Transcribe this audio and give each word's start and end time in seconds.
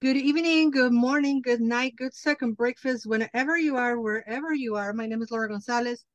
Good 0.00 0.16
evening, 0.16 0.70
good 0.70 0.94
morning, 0.94 1.42
good 1.42 1.60
night, 1.60 1.94
good 1.94 2.14
second 2.14 2.56
breakfast, 2.56 3.04
whenever 3.04 3.58
you 3.58 3.76
are, 3.76 4.00
wherever 4.00 4.54
you 4.54 4.74
are. 4.76 4.94
My 4.94 5.04
name 5.04 5.20
is 5.20 5.30
Laura 5.30 5.50
Gonzalez, 5.50 6.06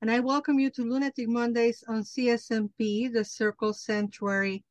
and 0.00 0.10
I 0.10 0.20
welcome 0.20 0.58
you 0.58 0.70
to 0.70 0.82
Lunatic 0.82 1.28
Mondays 1.28 1.84
on 1.86 2.04
CSNP, 2.04 3.12
the 3.12 3.22
Circle 3.22 3.74
Sanctuary 3.74 4.64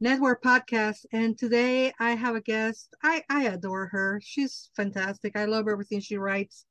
Network 0.00 0.42
podcast. 0.42 1.04
And 1.12 1.36
today 1.36 1.92
I 2.00 2.12
have 2.12 2.34
a 2.34 2.40
guest. 2.40 2.94
I, 3.02 3.22
I 3.28 3.44
adore 3.44 3.88
her. 3.88 4.22
She's 4.24 4.70
fantastic. 4.74 5.36
I 5.36 5.44
love 5.44 5.68
everything 5.68 6.00
she 6.00 6.16
writes. 6.16 6.64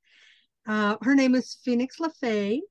Uh, 0.66 0.98
her 1.04 1.14
name 1.14 1.36
is 1.36 1.60
Phoenix 1.64 1.98
LeFae. 2.00 2.62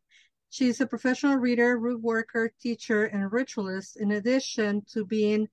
She's 0.50 0.80
a 0.80 0.88
professional 0.88 1.36
reader, 1.36 1.78
root 1.78 2.02
worker, 2.02 2.52
teacher, 2.60 3.04
and 3.04 3.30
ritualist, 3.30 3.96
in 4.00 4.10
addition 4.10 4.82
to 4.92 5.04
being 5.04 5.46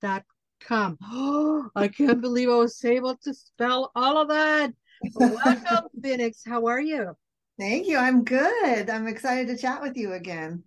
dot 0.01 0.23
com. 0.59 0.97
Oh, 1.03 1.69
I 1.75 1.87
can't 1.87 2.21
believe 2.21 2.49
I 2.49 2.55
was 2.55 2.83
able 2.85 3.15
to 3.17 3.33
spell 3.33 3.91
all 3.95 4.17
of 4.17 4.27
that. 4.29 4.73
Welcome, 5.15 5.89
Phoenix. 6.03 6.43
How 6.45 6.67
are 6.67 6.81
you? 6.81 7.15
Thank 7.59 7.87
you. 7.87 7.97
I'm 7.97 8.23
good. 8.23 8.89
I'm 8.89 9.07
excited 9.07 9.47
to 9.47 9.57
chat 9.57 9.81
with 9.81 9.97
you 9.97 10.13
again. 10.13 10.63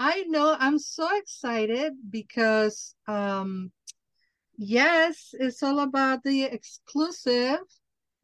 I 0.00 0.24
know. 0.28 0.56
I'm 0.58 0.78
so 0.78 1.08
excited 1.18 1.92
because, 2.10 2.94
um, 3.06 3.70
yes, 4.56 5.34
it's 5.38 5.62
all 5.62 5.80
about 5.80 6.24
the 6.24 6.44
exclusive. 6.44 7.60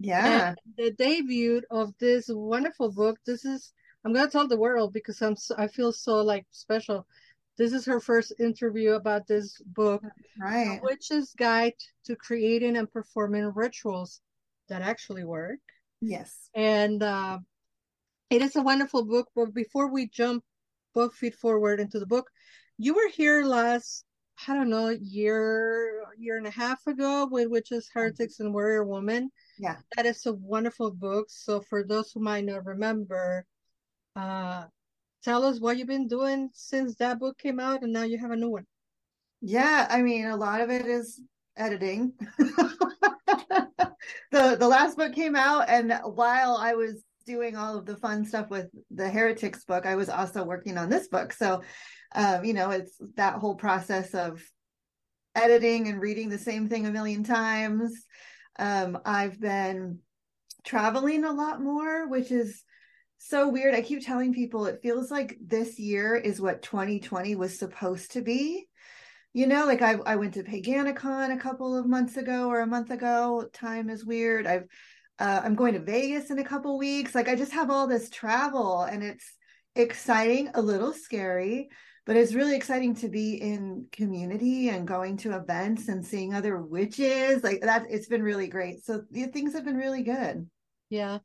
Yeah. 0.01 0.55
The 0.77 0.93
debut 0.93 1.63
of 1.71 1.93
this 2.01 2.27
wonderful 2.29 2.93
book. 2.93 3.19
This 3.27 3.45
is 3.45 3.73
I'm 4.05 4.13
gonna 4.13 4.31
tell 4.31 4.49
the 4.49 4.59
world 4.59 4.93
because 4.93 5.21
I'm 5.23 5.37
so, 5.37 5.55
I 5.59 5.69
feel 5.69 5.93
so 5.93 6.23
like 6.23 6.47
special. 6.51 7.07
This 7.57 7.73
is 7.73 7.85
her 7.87 8.01
first 8.01 8.33
interview 8.39 8.93
about 8.93 9.27
this 9.27 9.61
book, 9.67 10.03
right? 10.39 10.81
Witch's 10.83 11.35
Guide 11.35 11.75
to 12.05 12.15
Creating 12.15 12.77
and 12.77 12.91
Performing 12.91 13.53
Rituals 13.55 14.21
that 14.69 14.83
actually 14.83 15.25
work. 15.25 15.59
Yes, 16.01 16.49
and 16.55 17.03
uh, 17.03 17.39
it 18.31 18.43
is 18.43 18.55
a 18.57 18.63
wonderful 18.63 19.05
book. 19.05 19.29
But 19.35 19.53
before 19.55 19.91
we 19.91 20.09
jump 20.09 20.45
book 20.95 21.15
feet 21.15 21.35
forward 21.35 21.81
into 21.81 21.99
the 21.99 22.07
book, 22.07 22.31
you 22.79 22.95
were 22.95 23.09
here 23.09 23.45
last 23.45 24.05
I 24.47 24.55
don't 24.55 24.71
know 24.71 24.91
year 24.91 26.05
year 26.17 26.39
and 26.39 26.47
a 26.47 26.51
half 26.51 26.87
ago 26.87 27.27
with 27.31 27.49
Witches, 27.49 27.91
Heretics, 27.93 28.39
and 28.39 28.55
Warrior 28.55 28.85
Woman. 28.85 29.31
Yeah, 29.59 29.77
that 29.97 30.07
is 30.07 30.25
a 30.27 30.33
wonderful 30.33 30.93
book. 30.93 31.27
So 31.29 31.61
for 31.61 31.83
those 31.83 32.13
who 32.13 32.21
might 32.21 32.45
not 32.45 32.65
remember, 32.65 33.45
uh, 34.17 34.65
tell 35.23 35.45
us 35.45 35.61
what 35.61 35.79
you've 35.79 35.87
been 35.87 36.09
doing 36.09 36.51
since 36.53 36.97
that 36.97 37.19
book 37.19 37.39
came 37.39 37.61
out 37.61 37.83
and 37.83 37.93
now 37.93 38.05
you 38.05 38.19
have 38.19 38.31
a 38.31 38.37
new 38.37 38.51
one. 38.51 38.67
Yeah, 39.41 39.87
I 39.89 40.03
mean, 40.03 40.27
a 40.27 40.37
lot 40.37 40.61
of 40.61 40.71
it 40.71 40.87
is 40.87 41.21
editing. 41.57 42.13
the 44.31 44.57
the 44.57 44.69
last 44.69 44.97
book 44.97 45.15
came 45.15 45.37
out 45.37 45.69
and 45.69 45.93
while 46.05 46.57
I 46.57 46.75
was 46.75 47.03
doing 47.29 47.57
all 47.57 47.77
of 47.77 47.85
the 47.85 47.97
fun 47.97 48.25
stuff 48.25 48.49
with 48.49 48.69
the 48.91 49.07
heretics 49.07 49.63
book 49.65 49.85
i 49.85 49.95
was 49.95 50.09
also 50.09 50.43
working 50.43 50.79
on 50.79 50.89
this 50.89 51.09
book 51.09 51.31
so 51.31 51.61
um, 52.15 52.43
you 52.43 52.55
know 52.55 52.71
it's 52.71 52.97
that 53.17 53.35
whole 53.35 53.55
process 53.55 54.15
of 54.15 54.43
editing 55.35 55.89
and 55.89 56.01
reading 56.01 56.31
the 56.31 56.39
same 56.39 56.71
thing 56.71 56.87
a 56.87 56.91
million 56.91 57.23
times 57.23 58.07
um, 58.59 58.99
i've 59.05 59.39
been 59.39 59.99
traveling 60.65 61.23
a 61.25 61.33
lot 61.33 61.61
more 61.61 62.09
which 62.09 62.33
is 62.33 62.65
so 63.19 63.49
weird. 63.49 63.75
I 63.75 63.83
keep 63.83 64.05
telling 64.05 64.33
people 64.33 64.67
it 64.67 64.81
feels 64.83 65.11
like 65.11 65.37
this 65.41 65.79
year 65.79 66.17
is 66.17 66.41
what 66.41 66.63
2020 66.63 67.35
was 67.35 67.59
supposed 67.59 68.13
to 68.13 68.23
be. 68.23 68.69
You 69.35 69.47
know, 69.47 69.67
like 69.67 69.83
I 69.83 69.95
I 70.07 70.17
went 70.17 70.35
to 70.35 70.43
Paganicon 70.43 71.35
a 71.35 71.41
couple 71.41 71.77
of 71.77 71.87
months 71.87 72.17
ago 72.17 72.49
or 72.49 72.61
a 72.61 72.67
month 72.67 72.91
ago. 72.91 73.49
Time 73.53 73.91
is 73.91 74.07
weird. 74.07 74.47
I've 74.47 74.67
uh, 75.19 75.41
I'm 75.45 75.55
going 75.55 75.75
to 75.75 75.81
Vegas 75.81 76.31
in 76.31 76.39
a 76.39 76.45
couple 76.45 76.79
weeks. 76.79 77.15
Like 77.15 77.29
I 77.29 77.35
just 77.35 77.53
have 77.53 77.71
all 77.71 77.87
this 77.87 78.09
travel 78.09 78.83
and 78.83 79.03
it's 79.03 79.35
exciting, 79.75 80.51
a 80.55 80.63
little 80.63 80.93
scary, 80.93 81.69
but 82.07 82.17
it's 82.17 82.35
really 82.35 82.57
exciting 82.57 82.95
to 82.97 83.09
be 83.09 83.35
in 83.35 83.87
community 83.93 84.69
and 84.69 84.87
going 84.87 85.17
to 85.19 85.37
events 85.37 85.89
and 85.89 86.07
seeing 86.07 86.35
other 86.35 86.61
witches. 86.63 87.43
Like 87.43 87.61
that 87.63 87.87
it's 87.91 88.09
been 88.09 88.23
really 88.23 88.49
great. 88.49 88.85
So 88.85 89.03
the 89.11 89.27
things 89.27 89.55
have 89.55 89.65
been 89.65 89.77
really 89.77 90.03
good. 90.03 90.49
Yeah. 90.89 91.19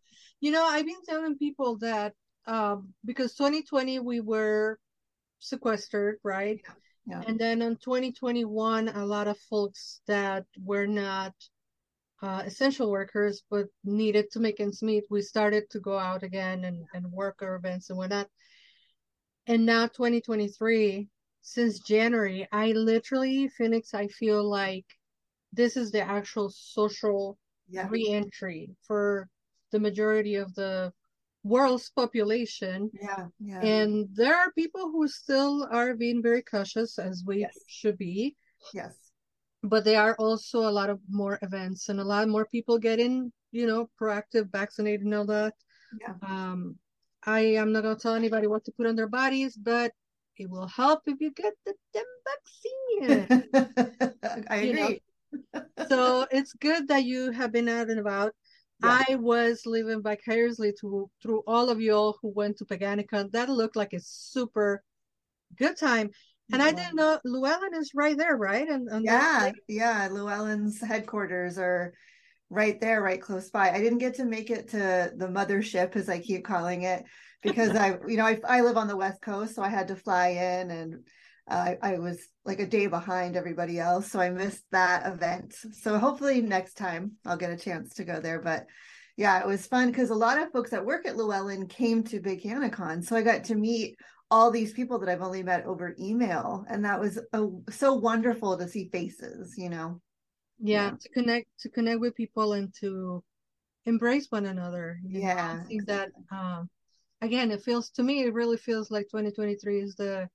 You 0.44 0.52
know, 0.52 0.66
I've 0.66 0.86
been 0.86 1.06
telling 1.08 1.38
people 1.38 1.78
that 1.78 2.16
um, 2.48 2.90
because 3.06 3.34
2020 3.36 4.00
we 4.00 4.20
were 4.20 4.78
sequestered, 5.40 6.18
right? 6.22 6.59
Yeah. 7.08 7.22
And 7.26 7.40
then 7.40 7.62
in 7.62 7.78
2021, 7.78 8.90
a 8.90 9.06
lot 9.06 9.30
of 9.30 9.38
folks 9.50 10.02
that 10.06 10.44
were 10.62 10.86
not 10.86 11.34
uh, 12.22 12.44
essential 12.46 12.92
workers 12.92 13.42
but 13.50 13.68
needed 13.86 14.31
to 14.31 14.42
make 14.42 14.59
ends 14.59 14.84
meet, 14.84 15.06
we 15.09 15.22
started 15.22 15.70
to 15.70 15.80
go 15.80 15.98
out 15.98 16.24
again 16.24 16.66
and, 16.66 16.84
and 16.94 17.10
work 17.10 17.40
our 17.42 17.56
events 17.56 17.90
and 17.90 17.98
whatnot. 17.98 18.28
And 19.48 19.66
now 19.66 19.88
2023, 19.88 21.08
since 21.42 21.80
January, 21.80 22.50
I 22.52 22.74
literally, 22.74 23.48
Phoenix, 23.48 23.94
I 23.94 24.08
feel 24.08 24.44
like 24.44 24.88
this 25.54 25.78
is 25.78 25.92
the 25.92 26.02
actual 26.02 26.50
social 26.50 27.38
yeah. 27.70 27.88
reentry 27.90 28.75
for 28.86 29.30
the 29.74 29.80
majority 29.80 30.36
of 30.36 30.56
the 30.56 30.94
world's 31.44 31.90
population. 31.90 32.90
Yeah, 32.94 33.28
yeah. 33.40 33.60
And 33.60 34.08
there 34.14 34.36
are 34.36 34.52
people 34.54 34.90
who 34.92 35.08
still 35.08 35.68
are 35.70 35.94
being 35.96 36.24
very 36.24 36.42
cautious, 36.42 36.98
as 36.98 37.24
we 37.26 37.42
yes. 37.42 37.58
should 37.68 37.98
be. 37.98 38.38
Yes. 38.74 38.96
But 39.62 39.84
there 39.84 40.02
are 40.02 40.16
also 40.16 40.60
a 40.60 40.72
lot 40.72 40.90
of 40.90 41.00
more 41.10 41.40
events 41.42 41.90
and 41.90 42.00
a 42.00 42.04
lot 42.04 42.28
more 42.28 42.46
people 42.46 42.78
getting, 42.78 43.32
you 43.52 43.68
know, 43.68 43.90
proactive, 44.00 44.52
vaccinated, 44.52 45.02
and 45.02 45.14
all 45.14 45.26
that. 45.26 45.54
Yeah. 46.00 46.16
Um, 46.22 46.78
I 47.26 47.40
am 47.40 47.72
not 47.72 47.84
going 47.84 47.96
to 47.96 48.02
tell 48.02 48.16
anybody 48.16 48.48
what 48.48 48.66
to 48.66 48.72
put 48.72 48.88
on 48.88 48.96
their 48.96 49.08
bodies, 49.08 49.56
but 49.56 49.92
it 50.38 50.50
will 50.50 50.68
help 50.68 51.02
if 51.06 51.22
you 51.22 51.32
get 51.32 51.54
the 51.66 51.74
damn 51.94 52.04
vaccine. 52.28 53.50
I 54.50 54.56
agree. 54.58 55.02
so 55.88 56.26
it's 56.32 56.54
good 56.54 56.88
that 56.90 57.06
you 57.06 57.32
have 57.32 57.52
been 57.52 57.70
out 57.70 57.90
and 57.90 58.00
about. 58.00 58.34
Yeah. 58.82 59.04
I 59.10 59.16
was 59.16 59.64
living 59.66 60.02
vicariously 60.02 60.74
to, 60.82 61.10
through 61.22 61.44
all 61.46 61.70
of 61.70 61.80
you 61.80 61.94
all 61.94 62.18
who 62.22 62.30
went 62.30 62.58
to 62.58 62.66
Paganicon. 62.66 63.32
That 63.32 63.50
looked 63.50 63.76
like 63.76 63.94
a 63.94 64.00
super 64.00 64.84
good 65.58 65.78
time. 65.78 66.10
And 66.52 66.62
yeah. 66.62 66.68
I 66.68 66.72
didn't 66.72 66.96
know 66.96 67.20
Llewellyn 67.24 67.74
is 67.76 67.92
right 67.96 68.18
there, 68.18 68.36
right? 68.36 68.68
And, 68.68 68.90
and 68.90 69.06
yeah, 69.06 69.52
yeah. 69.68 70.10
Llewellyn's 70.12 70.82
headquarters 70.82 71.58
are 71.58 71.94
right 72.50 72.80
there, 72.82 73.02
right 73.02 73.22
close 73.22 73.50
by. 73.50 73.72
I 73.72 73.80
didn't 73.80 74.00
get 74.00 74.16
to 74.16 74.26
make 74.26 74.50
it 74.50 74.70
to 74.70 75.12
the 75.16 75.28
mothership, 75.28 75.96
as 75.96 76.10
I 76.10 76.20
keep 76.20 76.44
calling 76.44 76.84
it, 76.84 77.04
because 77.42 77.76
I, 77.76 77.98
you 78.08 78.18
know, 78.18 78.26
I, 78.26 78.40
I 78.48 78.62
live 78.62 78.78
on 78.78 78.88
the 78.88 78.98
West 78.98 79.22
Coast, 79.22 79.56
so 79.56 79.64
I 79.64 79.70
had 79.70 79.88
to 79.88 79.96
fly 79.96 80.30
in 80.30 80.69
and 80.69 81.08
uh, 81.48 81.75
I 81.81 82.00
was 82.00 82.19
like 82.45 82.60
a 82.60 82.68
day 82.68 82.88
behind 82.88 83.36
everybody 83.36 83.80
else, 83.80 84.12
so 84.12 84.19
I 84.19 84.30
missed 84.30 84.63
that 84.72 85.06
event. 85.06 85.54
So 85.74 85.98
hopefully 85.98 86.42
next 86.42 86.75
time 86.75 87.13
I'll 87.25 87.38
get 87.38 87.51
a 87.51 87.57
chance 87.57 87.95
to 87.95 88.06
go 88.06 88.19
there. 88.19 88.42
But 88.42 88.68
yeah, 89.18 89.40
it 89.40 89.48
was 89.48 89.68
fun 89.68 89.90
because 89.90 90.10
a 90.10 90.16
lot 90.16 90.42
of 90.42 90.51
folks 90.51 90.72
that 90.72 90.86
work 90.86 91.06
at 91.06 91.18
Llewellyn 91.18 91.68
came 91.68 92.04
to 92.06 92.22
Paganicon, 92.22 93.04
so 93.04 93.16
I 93.16 93.22
got 93.22 93.44
to 93.45 93.56
meet 93.56 93.98
all 94.31 94.50
these 94.50 94.74
people 94.74 94.98
that 95.00 95.10
I've 95.10 95.22
only 95.22 95.44
met 95.44 95.66
over 95.66 95.95
email, 96.00 96.66
and 96.69 96.84
that 96.86 97.00
was 97.00 97.19
a, 97.34 97.48
so 97.69 97.94
wonderful 97.94 98.57
to 98.57 98.68
see 98.68 98.90
faces. 98.92 99.56
You 99.57 99.69
know, 99.69 100.01
yeah, 100.60 100.86
yeah, 100.86 100.92
to 101.00 101.10
connect 101.10 101.48
to 101.60 101.69
connect 101.69 102.00
with 102.00 102.16
people 102.16 102.54
and 102.54 102.74
to 102.80 103.24
embrace 103.86 104.28
one 104.30 104.45
another. 104.45 104.98
yeah, 105.06 105.36
know? 105.36 105.62
I 105.62 105.63
think 105.66 105.86
that 105.88 106.10
um, 106.31 106.69
again, 107.22 107.51
it 107.51 107.62
feels 107.62 107.90
to 107.92 108.04
me, 108.04 108.24
it 108.24 108.34
really 108.34 108.57
feels 108.57 108.90
like 108.90 109.06
2023 109.12 109.81
is 109.81 109.95
the 109.95 110.30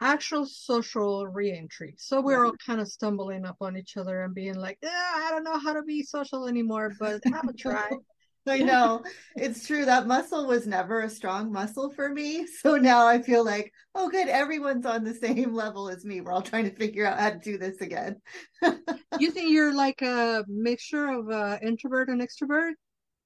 actual 0.00 0.46
social 0.46 1.26
reentry. 1.26 1.94
So 1.98 2.20
we're 2.20 2.44
all 2.44 2.54
kind 2.64 2.80
of 2.80 2.88
stumbling 2.88 3.44
up 3.44 3.56
on 3.60 3.76
each 3.76 3.96
other 3.96 4.22
and 4.22 4.34
being 4.34 4.54
like, 4.54 4.78
eh, 4.82 4.88
I 4.88 5.28
don't 5.30 5.44
know 5.44 5.58
how 5.58 5.72
to 5.74 5.82
be 5.82 6.02
social 6.02 6.46
anymore, 6.46 6.92
but 6.98 7.22
have 7.26 7.48
a 7.48 7.52
try. 7.52 7.90
I 8.48 8.58
know. 8.58 9.02
It's 9.36 9.66
true. 9.66 9.84
That 9.84 10.06
muscle 10.06 10.46
was 10.46 10.66
never 10.66 11.02
a 11.02 11.10
strong 11.10 11.52
muscle 11.52 11.90
for 11.90 12.08
me. 12.08 12.46
So 12.46 12.76
now 12.76 13.06
I 13.06 13.20
feel 13.20 13.44
like, 13.44 13.72
oh, 13.94 14.08
good. 14.08 14.28
Everyone's 14.28 14.86
on 14.86 15.04
the 15.04 15.14
same 15.14 15.54
level 15.54 15.90
as 15.90 16.04
me. 16.04 16.20
We're 16.20 16.32
all 16.32 16.42
trying 16.42 16.64
to 16.64 16.74
figure 16.74 17.06
out 17.06 17.20
how 17.20 17.30
to 17.30 17.38
do 17.38 17.58
this 17.58 17.80
again. 17.80 18.16
you 19.18 19.30
think 19.30 19.50
you're 19.50 19.74
like 19.74 20.00
a 20.02 20.44
mixture 20.48 21.06
of 21.06 21.30
uh, 21.30 21.58
introvert 21.62 22.08
and 22.08 22.22
extrovert? 22.22 22.72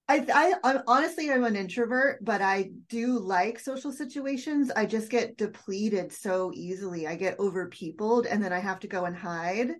I, 0.06 0.26
I, 0.34 0.72
I 0.74 0.80
honestly, 0.86 1.30
I'm 1.30 1.44
an 1.44 1.56
introvert, 1.56 2.22
but 2.22 2.42
I 2.42 2.70
do 2.88 3.18
like 3.18 3.58
social 3.58 3.90
situations. 3.90 4.70
I 4.70 4.84
just 4.84 5.10
get 5.10 5.38
depleted 5.38 6.12
so 6.12 6.52
easily. 6.54 7.06
I 7.06 7.16
get 7.16 7.38
overpeopled 7.38 8.26
and 8.30 8.44
then 8.44 8.52
I 8.52 8.58
have 8.58 8.80
to 8.80 8.86
go 8.86 9.06
and 9.06 9.16
hide. 9.16 9.70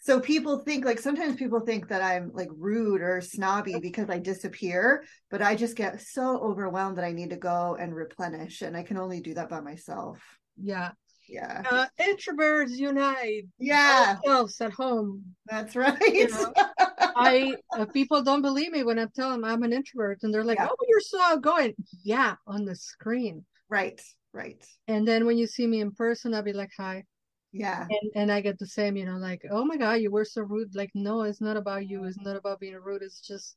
So 0.00 0.20
people 0.20 0.60
think 0.60 0.84
like 0.84 0.98
sometimes 0.98 1.36
people 1.36 1.60
think 1.60 1.88
that 1.88 2.02
I'm 2.02 2.32
like 2.32 2.48
rude 2.56 3.02
or 3.02 3.20
snobby 3.20 3.78
because 3.80 4.10
I 4.10 4.18
disappear, 4.18 5.04
but 5.30 5.42
I 5.42 5.54
just 5.54 5.76
get 5.76 6.00
so 6.00 6.38
overwhelmed 6.38 6.98
that 6.98 7.04
I 7.04 7.12
need 7.12 7.30
to 7.30 7.36
go 7.36 7.76
and 7.78 7.94
replenish. 7.94 8.62
And 8.62 8.76
I 8.76 8.82
can 8.82 8.96
only 8.96 9.20
do 9.20 9.34
that 9.34 9.48
by 9.48 9.60
myself. 9.60 10.20
Yeah. 10.60 10.90
Yeah. 11.28 11.62
Uh, 11.70 11.86
introverts 12.00 12.70
unite. 12.70 13.44
Yeah. 13.58 14.16
Ourselves 14.24 14.60
at 14.60 14.72
home. 14.72 15.22
That's 15.46 15.76
right. 15.76 15.98
You 16.00 16.28
know, 16.28 16.52
I 17.16 17.56
uh, 17.76 17.84
people 17.86 18.22
don't 18.22 18.42
believe 18.42 18.72
me 18.72 18.82
when 18.84 18.98
I 18.98 19.06
tell 19.14 19.30
them 19.30 19.44
I'm 19.44 19.62
an 19.62 19.72
introvert, 19.72 20.20
and 20.22 20.32
they're 20.32 20.44
like, 20.44 20.58
Yeah. 20.58 20.68
"Oh, 20.70 20.86
you're 20.88 21.00
so 21.00 21.20
outgoing." 21.20 21.74
Yeah, 22.02 22.36
on 22.46 22.64
the 22.64 22.74
screen. 22.76 23.44
right. 23.68 24.00
Right. 24.34 24.62
And 24.86 25.08
then 25.08 25.24
when 25.26 25.38
you 25.38 25.46
see 25.46 25.66
me 25.66 25.80
in 25.80 25.90
person, 25.92 26.34
I'll 26.34 26.42
be 26.42 26.52
like, 26.52 26.70
"Hi," 26.78 27.04
Yeah. 27.52 27.86
and 27.90 28.10
and 28.14 28.32
I 28.32 28.40
get 28.40 28.58
the 28.58 28.66
same, 28.66 28.96
you 28.96 29.04
know, 29.06 29.16
like, 29.16 29.42
"Oh 29.50 29.64
my 29.64 29.76
God, 29.76 29.94
you 30.02 30.10
were 30.10 30.24
so 30.24 30.42
rude." 30.42 30.74
Like, 30.74 30.90
no, 30.94 31.22
it's 31.22 31.40
not 31.40 31.56
about 31.56 31.86
you. 31.88 32.04
It's 32.04 32.20
not 32.20 32.36
about 32.36 32.60
being 32.60 32.74
rude. 32.76 33.02
It's 33.02 33.20
just, 33.20 33.56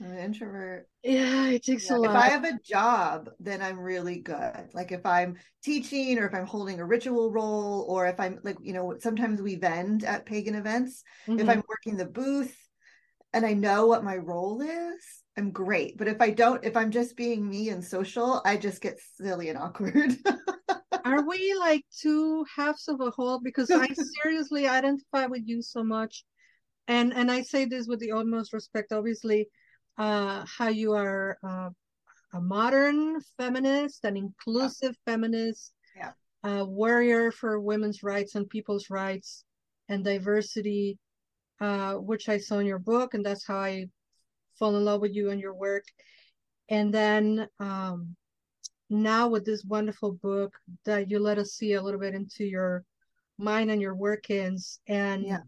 I'm 0.00 0.12
an 0.12 0.18
introvert. 0.18 0.88
yeah, 1.02 1.46
it 1.48 1.62
takes 1.64 1.88
Yeah, 1.88 1.96
a 1.96 1.96
lot. 1.96 2.16
If. 2.16 2.26
I 2.26 2.28
have 2.30 2.44
a 2.44 2.58
job, 2.64 3.30
then 3.40 3.62
I'm 3.62 3.78
really 3.78 4.18
good. 4.20 4.68
Like 4.74 4.92
if 4.92 5.04
I'm 5.06 5.36
teaching 5.62 6.18
or 6.18 6.26
if 6.26 6.34
I'm 6.34 6.46
holding 6.46 6.80
a 6.80 6.86
ritual 6.86 7.30
role 7.30 7.84
or 7.88 8.06
if 8.06 8.18
I'm 8.18 8.40
like, 8.42 8.56
you 8.62 8.72
know, 8.72 8.96
sometimes 9.00 9.42
we 9.42 9.56
vend 9.56 10.04
at 10.04 10.26
pagan 10.26 10.54
events. 10.54 11.04
If 11.36 11.48
Mhm. 11.48 11.48
I'm 11.48 11.62
working 11.68 11.96
the 11.96 12.06
booth 12.06 12.56
and 13.32 13.46
I 13.46 13.54
know 13.54 13.86
what 13.86 14.04
my 14.04 14.16
role 14.16 14.62
is, 14.62 15.02
I'm 15.36 15.50
great. 15.52 15.98
But 15.98 16.08
if 16.08 16.20
I 16.20 16.30
don't, 16.30 16.64
if 16.64 16.76
I'm 16.76 16.90
just 16.90 17.16
being 17.16 17.48
me 17.48 17.68
and 17.70 17.84
social, 17.84 18.42
I 18.44 18.56
just 18.56 18.82
get 18.82 19.00
silly 19.18 19.50
and 19.50 19.58
awkward. 19.58 20.16
Are 21.04 21.22
we 21.26 21.54
like 21.54 21.84
two 21.90 22.44
halves 22.54 22.88
of 22.88 23.00
a 23.00 23.10
whole? 23.10 23.38
Because 23.40 23.74
I 23.74 23.86
seriously 23.94 24.66
identify 24.68 25.26
with 25.26 25.42
you 25.46 25.62
so 25.62 25.82
much. 25.84 26.24
And 26.88 27.14
and 27.14 27.30
I 27.30 27.42
say 27.42 27.64
this 27.66 27.86
with 27.88 28.00
the 28.00 28.12
utmost 28.12 28.52
respect, 28.52 28.92
obviously, 28.92 29.48
uh, 29.98 30.44
how 30.46 30.68
you 30.68 30.92
are 30.92 31.38
uh, 31.42 31.70
a 32.34 32.40
modern 32.40 33.20
feminist, 33.38 34.04
an 34.04 34.16
inclusive 34.16 34.96
feminist, 35.06 35.72
Yeah. 35.96 36.12
a 36.44 36.64
warrior 36.64 37.30
for 37.30 37.60
women's 37.60 38.02
rights 38.02 38.34
and 38.34 38.48
people's 38.48 38.90
rights 38.90 39.44
and 39.88 40.04
diversity, 40.04 40.98
uh, 41.60 41.94
which 41.94 42.28
I 42.28 42.38
saw 42.38 42.58
in 42.58 42.66
your 42.66 42.78
book, 42.78 43.14
and 43.14 43.24
that's 43.24 43.46
how 43.46 43.58
I 43.58 43.86
fall 44.58 44.76
in 44.76 44.84
love 44.84 45.00
with 45.00 45.14
you 45.14 45.30
and 45.30 45.40
your 45.40 45.54
work. 45.54 45.84
And 46.68 46.92
then 46.92 47.48
um, 47.60 48.16
now 48.90 49.28
with 49.28 49.44
this 49.44 49.64
wonderful 49.64 50.12
book 50.12 50.52
that 50.84 51.10
you 51.10 51.18
let 51.18 51.38
us 51.38 51.52
see 51.52 51.74
a 51.74 51.82
little 51.82 52.00
bit 52.00 52.14
into 52.14 52.44
your 52.44 52.84
mind 53.38 53.70
and 53.70 53.80
your 53.80 53.94
workings 53.94 54.80
and 54.88 55.24
Yeah. 55.24 55.38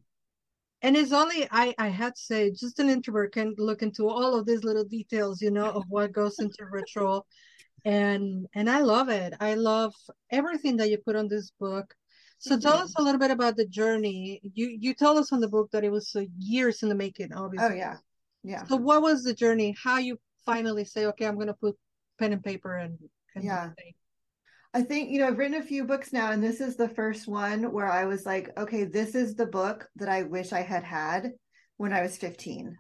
And 0.83 0.97
it's 0.97 1.13
only 1.13 1.47
I 1.51 1.75
I 1.79 1.89
had 1.89 2.15
to 2.15 2.21
say 2.21 2.51
just 2.51 2.79
an 2.79 2.89
introvert 2.89 3.33
can 3.33 3.55
look 3.59 3.83
into 3.83 4.09
all 4.09 4.35
of 4.39 4.47
these 4.47 4.65
little 4.65 4.85
details 4.85 5.43
you 5.43 5.51
know 5.51 5.71
of 5.71 5.85
what 5.89 6.13
goes 6.13 6.39
into 6.39 6.67
ritual. 6.71 7.27
And 7.85 8.47
and 8.55 8.69
I 8.69 8.81
love 8.81 9.09
it. 9.09 9.35
I 9.41 9.55
love 9.55 9.95
everything 10.31 10.77
that 10.79 10.91
you 10.91 10.99
put 10.99 11.17
on 11.17 11.29
this 11.29 11.53
book. 11.59 11.95
So 12.41 12.59
tell 12.59 12.77
us 12.77 12.93
a 12.97 13.03
little 13.03 13.19
bit 13.19 13.33
about 13.33 13.57
the 13.57 13.67
journey. 13.67 14.41
You 14.55 14.77
you 14.81 14.95
told 14.95 15.19
us 15.19 15.33
on 15.33 15.41
the 15.41 15.49
book 15.49 15.71
that 15.73 15.85
it 15.85 15.91
was 15.91 16.15
uh, 16.15 16.25
years 16.39 16.83
in 16.83 16.89
the 16.89 16.95
making 16.95 17.33
obviously. 17.33 17.69
oh 17.69 17.75
yeah. 17.75 17.97
Yeah. 18.45 18.65
so 18.65 18.77
what 18.77 19.03
was 19.03 19.25
the 19.25 19.35
journey? 19.35 19.75
How 19.83 19.99
you 19.99 20.19
finally 20.45 20.85
say 20.85 21.07
okay 21.07 21.27
I'm 21.27 21.39
gonna 21.39 21.55
put 21.55 21.77
pen 22.19 22.33
and 22.33 22.43
paper 22.43 22.77
and, 22.77 22.99
and 23.35 23.45
Yeah. 23.45 23.71
I 24.75 24.82
think, 24.82 25.11
you 25.11 25.19
know, 25.19 25.29
I've 25.29 25.38
written 25.38 25.61
a 25.61 25.62
few 25.62 25.85
books 25.85 26.12
now, 26.12 26.31
and 26.31 26.43
this 26.43 26.61
is 26.61 26.76
the 26.76 26.88
first 26.88 27.26
one 27.26 27.73
where 27.73 27.91
I 27.91 28.05
was 28.05 28.26
like, 28.26 28.50
okay, 28.59 28.85
this 28.85 29.15
is 29.15 29.35
the 29.35 29.47
book 29.47 29.88
that 29.97 30.09
I 30.09 30.25
wish 30.25 30.53
I 30.53 30.61
had 30.61 30.85
had 30.85 31.32
when 31.79 31.93
I 31.93 32.03
was 32.03 32.19
15. 32.19 32.76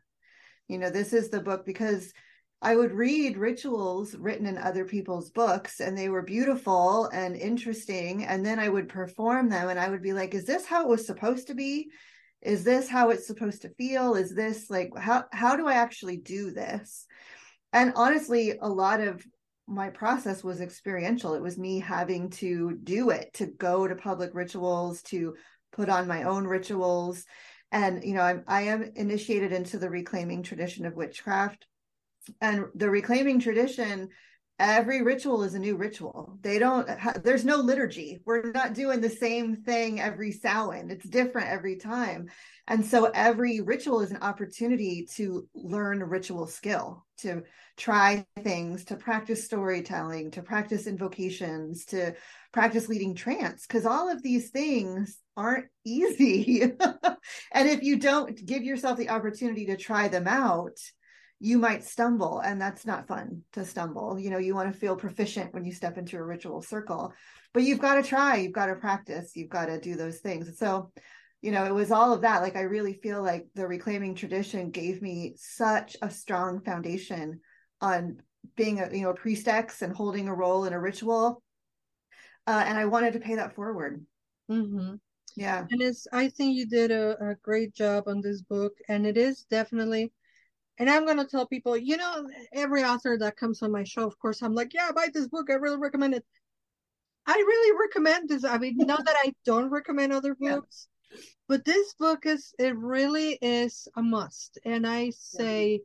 You 0.68 0.78
know, 0.78 0.90
this 0.90 1.14
is 1.14 1.30
the 1.30 1.40
book 1.40 1.64
because 1.64 2.12
I 2.60 2.76
would 2.76 2.92
read 2.92 3.38
rituals 3.38 4.14
written 4.14 4.44
in 4.44 4.58
other 4.58 4.84
people's 4.84 5.30
books, 5.30 5.80
and 5.80 5.96
they 5.96 6.10
were 6.10 6.22
beautiful 6.22 7.06
and 7.06 7.34
interesting. 7.34 8.24
And 8.24 8.44
then 8.44 8.58
I 8.58 8.68
would 8.68 8.90
perform 8.90 9.48
them, 9.48 9.70
and 9.70 9.80
I 9.80 9.88
would 9.88 10.02
be 10.02 10.12
like, 10.12 10.34
is 10.34 10.44
this 10.44 10.66
how 10.66 10.82
it 10.82 10.88
was 10.88 11.06
supposed 11.06 11.46
to 11.46 11.54
be? 11.54 11.90
Is 12.42 12.64
this 12.64 12.88
how 12.88 13.10
it's 13.10 13.26
supposed 13.26 13.62
to 13.62 13.70
feel? 13.70 14.14
Is 14.14 14.34
this 14.34 14.68
like, 14.68 14.90
how, 14.96 15.24
how 15.32 15.56
do 15.56 15.66
I 15.66 15.74
actually 15.74 16.18
do 16.18 16.50
this? 16.50 17.06
And 17.72 17.94
honestly, 17.96 18.58
a 18.60 18.68
lot 18.68 19.00
of 19.00 19.24
my 19.68 19.90
process 19.90 20.42
was 20.42 20.60
experiential. 20.60 21.34
It 21.34 21.42
was 21.42 21.58
me 21.58 21.78
having 21.78 22.30
to 22.30 22.78
do 22.82 23.10
it, 23.10 23.34
to 23.34 23.46
go 23.46 23.86
to 23.86 23.94
public 23.94 24.30
rituals, 24.34 25.02
to 25.02 25.34
put 25.72 25.88
on 25.88 26.08
my 26.08 26.22
own 26.22 26.46
rituals. 26.46 27.24
And, 27.70 28.02
you 28.02 28.14
know, 28.14 28.22
I'm, 28.22 28.44
I 28.46 28.62
am 28.62 28.82
initiated 28.96 29.52
into 29.52 29.78
the 29.78 29.90
reclaiming 29.90 30.42
tradition 30.42 30.86
of 30.86 30.96
witchcraft. 30.96 31.66
And 32.40 32.66
the 32.74 32.88
reclaiming 32.88 33.40
tradition, 33.40 34.08
every 34.58 35.02
ritual 35.02 35.42
is 35.44 35.54
a 35.54 35.58
new 35.58 35.76
ritual. 35.76 36.38
They 36.40 36.58
don't, 36.58 36.88
ha- 36.88 37.20
there's 37.22 37.44
no 37.44 37.56
liturgy. 37.56 38.20
We're 38.24 38.50
not 38.50 38.72
doing 38.74 39.00
the 39.00 39.10
same 39.10 39.56
thing 39.56 40.00
every 40.00 40.32
Samhain. 40.32 40.90
It's 40.90 41.08
different 41.08 41.48
every 41.48 41.76
time. 41.76 42.28
And 42.70 42.84
so 42.84 43.06
every 43.06 43.62
ritual 43.62 44.02
is 44.02 44.10
an 44.10 44.18
opportunity 44.18 45.08
to 45.14 45.48
learn 45.54 46.00
ritual 46.00 46.46
skill, 46.46 47.06
to 47.20 47.42
try 47.78 48.26
things, 48.42 48.84
to 48.86 48.96
practice 48.96 49.46
storytelling, 49.46 50.32
to 50.32 50.42
practice 50.42 50.86
invocations, 50.86 51.86
to 51.86 52.14
practice 52.52 52.86
leading 52.86 53.14
trance, 53.14 53.66
because 53.66 53.86
all 53.86 54.10
of 54.10 54.22
these 54.22 54.50
things 54.50 55.16
aren't 55.34 55.68
easy. 55.86 56.62
and 57.52 57.68
if 57.68 57.82
you 57.82 57.98
don't 57.98 58.44
give 58.44 58.62
yourself 58.62 58.98
the 58.98 59.08
opportunity 59.08 59.64
to 59.66 59.76
try 59.76 60.08
them 60.08 60.28
out, 60.28 60.76
you 61.40 61.58
might 61.58 61.84
stumble, 61.84 62.40
and 62.40 62.60
that's 62.60 62.84
not 62.84 63.06
fun 63.06 63.44
to 63.52 63.64
stumble. 63.64 64.18
You 64.18 64.28
know, 64.28 64.38
you 64.38 64.54
want 64.54 64.70
to 64.70 64.78
feel 64.78 64.96
proficient 64.96 65.54
when 65.54 65.64
you 65.64 65.72
step 65.72 65.96
into 65.96 66.18
a 66.18 66.22
ritual 66.22 66.60
circle, 66.60 67.14
but 67.54 67.62
you've 67.62 67.78
got 67.78 67.94
to 67.94 68.02
try, 68.02 68.36
you've 68.36 68.52
got 68.52 68.66
to 68.66 68.74
practice, 68.74 69.36
you've 69.36 69.48
got 69.48 69.66
to 69.66 69.80
do 69.80 69.94
those 69.94 70.18
things. 70.18 70.58
So, 70.58 70.90
you 71.40 71.52
know, 71.52 71.64
it 71.64 71.74
was 71.74 71.90
all 71.90 72.12
of 72.12 72.22
that. 72.22 72.42
Like, 72.42 72.56
I 72.56 72.62
really 72.62 72.94
feel 72.94 73.22
like 73.22 73.46
the 73.54 73.66
reclaiming 73.66 74.14
tradition 74.14 74.70
gave 74.70 75.00
me 75.02 75.34
such 75.36 75.96
a 76.02 76.10
strong 76.10 76.60
foundation 76.60 77.40
on 77.80 78.20
being 78.56 78.80
a 78.80 78.88
you 78.92 79.02
know 79.02 79.10
a 79.10 79.14
priestess 79.14 79.82
and 79.82 79.94
holding 79.94 80.28
a 80.28 80.34
role 80.34 80.64
in 80.64 80.72
a 80.72 80.80
ritual 80.80 81.42
uh, 82.46 82.64
and 82.66 82.78
i 82.78 82.84
wanted 82.84 83.12
to 83.12 83.20
pay 83.20 83.34
that 83.34 83.54
forward 83.54 84.04
hmm 84.48 84.94
yeah 85.36 85.66
And 85.70 85.82
it's, 85.82 86.06
I 86.12 86.28
think 86.28 86.56
you 86.56 86.66
did 86.66 86.90
a, 86.90 87.30
a 87.30 87.34
great 87.36 87.74
job 87.74 88.04
on 88.08 88.20
this 88.20 88.40
book, 88.42 88.72
and 88.88 89.06
it 89.06 89.16
is 89.16 89.44
definitely. 89.44 90.12
And 90.78 90.88
I'm 90.88 91.06
gonna 91.06 91.26
tell 91.26 91.46
people, 91.46 91.76
you 91.76 91.96
know, 91.96 92.28
every 92.52 92.84
author 92.84 93.18
that 93.18 93.36
comes 93.36 93.62
on 93.62 93.72
my 93.72 93.84
show, 93.84 94.06
of 94.06 94.18
course, 94.18 94.42
I'm 94.42 94.54
like, 94.54 94.72
yeah, 94.72 94.90
buy 94.92 95.08
this 95.12 95.26
book. 95.28 95.50
I 95.50 95.54
really 95.54 95.76
recommend 95.76 96.14
it. 96.14 96.24
I 97.26 97.34
really 97.34 97.78
recommend 97.78 98.28
this. 98.28 98.44
I 98.44 98.58
mean, 98.58 98.76
not 98.78 99.04
that 99.04 99.16
I 99.22 99.34
don't 99.44 99.70
recommend 99.70 100.12
other 100.12 100.36
Yeah. 100.40 100.60
But 101.48 101.64
this 101.64 101.94
book 101.94 102.26
is 102.26 102.54
it 102.58 102.76
really 102.76 103.38
is 103.40 103.88
a 103.96 104.02
must. 104.02 104.58
And 104.64 104.86
I 104.86 105.10
say, 105.10 105.82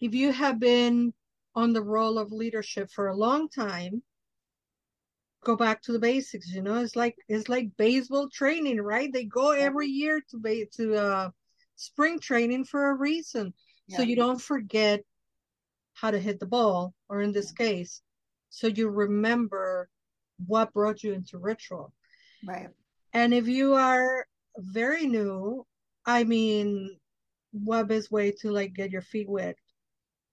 if 0.00 0.14
you 0.14 0.32
have 0.32 0.58
been 0.58 1.14
on 1.54 1.72
the 1.72 1.82
role 1.82 2.18
of 2.18 2.32
leadership 2.32 2.90
for 2.90 3.08
a 3.08 3.16
long 3.16 3.48
time, 3.48 4.02
go 5.44 5.56
back 5.56 5.82
to 5.82 5.92
the 5.92 5.98
basics. 5.98 6.48
You 6.48 6.62
know, 6.62 6.82
it's 6.82 6.96
like 6.96 7.16
it's 7.28 7.48
like 7.48 7.76
baseball 7.76 8.28
training, 8.28 8.80
right? 8.80 9.12
They 9.12 9.24
go 9.24 9.52
every 9.52 9.88
year 9.88 10.20
to 10.30 10.38
ba- 10.38 10.66
to 10.76 10.94
uh 10.96 11.30
spring 11.76 12.18
training 12.18 12.64
for 12.64 12.90
a 12.90 12.94
reason, 12.94 13.54
so 13.88 14.02
you 14.02 14.16
don't 14.16 14.40
forget 14.40 15.04
how 15.94 16.10
to 16.10 16.18
hit 16.18 16.40
the 16.40 16.46
ball, 16.46 16.94
or 17.08 17.20
in 17.22 17.32
this 17.32 17.52
case, 17.52 18.00
so 18.50 18.66
you 18.66 18.88
remember 18.88 19.88
what 20.46 20.72
brought 20.72 21.02
you 21.02 21.12
into 21.12 21.38
ritual. 21.38 21.92
right 22.44 22.68
And 23.12 23.34
if 23.34 23.46
you 23.46 23.74
are 23.74 24.26
very 24.58 25.06
new, 25.06 25.66
I 26.06 26.24
mean, 26.24 26.98
what 27.52 27.88
best 27.88 28.10
way 28.10 28.32
to 28.40 28.50
like 28.50 28.74
get 28.74 28.90
your 28.90 29.02
feet 29.02 29.28
wet 29.28 29.56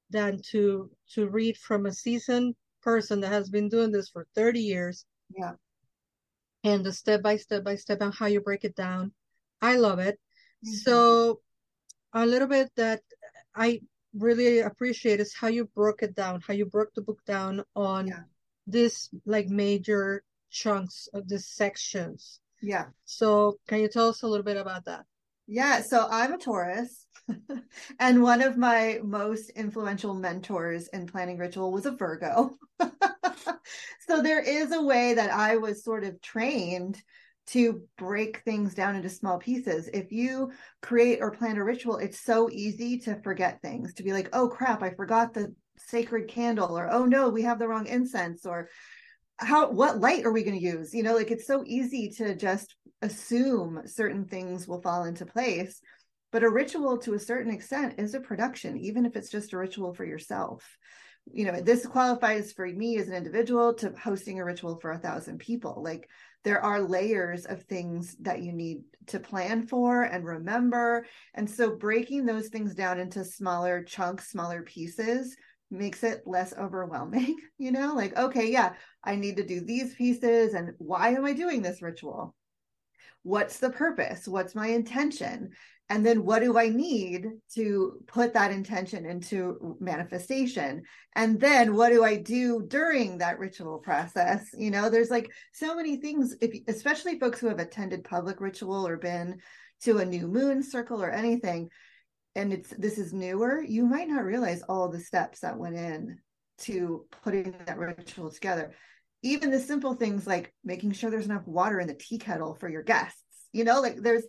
than 0.10 0.42
to 0.52 0.90
to 1.14 1.28
read 1.28 1.58
from 1.58 1.86
a 1.86 1.92
seasoned 1.94 2.56
person 2.82 3.20
that 3.22 3.30
has 3.32 3.50
been 3.50 3.70
doing 3.70 3.92
this 3.92 4.10
for 4.10 4.26
30 4.36 4.62
years 4.62 5.06
yeah 5.36 5.54
and 6.64 6.86
the 6.86 6.94
step 6.94 7.22
by 7.22 7.38
step 7.38 7.64
by 7.64 7.76
step 7.76 8.02
and 8.02 8.14
how 8.14 8.26
you 8.26 8.42
break 8.42 8.64
it 8.64 8.76
down. 8.76 9.14
I 9.62 9.76
love 9.76 10.00
it. 10.00 10.20
Mhm. 10.66 10.84
So 10.86 11.42
a 12.14 12.26
little 12.26 12.48
bit 12.48 12.72
that 12.76 13.02
I 13.56 13.82
really 14.14 14.60
appreciate 14.60 15.20
is 15.20 15.34
how 15.36 15.48
you 15.48 15.66
broke 15.66 16.02
it 16.04 16.16
down, 16.16 16.42
how 16.42 16.54
you 16.54 16.66
broke 16.66 16.94
the 16.94 17.02
book 17.02 17.24
down 17.26 17.64
on 17.76 18.08
Yeah. 18.08 18.24
this 18.68 19.10
like 19.26 19.48
major 19.48 20.24
chunks 20.50 21.08
of 21.14 21.28
the 21.28 21.40
sections. 21.40 22.40
Yeah. 22.62 22.86
So 23.06 23.60
can 23.68 23.80
you 23.80 23.88
tell 23.88 24.10
us 24.10 24.24
a 24.24 24.28
little 24.28 24.44
bit 24.44 24.58
about 24.58 24.86
that? 24.86 25.06
Yeah, 25.48 25.82
so 25.82 26.08
I'm 26.12 26.34
a 26.34 26.38
Taurus, 26.38 27.08
and 28.00 28.22
one 28.22 28.44
of 28.44 28.56
my 28.56 29.00
most 29.04 29.50
influential 29.52 30.14
mentors 30.14 30.88
in 30.90 31.08
planning 31.08 31.40
ritual 31.40 31.72
was 31.72 31.88
a 31.88 31.92
Virgo. 31.92 32.58
so 34.08 34.22
there 34.22 34.42
is 34.42 34.72
a 34.72 34.82
way 34.82 35.16
that 35.16 35.32
I 35.32 35.58
was 35.58 35.84
sort 35.84 36.04
of 36.04 36.22
trained 36.22 37.02
to 37.48 37.82
break 37.98 38.44
things 38.44 38.76
down 38.76 38.96
into 38.96 39.10
small 39.10 39.40
pieces. 39.40 39.90
If 39.92 40.12
you 40.12 40.52
create 40.84 41.18
or 41.20 41.32
plan 41.32 41.58
a 41.58 41.64
ritual, 41.64 41.98
it's 41.98 42.20
so 42.20 42.48
easy 42.52 43.00
to 43.00 43.20
forget 43.24 43.60
things, 43.62 43.96
to 43.96 44.04
be 44.04 44.14
like, 44.14 44.30
oh 44.34 44.50
crap, 44.50 44.84
I 44.84 44.92
forgot 44.92 45.34
the 45.34 45.54
sacred 45.78 46.28
candle, 46.28 46.78
or 46.78 46.92
oh 46.92 47.06
no, 47.06 47.30
we 47.30 47.42
have 47.42 47.58
the 47.58 47.68
wrong 47.68 47.88
incense, 47.88 48.46
or 48.46 48.70
how 49.40 49.72
what 49.72 50.00
light 50.00 50.26
are 50.26 50.32
we 50.32 50.44
going 50.44 50.60
to 50.60 50.66
use? 50.66 50.94
You 50.94 51.04
know 51.04 51.16
like 51.16 51.32
it's 51.32 51.48
so 51.48 51.64
easy 51.66 52.10
to 52.18 52.36
just 52.36 52.76
assume 53.02 53.82
certain 53.86 54.26
things 54.26 54.68
will 54.68 54.82
fall 54.82 55.06
into 55.06 55.26
place 55.26 55.82
but 56.32 56.44
a 56.44 56.50
ritual 56.50 56.98
to 57.00 57.14
a 57.14 57.20
certain 57.20 57.52
extent 57.52 57.96
is 57.98 58.14
a 58.14 58.20
production 58.20 58.78
even 58.78 59.06
if 59.06 59.16
it's 59.16 59.30
just 59.32 59.54
a 59.54 59.58
ritual 59.58 59.94
for 59.94 60.06
yourself. 60.06 60.78
You 61.32 61.46
know 61.46 61.62
this 61.62 61.86
qualifies 61.86 62.52
for 62.54 62.66
me 62.68 62.98
as 62.98 63.08
an 63.08 63.14
individual 63.16 63.74
to 63.76 63.94
hosting 64.02 64.40
a 64.40 64.46
ritual 64.46 64.80
for 64.80 64.92
a 64.92 65.00
thousand 65.00 65.40
people. 65.40 65.82
Like 65.84 66.10
there 66.44 66.62
are 66.64 66.82
layers 66.82 67.46
of 67.46 67.64
things 67.64 68.16
that 68.22 68.42
you 68.42 68.54
need 68.54 68.82
to 69.08 69.20
plan 69.20 69.68
for 69.68 70.04
and 70.04 70.26
remember 70.26 71.06
and 71.34 71.50
so 71.50 71.76
breaking 71.76 72.26
those 72.26 72.48
things 72.48 72.74
down 72.74 73.00
into 73.00 73.24
smaller 73.26 73.84
chunks 73.84 74.30
smaller 74.30 74.62
pieces 74.64 75.36
makes 75.72 76.04
it 76.04 76.24
less 76.26 76.54
overwhelming 76.58 77.36
you 77.58 77.72
know? 77.72 77.94
Like 77.94 78.18
okay 78.18 78.52
yeah 78.52 78.74
i 79.04 79.16
need 79.16 79.38
to 79.38 79.46
do 79.46 79.62
these 79.62 79.94
pieces 79.96 80.54
and 80.54 80.74
why 80.78 81.10
am 81.10 81.26
i 81.26 81.34
doing 81.34 81.62
this 81.62 81.82
ritual? 81.82 82.36
What's 83.24 83.60
the 83.60 83.70
purpose? 83.70 84.28
What's 84.28 84.56
my 84.56 84.68
intention? 84.68 85.52
And 85.90 86.06
then 86.06 86.24
what 86.24 86.40
do 86.40 86.58
i 86.58 86.70
need 86.70 87.28
to 87.56 88.00
put 88.08 88.34
that 88.34 88.52
intention 88.52 89.06
into 89.06 89.78
manifestation? 89.80 90.84
And 91.16 91.40
then 91.40 91.76
what 91.76 91.90
do 91.90 92.04
i 92.04 92.16
do 92.16 92.64
during 92.68 93.18
that 93.18 93.40
ritual 93.40 93.80
process? 93.80 94.50
You 94.54 94.72
know 94.72 94.90
there's 94.90 95.10
like 95.10 95.32
so 95.54 95.76
many 95.76 95.98
things 95.98 96.36
if 96.42 96.52
especially 96.68 97.20
folks 97.20 97.40
who 97.40 97.48
have 97.48 97.60
attended 97.60 98.04
public 98.04 98.40
ritual 98.40 98.88
or 98.88 98.98
been 98.98 99.40
to 99.82 100.00
a 100.00 100.06
new 100.06 100.28
moon 100.28 100.62
circle 100.62 101.02
or 101.04 101.12
anything 101.12 101.70
and 102.36 102.54
it's 102.54 102.70
this 102.70 102.98
is 102.98 103.14
newer, 103.14 103.62
you 103.62 103.86
might 103.86 104.08
not 104.08 104.24
realize 104.24 104.62
all 104.64 104.88
the 104.90 105.00
steps 105.00 105.40
that 105.40 105.58
went 105.58 105.76
in 105.76 106.20
to 106.62 107.06
putting 107.24 107.56
that 107.66 107.78
ritual 107.78 108.32
together. 108.32 108.74
Even 109.22 109.52
the 109.52 109.60
simple 109.60 109.94
things 109.94 110.26
like 110.26 110.54
making 110.64 110.94
sure 110.94 111.10
there's 111.10 111.26
enough 111.26 111.48
water 111.48 111.80
in 111.80 111.88
the 111.88 111.94
tea 111.94 112.18
kettle 112.18 112.56
for 112.56 112.70
your 112.70 112.84
guests. 112.84 113.24
You 113.52 113.64
know, 113.64 113.82
like 113.82 113.98
there's 113.98 114.26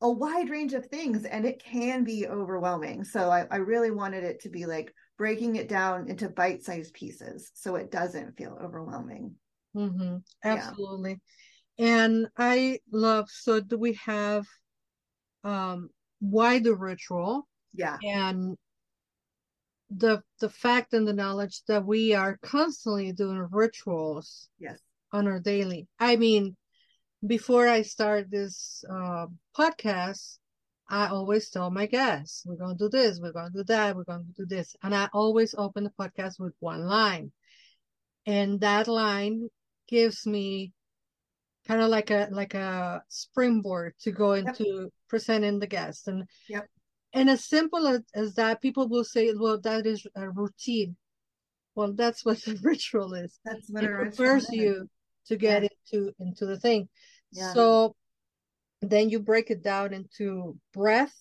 a 0.00 0.10
wide 0.10 0.50
range 0.50 0.74
of 0.74 0.86
things 0.86 1.24
and 1.24 1.44
it 1.44 1.62
can 1.62 2.04
be 2.04 2.26
overwhelming. 2.26 3.04
So 3.04 3.30
I, 3.30 3.46
I 3.50 3.56
really 3.56 3.90
wanted 3.90 4.24
it 4.24 4.40
to 4.42 4.48
be 4.48 4.66
like 4.66 4.92
breaking 5.16 5.56
it 5.56 5.68
down 5.68 6.08
into 6.08 6.28
bite-sized 6.28 6.92
pieces 6.94 7.50
so 7.54 7.76
it 7.76 7.90
doesn't 7.90 8.36
feel 8.36 8.58
overwhelming. 8.62 9.34
Mm-hmm. 9.76 10.16
Absolutely. 10.42 11.20
Yeah. 11.76 11.86
And 11.86 12.28
I 12.36 12.80
love 12.92 13.28
so 13.30 13.60
do 13.60 13.76
we 13.76 13.94
have 14.04 14.46
um 15.42 15.88
why 16.20 16.58
the 16.60 16.74
ritual 16.74 17.48
yeah 17.74 17.98
and 18.02 18.56
the 19.96 20.22
the 20.40 20.48
fact 20.48 20.92
and 20.92 21.06
the 21.06 21.12
knowledge 21.12 21.62
that 21.68 21.84
we 21.84 22.14
are 22.14 22.38
constantly 22.42 23.12
doing 23.12 23.46
rituals 23.50 24.48
yes. 24.58 24.78
on 25.12 25.26
our 25.26 25.40
daily. 25.40 25.88
I 25.98 26.16
mean 26.16 26.56
before 27.26 27.66
i 27.66 27.80
start 27.82 28.30
this 28.30 28.84
uh, 28.90 29.26
podcast 29.56 30.38
i 30.88 31.06
always 31.06 31.48
tell 31.48 31.70
my 31.70 31.86
guests 31.86 32.42
we're 32.44 32.56
going 32.56 32.76
to 32.76 32.84
do 32.84 32.88
this 32.90 33.18
we're 33.18 33.32
going 33.32 33.50
to 33.50 33.58
do 33.58 33.64
that 33.64 33.96
we're 33.96 34.04
going 34.04 34.26
to 34.26 34.42
do 34.42 34.46
this. 34.46 34.76
And 34.82 34.94
i 34.94 35.08
always 35.12 35.54
open 35.56 35.84
the 35.84 35.92
podcast 35.98 36.38
with 36.38 36.54
one 36.60 36.84
line. 36.86 37.32
And 38.26 38.60
that 38.60 38.88
line 38.88 39.48
gives 39.86 40.26
me 40.26 40.72
kind 41.66 41.82
of 41.82 41.88
like 41.88 42.10
a 42.10 42.28
like 42.30 42.54
a 42.54 43.02
springboard 43.08 43.94
to 44.00 44.12
go 44.12 44.32
into 44.32 44.64
yep. 44.64 44.88
presenting 45.08 45.58
the 45.58 45.66
guest 45.66 46.08
and 46.08 46.24
yep. 46.48 46.66
And 47.14 47.30
as 47.30 47.44
simple 47.44 47.86
as, 47.86 48.02
as 48.14 48.34
that 48.34 48.60
people 48.60 48.88
will 48.88 49.04
say 49.04 49.32
well 49.34 49.58
that 49.60 49.86
is 49.86 50.06
a 50.16 50.28
routine 50.28 50.96
well 51.74 51.92
that's 51.92 52.24
what 52.24 52.38
the 52.44 52.58
ritual 52.62 53.14
is 53.14 53.38
that's 53.44 53.70
what 53.70 53.84
it 53.84 53.90
prepares 53.90 54.50
you 54.50 54.88
to 55.26 55.36
get 55.36 55.62
yeah. 55.62 55.68
into 55.92 56.12
into 56.18 56.46
the 56.46 56.58
thing 56.58 56.88
yeah. 57.32 57.52
so 57.54 57.94
then 58.82 59.08
you 59.08 59.20
break 59.20 59.50
it 59.50 59.62
down 59.62 59.94
into 59.94 60.58
breath 60.74 61.14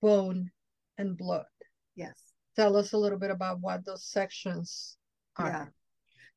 bone 0.00 0.50
and 0.98 1.16
blood 1.16 1.46
yes 1.96 2.14
tell 2.54 2.76
us 2.76 2.92
a 2.92 2.98
little 2.98 3.18
bit 3.18 3.30
about 3.30 3.60
what 3.60 3.84
those 3.84 4.04
sections 4.04 4.96
are 5.36 5.48
yeah 5.48 5.66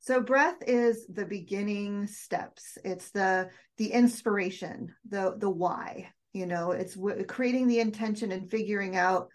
so 0.01 0.21
breath 0.21 0.63
is 0.65 1.05
the 1.07 1.25
beginning 1.25 2.07
steps. 2.07 2.77
It's 2.85 3.11
the 3.11 3.49
the 3.77 3.91
inspiration, 3.91 4.95
the 5.07 5.35
the 5.37 5.49
why. 5.49 6.09
You 6.33 6.45
know, 6.45 6.71
it's 6.71 6.95
w- 6.95 7.23
creating 7.25 7.67
the 7.67 7.79
intention 7.79 8.31
and 8.31 8.49
figuring 8.49 8.95
out 8.95 9.29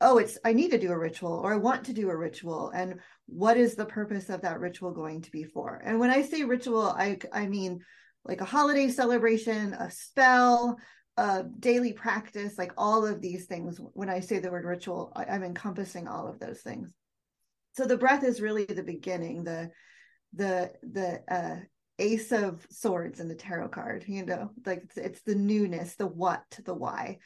oh, 0.00 0.18
it's 0.18 0.38
I 0.44 0.52
need 0.52 0.70
to 0.70 0.78
do 0.78 0.92
a 0.92 0.98
ritual 0.98 1.32
or 1.32 1.52
I 1.52 1.56
want 1.56 1.84
to 1.86 1.92
do 1.92 2.08
a 2.08 2.16
ritual 2.16 2.70
and 2.70 3.00
what 3.26 3.56
is 3.56 3.74
the 3.74 3.84
purpose 3.84 4.30
of 4.30 4.42
that 4.42 4.60
ritual 4.60 4.92
going 4.92 5.22
to 5.22 5.30
be 5.30 5.44
for? 5.44 5.82
And 5.84 5.98
when 5.98 6.10
I 6.10 6.22
say 6.22 6.44
ritual, 6.44 6.82
I 6.82 7.18
I 7.32 7.46
mean 7.46 7.80
like 8.24 8.40
a 8.40 8.46
holiday 8.46 8.88
celebration, 8.88 9.74
a 9.74 9.90
spell, 9.90 10.78
a 11.16 11.44
daily 11.58 11.92
practice, 11.92 12.56
like 12.56 12.72
all 12.76 13.04
of 13.06 13.20
these 13.20 13.46
things. 13.46 13.78
When 13.92 14.08
I 14.08 14.20
say 14.20 14.38
the 14.38 14.50
word 14.50 14.64
ritual, 14.64 15.12
I, 15.14 15.24
I'm 15.24 15.42
encompassing 15.42 16.08
all 16.08 16.28
of 16.28 16.38
those 16.38 16.60
things. 16.60 16.92
So 17.74 17.86
the 17.86 17.96
breath 17.96 18.24
is 18.24 18.40
really 18.40 18.64
the 18.64 18.82
beginning, 18.82 19.44
the 19.44 19.70
the 20.34 20.72
the 20.82 21.22
uh 21.28 21.56
ace 21.98 22.32
of 22.32 22.66
swords 22.70 23.20
in 23.20 23.28
the 23.28 23.34
tarot 23.34 23.68
card 23.68 24.04
you 24.06 24.24
know 24.24 24.50
like 24.66 24.82
it's, 24.84 24.96
it's 24.96 25.22
the 25.22 25.34
newness 25.34 25.94
the 25.96 26.06
what 26.06 26.44
the 26.64 26.74
why. 26.74 27.18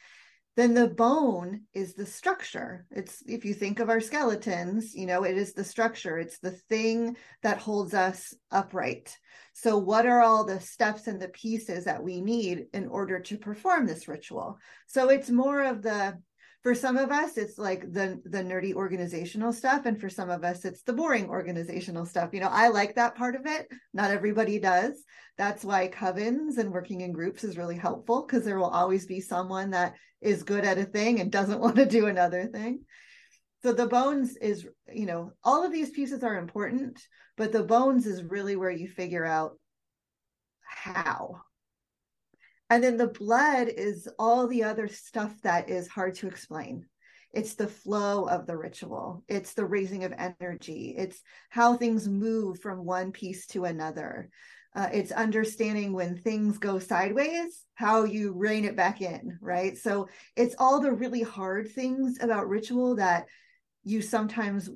Then 0.55 0.73
the 0.73 0.87
bone 0.87 1.65
is 1.75 1.93
the 1.93 2.07
structure. 2.07 2.87
It's 2.89 3.21
if 3.27 3.45
you 3.45 3.53
think 3.53 3.79
of 3.79 3.91
our 3.91 4.01
skeletons 4.01 4.95
you 4.95 5.05
know 5.05 5.23
it 5.23 5.37
is 5.37 5.53
the 5.53 5.63
structure. 5.63 6.17
It's 6.17 6.39
the 6.39 6.51
thing 6.51 7.15
that 7.43 7.59
holds 7.59 7.93
us 7.93 8.33
upright. 8.51 9.15
So 9.53 9.77
what 9.77 10.05
are 10.05 10.21
all 10.21 10.45
the 10.45 10.59
steps 10.59 11.07
and 11.07 11.21
the 11.21 11.29
pieces 11.29 11.85
that 11.85 12.03
we 12.03 12.21
need 12.21 12.67
in 12.73 12.87
order 12.87 13.19
to 13.19 13.37
perform 13.37 13.85
this 13.85 14.07
ritual? 14.07 14.57
So 14.87 15.09
it's 15.09 15.29
more 15.29 15.63
of 15.63 15.81
the 15.81 16.19
for 16.67 16.75
some 16.75 16.97
of 16.97 17.11
us 17.11 17.37
it's 17.37 17.57
like 17.57 17.93
the 17.93 18.21
the 18.25 18.43
nerdy 18.43 18.73
organizational 18.73 19.53
stuff 19.53 19.85
and 19.85 20.01
for 20.01 20.09
some 20.09 20.29
of 20.29 20.43
us 20.43 20.65
it's 20.65 20.81
the 20.81 20.91
boring 20.91 21.29
organizational 21.29 22.05
stuff. 22.05 22.31
You 22.33 22.41
know 22.41 22.49
i 22.51 22.67
like 22.67 22.95
that 22.95 23.15
part 23.15 23.35
of 23.35 23.45
it. 23.45 23.69
Not 23.93 24.11
everybody 24.11 24.59
does. 24.59 25.01
That's 25.37 25.63
why 25.63 25.87
covens 25.87 26.57
and 26.57 26.73
working 26.73 26.99
in 26.99 27.13
groups 27.13 27.45
is 27.45 27.57
really 27.57 27.77
helpful 27.77 28.25
because 28.25 28.43
there 28.43 28.57
will 28.57 28.65
always 28.65 29.05
be 29.05 29.21
someone 29.21 29.69
that 29.69 29.93
is 30.19 30.43
good 30.43 30.65
at 30.65 30.77
a 30.77 30.83
thing 30.83 31.21
and 31.21 31.31
doesn't 31.31 31.61
want 31.65 31.77
to 31.77 31.85
do 31.85 32.07
another 32.07 32.47
thing. 32.47 32.81
So 33.63 33.71
the 33.71 33.87
bones 33.87 34.35
is 34.35 34.67
you 34.91 35.05
know 35.05 35.31
all 35.45 35.63
of 35.63 35.71
these 35.71 35.91
pieces 35.91 36.21
are 36.21 36.37
important 36.37 36.99
but 37.37 37.53
the 37.53 37.63
bones 37.63 38.05
is 38.05 38.25
really 38.25 38.57
where 38.57 38.71
you 38.71 38.89
figure 38.89 39.23
out 39.23 39.53
how 40.65 41.43
and 42.69 42.83
then 42.83 42.97
the 42.97 43.07
blood 43.07 43.69
is 43.69 44.07
all 44.19 44.47
the 44.47 44.63
other 44.63 44.87
stuff 44.87 45.33
that 45.43 45.69
is 45.69 45.87
hard 45.87 46.15
to 46.15 46.27
explain. 46.27 46.85
It's 47.33 47.55
the 47.55 47.67
flow 47.67 48.25
of 48.25 48.47
the 48.47 48.57
ritual, 48.57 49.23
it's 49.27 49.53
the 49.53 49.65
raising 49.65 50.03
of 50.03 50.13
energy, 50.17 50.95
it's 50.97 51.21
how 51.49 51.75
things 51.75 52.07
move 52.07 52.59
from 52.59 52.85
one 52.85 53.11
piece 53.11 53.47
to 53.47 53.65
another. 53.65 54.29
Uh, 54.75 54.89
it's 54.93 55.11
understanding 55.11 55.91
when 55.91 56.17
things 56.17 56.57
go 56.57 56.77
sideways, 56.77 57.65
how 57.73 58.03
you 58.03 58.33
rein 58.33 58.63
it 58.63 58.75
back 58.75 59.01
in, 59.01 59.37
right? 59.41 59.77
So 59.77 60.07
it's 60.35 60.55
all 60.59 60.79
the 60.79 60.91
really 60.91 61.23
hard 61.23 61.71
things 61.71 62.17
about 62.21 62.47
ritual 62.47 62.95
that 62.97 63.25
you 63.83 64.01
sometimes 64.01 64.69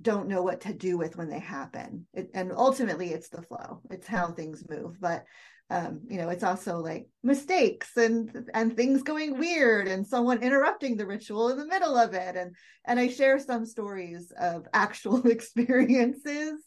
don't 0.00 0.28
know 0.28 0.42
what 0.42 0.62
to 0.62 0.72
do 0.72 0.96
with 0.96 1.16
when 1.16 1.28
they 1.28 1.40
happen. 1.40 2.06
It, 2.12 2.30
and 2.34 2.52
ultimately, 2.52 3.12
it's 3.12 3.28
the 3.28 3.42
flow, 3.42 3.80
it's 3.90 4.06
how 4.06 4.32
things 4.32 4.64
move. 4.68 5.00
But 5.00 5.24
um, 5.70 6.00
you 6.08 6.18
know, 6.18 6.28
it's 6.28 6.44
also 6.44 6.78
like 6.78 7.06
mistakes 7.22 7.96
and 7.96 8.50
and 8.52 8.76
things 8.76 9.02
going 9.02 9.38
weird 9.38 9.88
and 9.88 10.06
someone 10.06 10.42
interrupting 10.42 10.96
the 10.96 11.06
ritual 11.06 11.48
in 11.48 11.58
the 11.58 11.66
middle 11.66 11.96
of 11.96 12.14
it. 12.14 12.36
And 12.36 12.54
and 12.84 13.00
I 13.00 13.08
share 13.08 13.38
some 13.38 13.64
stories 13.64 14.32
of 14.38 14.66
actual 14.72 15.26
experiences 15.26 16.60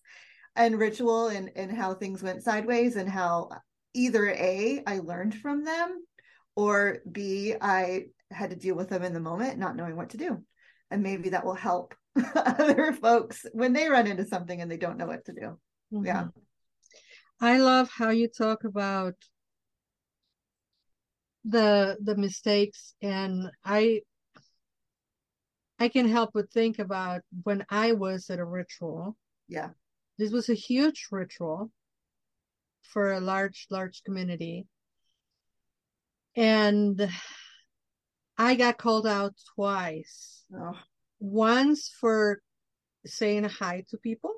and 0.55 0.79
ritual 0.79 1.27
and 1.27 1.51
and 1.55 1.71
how 1.71 1.93
things 1.93 2.23
went 2.23 2.43
sideways 2.43 2.95
and 2.95 3.09
how 3.09 3.49
either 3.93 4.29
A, 4.29 4.83
I 4.85 4.99
learned 4.99 5.35
from 5.35 5.63
them, 5.63 6.03
or 6.55 6.99
B, 7.09 7.55
I 7.59 8.05
had 8.31 8.49
to 8.49 8.55
deal 8.55 8.75
with 8.75 8.89
them 8.89 9.03
in 9.03 9.13
the 9.13 9.19
moment, 9.19 9.57
not 9.57 9.75
knowing 9.75 9.95
what 9.95 10.09
to 10.11 10.17
do. 10.17 10.43
and 10.91 11.03
maybe 11.03 11.29
that 11.29 11.45
will 11.45 11.53
help 11.53 11.95
other 12.35 12.93
folks 12.93 13.45
when 13.53 13.73
they 13.73 13.89
run 13.89 14.07
into 14.07 14.25
something 14.25 14.61
and 14.61 14.71
they 14.71 14.77
don't 14.77 14.97
know 14.97 15.07
what 15.07 15.25
to 15.25 15.33
do 15.33 15.59
mm-hmm. 15.93 16.05
yeah 16.05 16.27
i 17.39 17.57
love 17.57 17.89
how 17.89 18.09
you 18.09 18.27
talk 18.27 18.63
about 18.63 19.15
the 21.45 21.97
the 22.03 22.15
mistakes 22.15 22.93
and 23.01 23.49
i 23.63 24.01
i 25.79 25.87
can 25.87 26.07
help 26.07 26.31
but 26.33 26.51
think 26.51 26.79
about 26.79 27.21
when 27.43 27.65
i 27.69 27.91
was 27.93 28.29
at 28.29 28.39
a 28.39 28.45
ritual. 28.45 29.15
Yeah. 29.47 29.69
This 30.17 30.31
was 30.31 30.49
a 30.49 30.55
huge 30.55 31.07
ritual 31.11 31.71
for 32.81 33.13
a 33.13 33.19
large 33.19 33.67
large 33.69 34.03
community. 34.03 34.67
And 36.35 37.09
i 38.37 38.55
got 38.55 38.77
called 38.77 39.07
out 39.07 39.35
twice. 39.55 40.43
Oh. 40.53 40.77
once 41.19 41.89
for 41.89 42.41
saying 43.05 43.45
hi 43.45 43.83
to 43.89 43.97
people. 43.97 44.33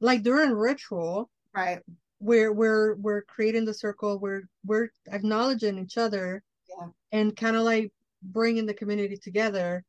Like 0.00 0.22
during 0.22 0.52
ritual 0.52 1.30
right. 1.56 1.80
We're 2.20 2.52
we're 2.52 2.94
we're 2.96 3.22
creating 3.22 3.64
the 3.64 3.74
circle. 3.74 4.18
We're 4.18 4.42
we're 4.64 4.88
acknowledging 5.10 5.78
each 5.78 5.98
other 5.98 6.42
yeah. 6.68 6.88
and 7.12 7.36
kind 7.36 7.56
of 7.56 7.62
like 7.62 7.92
bringing 8.22 8.66
the 8.66 8.74
community 8.74 9.16
together. 9.16 9.84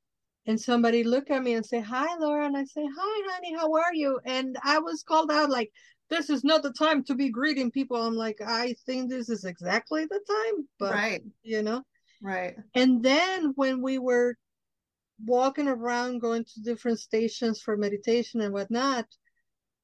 And 0.45 0.59
somebody 0.59 1.03
look 1.03 1.29
at 1.29 1.43
me 1.43 1.53
and 1.55 1.65
say 1.65 1.81
hi 1.81 2.07
laura 2.19 2.45
and 2.45 2.55
i 2.55 2.63
say 2.63 2.81
hi 2.97 3.21
honey 3.31 3.53
how 3.53 3.73
are 3.73 3.93
you? 3.93 4.19
And 4.25 4.57
i 4.63 4.79
was 4.79 5.03
called 5.03 5.31
out 5.31 5.49
like 5.49 5.71
this 6.09 6.29
is 6.29 6.45
not 6.45 6.63
the 6.63 6.71
time 6.71 7.03
to 7.05 7.15
be 7.15 7.29
greeting 7.29 7.69
people. 7.69 8.01
I'm 8.01 8.15
like 8.15 8.39
i 8.45 8.75
think 8.85 9.09
this 9.09 9.29
is 9.29 9.43
exactly 9.43 10.05
the 10.05 10.19
time 10.27 10.67
but 10.79 10.93
right. 10.93 11.21
you 11.43 11.63
know? 11.63 11.83
Right. 12.21 12.55
And 12.75 13.03
then 13.03 13.53
when 13.55 13.81
we 13.81 13.99
were 13.99 14.35
walking 15.25 15.67
around 15.67 16.19
going 16.19 16.45
to 16.45 16.61
different 16.61 16.99
stations 16.99 17.61
for 17.61 17.75
meditation 17.75 18.41
and 18.41 18.53
whatnot 18.53 19.05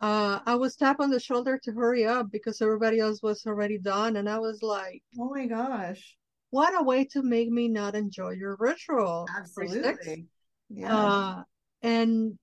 uh, 0.04 0.42
I 0.46 0.56
was 0.56 0.76
tapped 0.76 1.00
on 1.00 1.12
the 1.12 1.20
shoulder 1.20 1.58
to 1.64 1.72
hurry 1.72 2.06
up 2.06 2.30
because 2.30 2.62
everybody 2.62 3.00
else 3.00 3.24
was 3.24 3.46
already 3.46 3.78
done. 3.78 4.18
And 4.18 4.30
I 4.30 4.38
was 4.38 4.62
like, 4.62 5.02
Oh 5.18 5.30
my 5.34 5.46
gosh. 5.46 6.18
What 6.50 6.78
a 6.78 6.84
way 6.84 7.06
to 7.14 7.24
make 7.24 7.50
me 7.50 7.70
not 7.70 7.96
enjoy 7.96 8.32
your 8.32 8.58
ritual. 8.60 9.28
Absolutely. 9.34 10.28
Yeah. 10.70 10.94
Uh, 10.94 11.44
and 11.84 12.38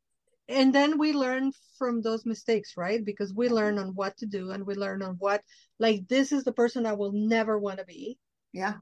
and 0.49 0.75
then 0.75 0.97
we 0.97 1.13
learn 1.13 1.53
from 1.77 2.01
those 2.01 2.25
mistakes, 2.25 2.79
right? 2.79 3.05
Because 3.05 3.35
we 3.35 3.51
learn 3.51 3.79
on 3.79 3.89
what 3.89 4.17
to 4.17 4.27
do 4.27 4.53
and 4.53 4.67
we 4.67 4.75
learn 4.75 5.03
on 5.03 5.17
what 5.19 5.43
like 5.79 6.09
this 6.09 6.33
is 6.33 6.45
the 6.45 6.53
person 6.53 6.87
I 6.87 6.95
will 6.95 7.13
never 7.13 7.59
want 7.59 7.79
to 7.79 7.85
be. 7.85 8.17
Yeah. 8.55 8.77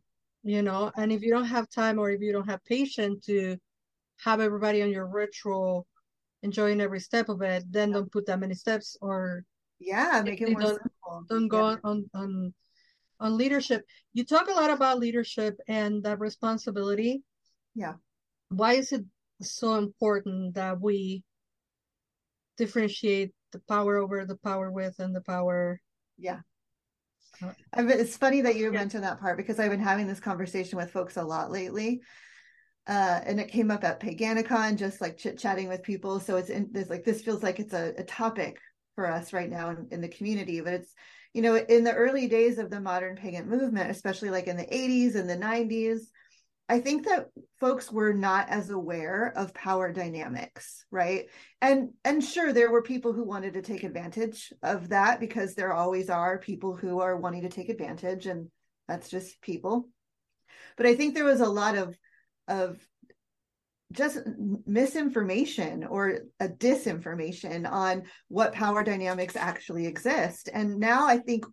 You 0.44 0.62
know, 0.62 0.92
and 0.96 1.10
if 1.10 1.22
you 1.22 1.32
don't 1.32 1.46
have 1.46 1.68
time 1.68 1.98
or 1.98 2.10
if 2.10 2.20
you 2.20 2.32
don't 2.32 2.48
have 2.48 2.64
patience 2.64 3.26
to 3.26 3.56
have 4.24 4.40
everybody 4.40 4.82
on 4.82 4.92
your 4.92 5.08
ritual 5.08 5.88
enjoying 6.42 6.80
every 6.80 7.00
step 7.00 7.28
of 7.28 7.42
it, 7.42 7.64
then 7.70 7.92
don't 7.92 8.12
put 8.12 8.26
that 8.26 8.40
many 8.40 8.54
steps 8.54 8.96
or 9.00 9.44
yeah, 9.80 10.22
make 10.24 10.40
it 10.40 10.50
more 10.50 10.60
don't, 10.60 10.82
simple. 10.82 11.24
Don't 11.28 11.48
go 11.48 11.70
yeah. 11.70 11.76
on 11.84 12.10
on 12.14 12.54
on 13.20 13.36
leadership. 13.36 13.84
You 14.12 14.24
talk 14.24 14.48
a 14.48 14.52
lot 14.52 14.70
about 14.70 14.98
leadership 14.98 15.58
and 15.68 16.02
that 16.04 16.20
responsibility. 16.20 17.22
Yeah. 17.74 17.94
Why 18.48 18.74
is 18.74 18.92
it 18.92 19.04
so 19.42 19.74
important 19.74 20.54
that 20.54 20.80
we 20.80 21.22
differentiate 22.56 23.32
the 23.52 23.60
power 23.68 23.96
over 23.98 24.24
the 24.24 24.36
power 24.36 24.70
with 24.70 24.98
and 24.98 25.14
the 25.14 25.20
power? 25.20 25.80
Yeah. 26.16 26.40
Uh, 27.42 27.52
it's 27.72 28.16
funny 28.16 28.40
that 28.40 28.56
you 28.56 28.64
yeah. 28.64 28.78
mentioned 28.78 29.04
that 29.04 29.20
part 29.20 29.36
because 29.36 29.60
I've 29.60 29.70
been 29.70 29.80
having 29.80 30.06
this 30.06 30.20
conversation 30.20 30.76
with 30.76 30.90
folks 30.90 31.16
a 31.16 31.22
lot 31.22 31.50
lately 31.52 32.00
uh, 32.88 33.20
and 33.26 33.38
it 33.38 33.48
came 33.48 33.70
up 33.70 33.84
at 33.84 34.00
Paganicon, 34.00 34.76
just 34.76 35.00
like 35.00 35.18
chit 35.18 35.38
chatting 35.38 35.68
with 35.68 35.82
people. 35.82 36.18
So 36.20 36.36
it's 36.36 36.48
in 36.48 36.70
like 36.88 37.04
this 37.04 37.20
feels 37.20 37.42
like 37.42 37.60
it's 37.60 37.74
a, 37.74 37.92
a 37.98 38.02
topic 38.02 38.58
for 38.94 39.06
us 39.06 39.32
right 39.34 39.50
now 39.50 39.70
in, 39.70 39.88
in, 39.90 40.00
the 40.00 40.08
community. 40.08 40.62
But 40.62 40.72
it's 40.72 40.94
you 41.34 41.42
know 41.42 41.56
in 41.56 41.84
the 41.84 41.92
early 41.92 42.28
days 42.28 42.56
of 42.56 42.70
the 42.70 42.80
modern 42.80 43.16
pagan 43.16 43.48
movement, 43.48 43.90
especially 43.90 44.30
like 44.30 44.46
in 44.46 44.56
the 44.56 44.64
80s 44.64 45.16
and 45.16 45.28
the 45.28 45.36
90s, 45.36 46.00
I 46.70 46.80
think 46.80 47.04
that 47.04 47.28
folks 47.60 47.92
were 47.92 48.14
not 48.14 48.48
as 48.48 48.70
aware 48.70 49.34
of 49.36 49.52
power 49.52 49.92
dynamics, 49.92 50.86
right? 50.90 51.26
And 51.60 51.90
and 52.06 52.24
sure, 52.24 52.54
there 52.54 52.70
were 52.70 52.82
people 52.82 53.12
who 53.12 53.24
wanted 53.24 53.52
to 53.52 53.62
take 53.62 53.84
advantage 53.84 54.50
of 54.62 54.88
that 54.88 55.20
because 55.20 55.54
there 55.54 55.74
always 55.74 56.08
are 56.08 56.38
people 56.38 56.74
who 56.74 57.00
are 57.00 57.18
wanting 57.18 57.42
to 57.42 57.50
take 57.50 57.68
advantage, 57.68 58.24
and 58.24 58.48
that's 58.88 59.10
just 59.10 59.42
people. 59.42 59.90
But 60.78 60.86
I 60.86 60.94
think 60.94 61.14
there 61.14 61.24
was 61.24 61.40
a 61.40 61.46
lot 61.46 61.76
of 61.76 61.94
of 62.48 62.78
just 63.92 64.18
misinformation 64.66 65.84
or 65.84 66.18
a 66.40 66.48
disinformation 66.48 67.70
on 67.70 68.02
what 68.28 68.52
power 68.52 68.84
dynamics 68.84 69.36
actually 69.36 69.86
exist. 69.86 70.48
And 70.52 70.78
now 70.78 71.06
I 71.06 71.18
think 71.18 71.46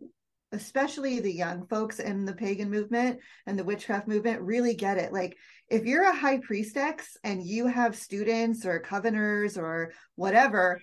especially 0.52 1.20
the 1.20 1.34
young 1.34 1.66
folks 1.68 2.00
in 2.00 2.26
the 2.26 2.34
pagan 2.34 2.70
movement 2.70 3.20
and 3.46 3.58
the 3.58 3.64
witchcraft 3.64 4.08
movement 4.08 4.42
really 4.42 4.76
get 4.76 4.98
it. 4.98 5.12
Like 5.14 5.38
if 5.70 5.86
you're 5.86 6.10
a 6.10 6.16
high 6.16 6.40
priestess 6.40 7.18
and 7.24 7.46
you 7.46 7.68
have 7.68 7.96
students 7.96 8.66
or 8.66 8.80
coveners 8.80 9.58
or 9.58 9.92
whatever, 10.16 10.82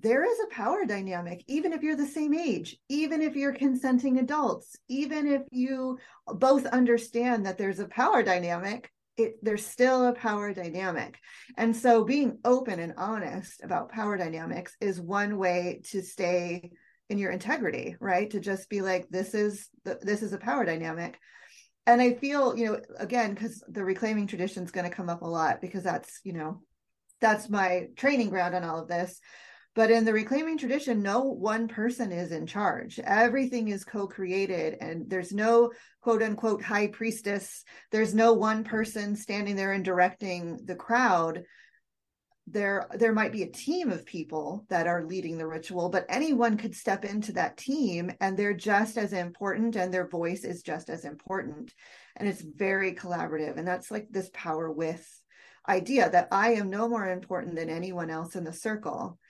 there 0.00 0.24
is 0.24 0.38
a 0.40 0.54
power 0.54 0.84
dynamic, 0.86 1.44
even 1.48 1.72
if 1.72 1.82
you're 1.82 1.96
the 1.96 2.06
same 2.06 2.32
age, 2.34 2.76
even 2.88 3.20
if 3.20 3.36
you're 3.36 3.52
consenting 3.52 4.18
adults, 4.18 4.76
even 4.88 5.26
if 5.26 5.42
you 5.50 5.98
both 6.26 6.64
understand 6.66 7.44
that 7.46 7.58
there's 7.58 7.78
a 7.78 7.88
power 7.88 8.22
dynamic, 8.22 8.90
it 9.16 9.36
there's 9.42 9.66
still 9.66 10.06
a 10.06 10.14
power 10.14 10.52
dynamic. 10.54 11.18
And 11.56 11.76
so 11.76 12.04
being 12.04 12.38
open 12.44 12.80
and 12.80 12.94
honest 12.96 13.62
about 13.62 13.92
power 13.92 14.16
dynamics 14.16 14.76
is 14.80 15.00
one 15.00 15.36
way 15.36 15.82
to 15.90 16.02
stay 16.02 16.70
in 17.10 17.18
your 17.18 17.30
integrity 17.30 17.96
right? 18.00 18.30
To 18.30 18.40
just 18.40 18.68
be 18.70 18.80
like 18.80 19.08
this 19.08 19.34
is 19.34 19.68
the, 19.84 19.98
this 20.00 20.22
is 20.22 20.32
a 20.32 20.38
power 20.38 20.64
dynamic. 20.64 21.18
And 21.86 22.00
i 22.00 22.14
feel 22.14 22.56
you 22.56 22.66
know 22.66 22.80
again 22.98 23.34
because 23.34 23.62
the 23.68 23.84
reclaiming 23.84 24.28
tradition 24.28 24.62
is 24.62 24.70
going 24.70 24.88
to 24.88 24.96
come 24.96 25.08
up 25.08 25.22
a 25.22 25.26
lot 25.26 25.60
because 25.60 25.82
that's 25.82 26.20
you 26.22 26.32
know 26.32 26.60
that's 27.20 27.48
my 27.48 27.88
training 27.96 28.30
ground 28.30 28.54
on 28.54 28.62
all 28.62 28.80
of 28.80 28.88
this 28.88 29.20
but 29.74 29.90
in 29.90 30.04
the 30.04 30.12
reclaiming 30.12 30.58
tradition, 30.58 31.02
no 31.02 31.22
one 31.22 31.66
person 31.66 32.12
is 32.12 32.30
in 32.30 32.46
charge. 32.46 32.98
Everything 32.98 33.68
is 33.68 33.84
co 33.84 34.06
created, 34.06 34.76
and 34.80 35.08
there's 35.08 35.32
no 35.32 35.72
quote 36.02 36.22
unquote 36.22 36.62
high 36.62 36.88
priestess. 36.88 37.64
There's 37.90 38.14
no 38.14 38.34
one 38.34 38.64
person 38.64 39.16
standing 39.16 39.56
there 39.56 39.72
and 39.72 39.84
directing 39.84 40.58
the 40.64 40.74
crowd. 40.74 41.44
There, 42.48 42.86
there 42.92 43.14
might 43.14 43.32
be 43.32 43.44
a 43.44 43.50
team 43.50 43.90
of 43.90 44.04
people 44.04 44.66
that 44.68 44.86
are 44.86 45.06
leading 45.06 45.38
the 45.38 45.46
ritual, 45.46 45.88
but 45.88 46.04
anyone 46.08 46.58
could 46.58 46.74
step 46.74 47.04
into 47.04 47.32
that 47.34 47.56
team 47.56 48.10
and 48.20 48.36
they're 48.36 48.52
just 48.52 48.98
as 48.98 49.12
important 49.12 49.76
and 49.76 49.94
their 49.94 50.08
voice 50.08 50.44
is 50.44 50.60
just 50.60 50.90
as 50.90 51.04
important. 51.04 51.72
And 52.16 52.28
it's 52.28 52.42
very 52.42 52.94
collaborative. 52.94 53.56
And 53.56 53.66
that's 53.66 53.92
like 53.92 54.08
this 54.10 54.28
power 54.34 54.70
with 54.70 55.08
idea 55.68 56.10
that 56.10 56.28
I 56.32 56.54
am 56.54 56.68
no 56.68 56.88
more 56.88 57.08
important 57.08 57.54
than 57.54 57.70
anyone 57.70 58.10
else 58.10 58.34
in 58.34 58.42
the 58.42 58.52
circle 58.52 59.20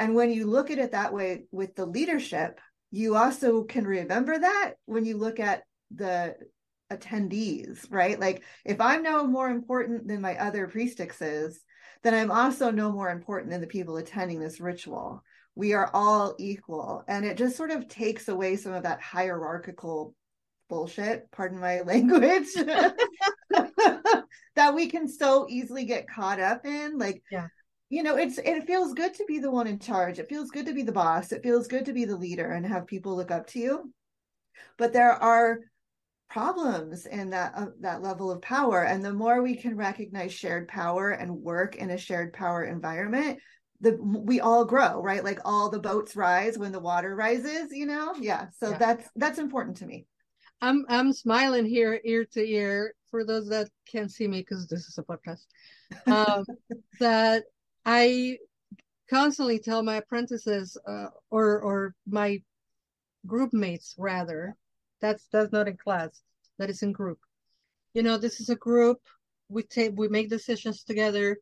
and 0.00 0.14
when 0.14 0.32
you 0.32 0.46
look 0.46 0.70
at 0.70 0.78
it 0.78 0.92
that 0.92 1.12
way 1.12 1.44
with 1.52 1.76
the 1.76 1.84
leadership, 1.84 2.58
you 2.90 3.16
also 3.16 3.64
can 3.64 3.86
remember 3.86 4.38
that 4.38 4.72
when 4.86 5.04
you 5.04 5.18
look 5.18 5.38
at 5.38 5.64
the 5.94 6.36
attendees, 6.90 7.86
right? 7.90 8.18
Like 8.18 8.42
if 8.64 8.80
I'm 8.80 9.02
no 9.02 9.26
more 9.26 9.50
important 9.50 10.08
than 10.08 10.22
my 10.22 10.38
other 10.38 10.66
priestesses, 10.68 11.60
then 12.02 12.14
I'm 12.14 12.30
also 12.30 12.70
no 12.70 12.90
more 12.90 13.10
important 13.10 13.50
than 13.50 13.60
the 13.60 13.66
people 13.66 13.98
attending 13.98 14.40
this 14.40 14.58
ritual. 14.58 15.22
We 15.54 15.74
are 15.74 15.90
all 15.92 16.34
equal. 16.38 17.04
And 17.06 17.26
it 17.26 17.36
just 17.36 17.58
sort 17.58 17.70
of 17.70 17.86
takes 17.86 18.26
away 18.28 18.56
some 18.56 18.72
of 18.72 18.84
that 18.84 19.02
hierarchical 19.02 20.14
bullshit, 20.70 21.30
pardon 21.30 21.60
my 21.60 21.80
language, 21.84 22.48
that 23.54 24.74
we 24.74 24.86
can 24.86 25.06
so 25.06 25.46
easily 25.50 25.84
get 25.84 26.08
caught 26.08 26.40
up 26.40 26.64
in. 26.64 26.96
Like, 26.96 27.22
yeah 27.30 27.48
you 27.90 28.04
know 28.04 28.16
it's 28.16 28.38
it 28.38 28.66
feels 28.66 28.94
good 28.94 29.12
to 29.14 29.24
be 29.26 29.38
the 29.40 29.50
one 29.50 29.66
in 29.66 29.78
charge. 29.78 30.18
It 30.18 30.28
feels 30.28 30.50
good 30.50 30.66
to 30.66 30.72
be 30.72 30.82
the 30.82 30.92
boss. 30.92 31.32
It 31.32 31.42
feels 31.42 31.66
good 31.66 31.84
to 31.86 31.92
be 31.92 32.04
the 32.04 32.16
leader 32.16 32.52
and 32.52 32.64
have 32.64 32.86
people 32.86 33.16
look 33.16 33.30
up 33.30 33.48
to 33.48 33.58
you. 33.58 33.92
But 34.78 34.92
there 34.92 35.12
are 35.12 35.58
problems 36.28 37.06
in 37.06 37.30
that 37.30 37.52
uh, 37.56 37.66
that 37.80 38.00
level 38.00 38.30
of 38.30 38.40
power. 38.40 38.84
And 38.84 39.04
the 39.04 39.12
more 39.12 39.42
we 39.42 39.56
can 39.56 39.76
recognize 39.76 40.32
shared 40.32 40.68
power 40.68 41.10
and 41.10 41.42
work 41.42 41.76
in 41.76 41.90
a 41.90 41.98
shared 41.98 42.32
power 42.32 42.64
environment 42.64 43.40
the 43.80 43.98
we 44.00 44.40
all 44.40 44.64
grow 44.64 45.02
right? 45.02 45.24
Like 45.24 45.40
all 45.44 45.68
the 45.68 45.80
boats 45.80 46.14
rise 46.14 46.58
when 46.58 46.72
the 46.72 46.80
water 46.80 47.16
rises 47.16 47.72
you 47.72 47.86
know? 47.86 48.14
Yeah. 48.20 48.46
So 48.58 48.70
yeah. 48.70 48.78
that's 48.78 49.08
that's 49.16 49.38
important 49.38 49.78
to 49.78 49.86
me. 49.86 50.06
I'm 50.62 50.84
i'm 50.88 51.12
smiling 51.12 51.66
here 51.66 52.00
ear 52.04 52.24
to 52.32 52.48
ear. 52.48 52.94
For 53.10 53.24
those 53.24 53.48
that 53.48 53.68
can't 53.90 54.12
see 54.12 54.28
me 54.28 54.38
because 54.38 54.68
this 54.68 54.86
is 54.86 54.96
a 54.96 55.02
podcast. 55.02 55.44
Um, 56.06 56.44
that 57.00 57.42
I 57.90 58.38
constantly 59.08 59.58
tell 59.58 59.82
my 59.82 59.96
apprentices 59.96 60.76
uh, 60.86 61.08
or 61.30 61.60
or 61.60 61.94
my 62.06 62.42
group 63.26 63.52
mates 63.52 63.94
rather 63.98 64.56
that's 65.00 65.26
that's 65.32 65.52
not 65.52 65.68
in 65.68 65.76
class 65.76 66.22
that 66.58 66.70
is 66.70 66.82
in 66.82 66.92
group 66.92 67.18
you 67.92 68.02
know 68.02 68.16
this 68.16 68.40
is 68.40 68.48
a 68.48 68.56
group 68.56 68.98
we 69.48 69.62
take 69.62 69.92
we 69.96 70.08
make 70.08 70.30
decisions 70.30 70.84
together 70.84 71.36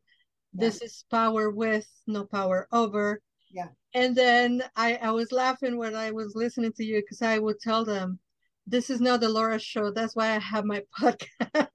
This 0.53 0.81
is 0.81 1.05
power 1.11 1.49
with, 1.51 1.87
no 2.07 2.25
power 2.25 2.67
over. 2.71 3.21
Yeah. 3.51 3.67
And 3.93 4.15
then 4.15 4.63
I, 4.75 4.95
I 4.95 5.11
was 5.11 5.31
laughing 5.31 5.77
when 5.77 5.95
I 5.95 6.11
was 6.11 6.35
listening 6.35 6.73
to 6.73 6.83
you 6.83 7.01
because 7.01 7.21
I 7.21 7.39
would 7.39 7.59
tell 7.59 7.85
them, 7.85 8.19
this 8.67 8.89
is 8.89 9.01
not 9.01 9.19
the 9.19 9.29
Laura 9.29 9.59
show. 9.59 9.91
That's 9.91 10.15
why 10.15 10.35
I 10.35 10.39
have 10.39 10.65
my 10.65 10.83
podcast. 10.99 11.67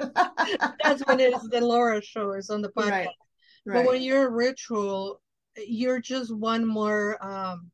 That's 0.82 1.02
when 1.06 1.20
it 1.20 1.34
is 1.34 1.48
the 1.50 1.60
Laura 1.60 2.02
show 2.02 2.32
is 2.32 2.50
on 2.50 2.62
the 2.62 2.70
podcast. 2.70 2.90
Right. 2.90 3.08
But 3.66 3.86
when 3.86 4.02
you're 4.02 4.26
a 4.28 4.30
ritual, 4.30 5.20
you're 5.56 6.00
just 6.00 6.34
one 6.34 6.64
more 6.64 7.16
um 7.24 7.70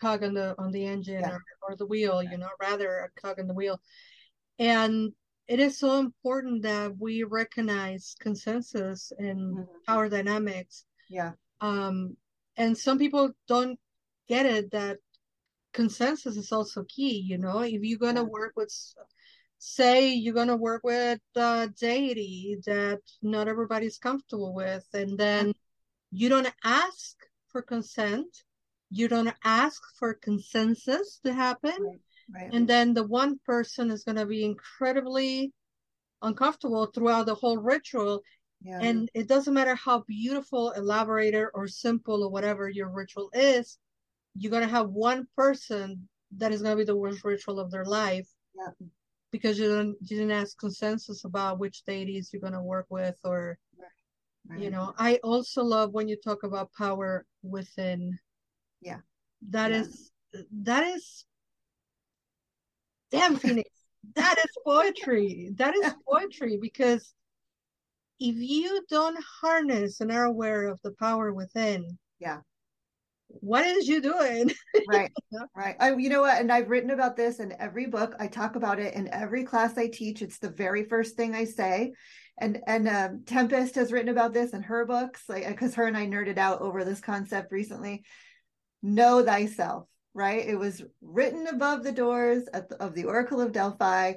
cog 0.00 0.24
on 0.24 0.34
the 0.34 0.54
on 0.58 0.72
the 0.72 0.84
engine 0.84 1.20
Yeah. 1.20 1.30
or, 1.30 1.42
or 1.70 1.76
the 1.76 1.86
wheel, 1.86 2.22
you 2.22 2.36
know, 2.36 2.48
rather 2.60 2.98
a 2.98 3.20
cog 3.20 3.38
on 3.38 3.46
the 3.46 3.54
wheel. 3.54 3.80
And 4.58 5.12
it 5.48 5.60
is 5.60 5.78
so 5.78 5.98
important 5.98 6.62
that 6.62 6.96
we 6.98 7.22
recognize 7.24 8.14
consensus 8.18 9.12
and 9.18 9.58
Mhm. 9.58 9.68
power 9.86 10.08
dynamics. 10.08 10.84
Yeah. 11.08 11.32
Um, 11.60 12.16
and 12.56 12.76
some 12.76 12.98
people 12.98 13.30
don't 13.46 13.78
get 14.28 14.46
it 14.46 14.70
that 14.72 14.98
consensus 15.72 16.36
is 16.36 16.52
also 16.52 16.84
key, 16.84 17.18
you 17.18 17.38
know, 17.38 17.60
if 17.60 17.82
you're 17.82 17.98
gonna 17.98 18.22
Yeah. 18.22 18.28
work 18.28 18.52
with 18.56 18.72
say 19.64 20.12
you're 20.12 20.34
gonna 20.34 20.56
work 20.56 20.82
with 20.82 21.20
a 21.36 21.70
deity 21.78 22.58
that 22.66 23.00
not 23.22 23.46
everybody's 23.46 23.96
comfortable 23.96 24.52
with, 24.52 24.84
and 24.92 25.16
then 25.16 25.54
you 26.10 26.28
don't 26.28 26.52
ask 26.64 27.16
for 27.46 27.62
consent, 27.62 28.26
you 28.90 29.06
don't 29.06 29.32
ask 29.44 29.80
for 30.00 30.14
consensus 30.14 31.20
to 31.24 31.32
happen, 31.32 31.76
Right. 31.78 32.00
Right. 32.34 32.50
and 32.52 32.66
then 32.66 32.92
the 32.92 33.06
one 33.06 33.38
person 33.46 33.92
is 33.92 34.02
gonna 34.02 34.26
be 34.26 34.44
incredibly 34.44 35.52
uncomfortable 36.22 36.86
throughout 36.86 37.26
the 37.26 37.34
whole 37.34 37.58
ritual 37.58 38.22
yeah. 38.62 38.78
and 38.80 39.08
it 39.14 39.28
doesn't 39.28 39.54
matter 39.54 39.74
how 39.76 40.00
beautiful, 40.08 40.72
elaborated, 40.72 41.46
or 41.54 41.68
simple 41.68 42.24
or 42.24 42.30
whatever 42.30 42.68
your 42.68 42.88
ritual 42.88 43.30
is, 43.32 43.78
you're 44.34 44.50
gonna 44.50 44.66
have 44.66 44.90
one 44.90 45.28
person 45.36 46.08
that 46.36 46.50
is 46.50 46.62
gonna 46.62 46.76
be 46.76 46.84
the 46.84 46.96
worst 46.96 47.24
ritual 47.24 47.60
of 47.60 47.70
their 47.70 47.84
life 47.84 48.28
Yeah. 48.56 48.86
Because 49.32 49.58
you 49.58 49.66
didn't 49.68 49.96
you 50.02 50.18
didn't 50.18 50.30
ask 50.30 50.56
consensus 50.58 51.24
about 51.24 51.58
which 51.58 51.84
deities 51.84 52.30
you're 52.32 52.42
gonna 52.42 52.62
work 52.62 52.86
with 52.90 53.18
or 53.24 53.58
right. 54.48 54.60
you 54.60 54.70
know. 54.70 54.94
I 54.98 55.16
also 55.24 55.64
love 55.64 55.92
when 55.92 56.06
you 56.06 56.16
talk 56.16 56.44
about 56.44 56.72
power 56.74 57.26
within. 57.42 58.18
Yeah. 58.80 59.00
That 59.48 59.72
Yeah. 59.72 59.80
is 59.80 60.12
that 60.62 60.84
is 60.94 61.24
damn 63.10 63.36
Phoenix. 63.36 63.68
that 64.14 64.36
is 64.38 64.50
poetry. 64.64 65.50
That 65.56 65.74
is 65.74 65.92
poetry 66.08 66.58
because 66.60 67.14
if 68.20 68.36
you 68.36 68.84
don't 68.88 69.18
harness 69.40 70.00
and 70.00 70.12
are 70.12 70.24
aware 70.24 70.68
of 70.68 70.80
the 70.82 70.92
power 70.92 71.32
within, 71.32 71.98
Yeah. 72.20 72.42
What 73.40 73.66
is 73.66 73.88
you 73.88 74.00
doing? 74.00 74.52
right 74.88 75.10
right. 75.56 75.76
I, 75.80 75.94
you 75.94 76.08
know 76.08 76.22
what? 76.22 76.40
And 76.40 76.52
i've 76.52 76.70
written 76.70 76.90
about 76.90 77.16
this 77.16 77.40
in 77.40 77.54
every 77.58 77.86
book. 77.86 78.14
I 78.18 78.26
talk 78.26 78.56
about 78.56 78.78
it 78.78 78.94
in 78.94 79.08
every 79.12 79.44
class 79.44 79.76
i 79.78 79.88
teach. 79.88 80.22
It's 80.22 80.38
the 80.38 80.50
very 80.50 80.84
first 80.84 81.16
thing 81.16 81.34
i 81.34 81.44
say. 81.44 81.92
And 82.38 82.60
and 82.66 82.88
um, 82.88 83.22
tempest 83.26 83.74
has 83.76 83.92
written 83.92 84.10
about 84.10 84.32
this 84.32 84.52
in 84.52 84.62
her 84.62 84.84
books 84.86 85.24
like 85.28 85.46
because 85.46 85.74
her 85.74 85.86
and 85.86 85.96
i 85.96 86.06
nerded 86.06 86.38
out 86.38 86.60
over 86.60 86.84
this 86.84 87.00
concept 87.00 87.52
recently. 87.52 88.04
Know 88.82 89.24
thyself 89.24 89.86
right? 90.14 90.46
It 90.46 90.56
was 90.56 90.82
written 91.00 91.46
above 91.46 91.82
the 91.82 91.92
doors 91.92 92.44
the, 92.44 92.76
of 92.80 92.94
the 92.94 93.04
oracle 93.04 93.40
of 93.40 93.52
delphi. 93.52 94.14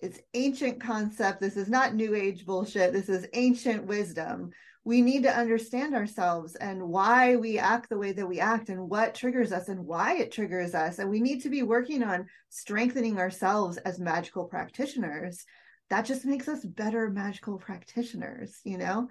It's 0.00 0.20
ancient 0.34 0.80
concept. 0.80 1.40
This 1.40 1.56
is 1.56 1.68
not 1.68 1.94
new 1.94 2.14
age 2.14 2.44
bullshit. 2.44 2.92
This 2.92 3.08
is 3.08 3.26
ancient 3.32 3.86
wisdom 3.86 4.50
we 4.84 5.00
need 5.00 5.22
to 5.22 5.36
understand 5.36 5.94
ourselves 5.94 6.56
and 6.56 6.82
why 6.82 7.36
we 7.36 7.58
act 7.58 7.88
the 7.88 7.98
way 7.98 8.12
that 8.12 8.26
we 8.26 8.40
act 8.40 8.68
and 8.68 8.88
what 8.88 9.14
triggers 9.14 9.52
us 9.52 9.68
and 9.68 9.86
why 9.86 10.16
it 10.16 10.32
triggers 10.32 10.74
us. 10.74 10.98
And 10.98 11.08
we 11.08 11.20
need 11.20 11.42
to 11.42 11.50
be 11.50 11.62
working 11.62 12.02
on 12.02 12.26
strengthening 12.48 13.18
ourselves 13.18 13.76
as 13.78 14.00
magical 14.00 14.46
practitioners. 14.46 15.44
That 15.90 16.04
just 16.04 16.24
makes 16.24 16.48
us 16.48 16.64
better 16.64 17.10
magical 17.10 17.58
practitioners, 17.58 18.58
you 18.64 18.78
know? 18.78 19.08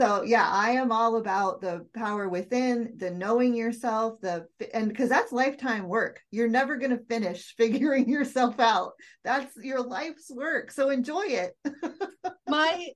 So, 0.00 0.22
yeah, 0.22 0.48
I 0.48 0.70
am 0.70 0.90
all 0.90 1.16
about 1.16 1.60
the 1.60 1.86
power 1.94 2.28
within, 2.28 2.94
the 2.96 3.10
knowing 3.10 3.54
yourself, 3.54 4.20
the 4.20 4.46
and 4.72 4.88
because 4.88 5.10
that's 5.10 5.32
lifetime 5.32 5.88
work. 5.88 6.20
You're 6.30 6.48
never 6.48 6.76
going 6.76 6.96
to 6.96 7.04
finish 7.04 7.54
figuring 7.58 8.08
yourself 8.08 8.58
out. 8.60 8.92
That's 9.24 9.54
your 9.56 9.82
life's 9.82 10.30
work. 10.30 10.70
So, 10.70 10.88
enjoy 10.88 11.24
it. 11.26 11.56
My 12.48 12.88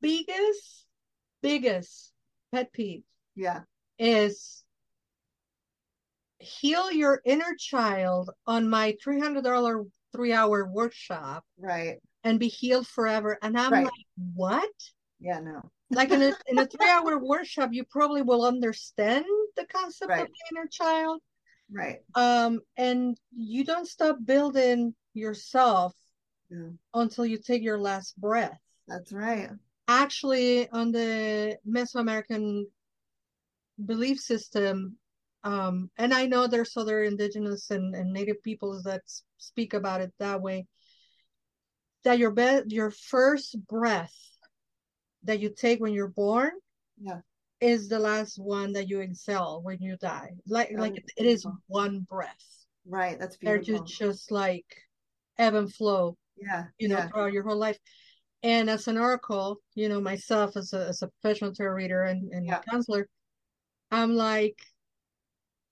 biggest, 0.00 0.86
biggest 1.42 2.12
pet 2.52 2.72
peeve 2.72 3.02
yeah, 3.34 3.60
is 3.98 4.64
heal 6.38 6.90
your 6.90 7.20
inner 7.24 7.54
child 7.58 8.30
on 8.46 8.68
my 8.68 8.96
$300 9.04 9.86
three 10.12 10.32
hour 10.32 10.66
workshop 10.66 11.44
right. 11.58 11.98
and 12.24 12.40
be 12.40 12.48
healed 12.48 12.86
forever. 12.86 13.38
And 13.42 13.58
I'm 13.58 13.72
Right. 13.72 13.84
like, 13.84 14.06
what? 14.34 14.70
Yeah, 15.20 15.40
no. 15.40 15.70
Like 15.92 16.10
in 16.12 16.22
a, 16.22 16.32
in 16.46 16.58
a 16.58 16.66
three 16.66 16.88
hour 16.88 17.18
workshop, 17.18 17.70
you 17.72 17.84
probably 17.84 18.22
will 18.22 18.44
understand 18.44 19.24
the 19.56 19.66
concept 19.66 20.08
Right. 20.08 20.22
of 20.22 20.28
the 20.28 20.56
inner 20.56 20.68
child. 20.68 21.20
Right. 21.70 21.98
Um, 22.14 22.60
and 22.76 23.18
you 23.32 23.64
don't 23.64 23.88
stop 23.88 24.16
building 24.24 24.94
yourself 25.14 25.94
Yeah. 26.48 26.70
until 26.94 27.26
you 27.26 27.38
take 27.38 27.62
your 27.62 27.78
last 27.78 28.18
breath. 28.20 28.58
That's 28.86 29.12
right. 29.12 29.50
Actually, 29.90 30.68
on 30.70 30.92
the 30.92 31.58
Mesoamerican 31.68 32.62
belief 33.84 34.20
system, 34.20 34.96
um, 35.42 35.90
and 35.98 36.14
I 36.14 36.26
know 36.26 36.46
there's 36.46 36.76
other 36.76 37.02
indigenous 37.02 37.70
and, 37.70 37.96
and 37.96 38.12
native 38.12 38.40
peoples 38.44 38.84
that 38.84 39.02
speak 39.38 39.74
about 39.74 40.00
it 40.00 40.12
that 40.20 40.40
way, 40.40 40.68
that 42.04 42.20
your 42.20 42.30
be- 42.30 42.62
your 42.68 42.92
first 42.92 43.56
breath 43.66 44.14
that 45.24 45.40
you 45.40 45.50
take 45.50 45.80
when 45.80 45.92
you're 45.92 46.06
born 46.06 46.52
Yeah. 47.02 47.22
is 47.60 47.88
the 47.88 47.98
last 47.98 48.38
one 48.38 48.72
that 48.74 48.88
you 48.88 49.00
exhale 49.00 49.60
when 49.60 49.78
you 49.80 49.96
die. 49.96 50.30
Like 50.46 50.70
Oh, 50.72 50.80
like 50.80 51.02
it 51.16 51.26
is 51.26 51.44
one 51.66 52.06
breath. 52.08 52.46
Right. 52.86 53.18
That's 53.18 53.36
They're 53.42 53.58
just, 53.58 53.86
just 53.86 54.30
like 54.30 54.66
ebb 55.36 55.54
and 55.54 55.74
flow, 55.74 56.16
yeah. 56.36 56.66
you 56.78 56.86
know, 56.86 56.98
yeah. 56.98 57.08
throughout 57.08 57.32
your 57.32 57.42
whole 57.42 57.58
life. 57.58 57.78
And 58.42 58.70
as 58.70 58.88
an 58.88 58.96
oracle, 58.96 59.60
you 59.74 59.88
know, 59.88 60.00
myself 60.00 60.56
as 60.56 60.72
a 60.72 60.88
as 60.88 61.02
a 61.02 61.08
professional 61.20 61.52
tarot 61.52 61.74
reader 61.74 62.04
and, 62.04 62.32
and 62.32 62.46
Yeah. 62.46 62.60
counselor, 62.68 63.06
I'm 63.90 64.14
like, 64.16 64.58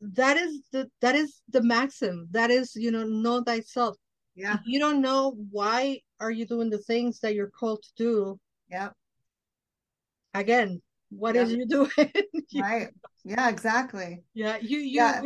that 0.01 0.37
is 0.37 0.61
the 0.73 0.91
that 1.01 1.15
is 1.15 1.41
the 1.49 1.63
maxim. 1.63 2.29
That 2.33 2.51
is, 2.51 2.75
you 2.77 2.91
know, 2.91 3.05
know 3.05 3.43
thyself. 3.43 3.97
Yeah. 4.35 4.55
If 4.55 4.61
you 4.67 4.79
don't 4.79 5.01
know 5.01 5.35
why 5.51 6.01
are 6.21 6.31
you 6.31 6.47
doing 6.47 6.69
the 6.71 6.79
things 6.79 7.21
that 7.21 7.35
you're 7.35 7.51
called 7.51 7.83
to 7.83 7.91
do, 7.97 8.41
Yeah. 8.71 8.91
again, 10.35 10.83
what 11.11 11.35
Yeah. 11.35 11.43
is 11.43 11.53
you 11.53 11.67
doing? 11.67 11.91
You- 12.51 12.63
Right. 12.63 12.89
Yeah. 13.25 13.49
Exactly. 13.49 14.23
Yeah, 14.35 14.57
you 14.59 14.79
you 14.79 14.97
Yeah. 15.01 15.23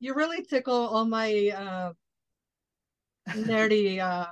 you 0.00 0.14
really 0.14 0.44
tickle 0.44 0.86
all 0.88 1.04
my 1.04 1.50
uh 1.54 1.92
nerdy 3.28 4.00
uh 4.00 4.26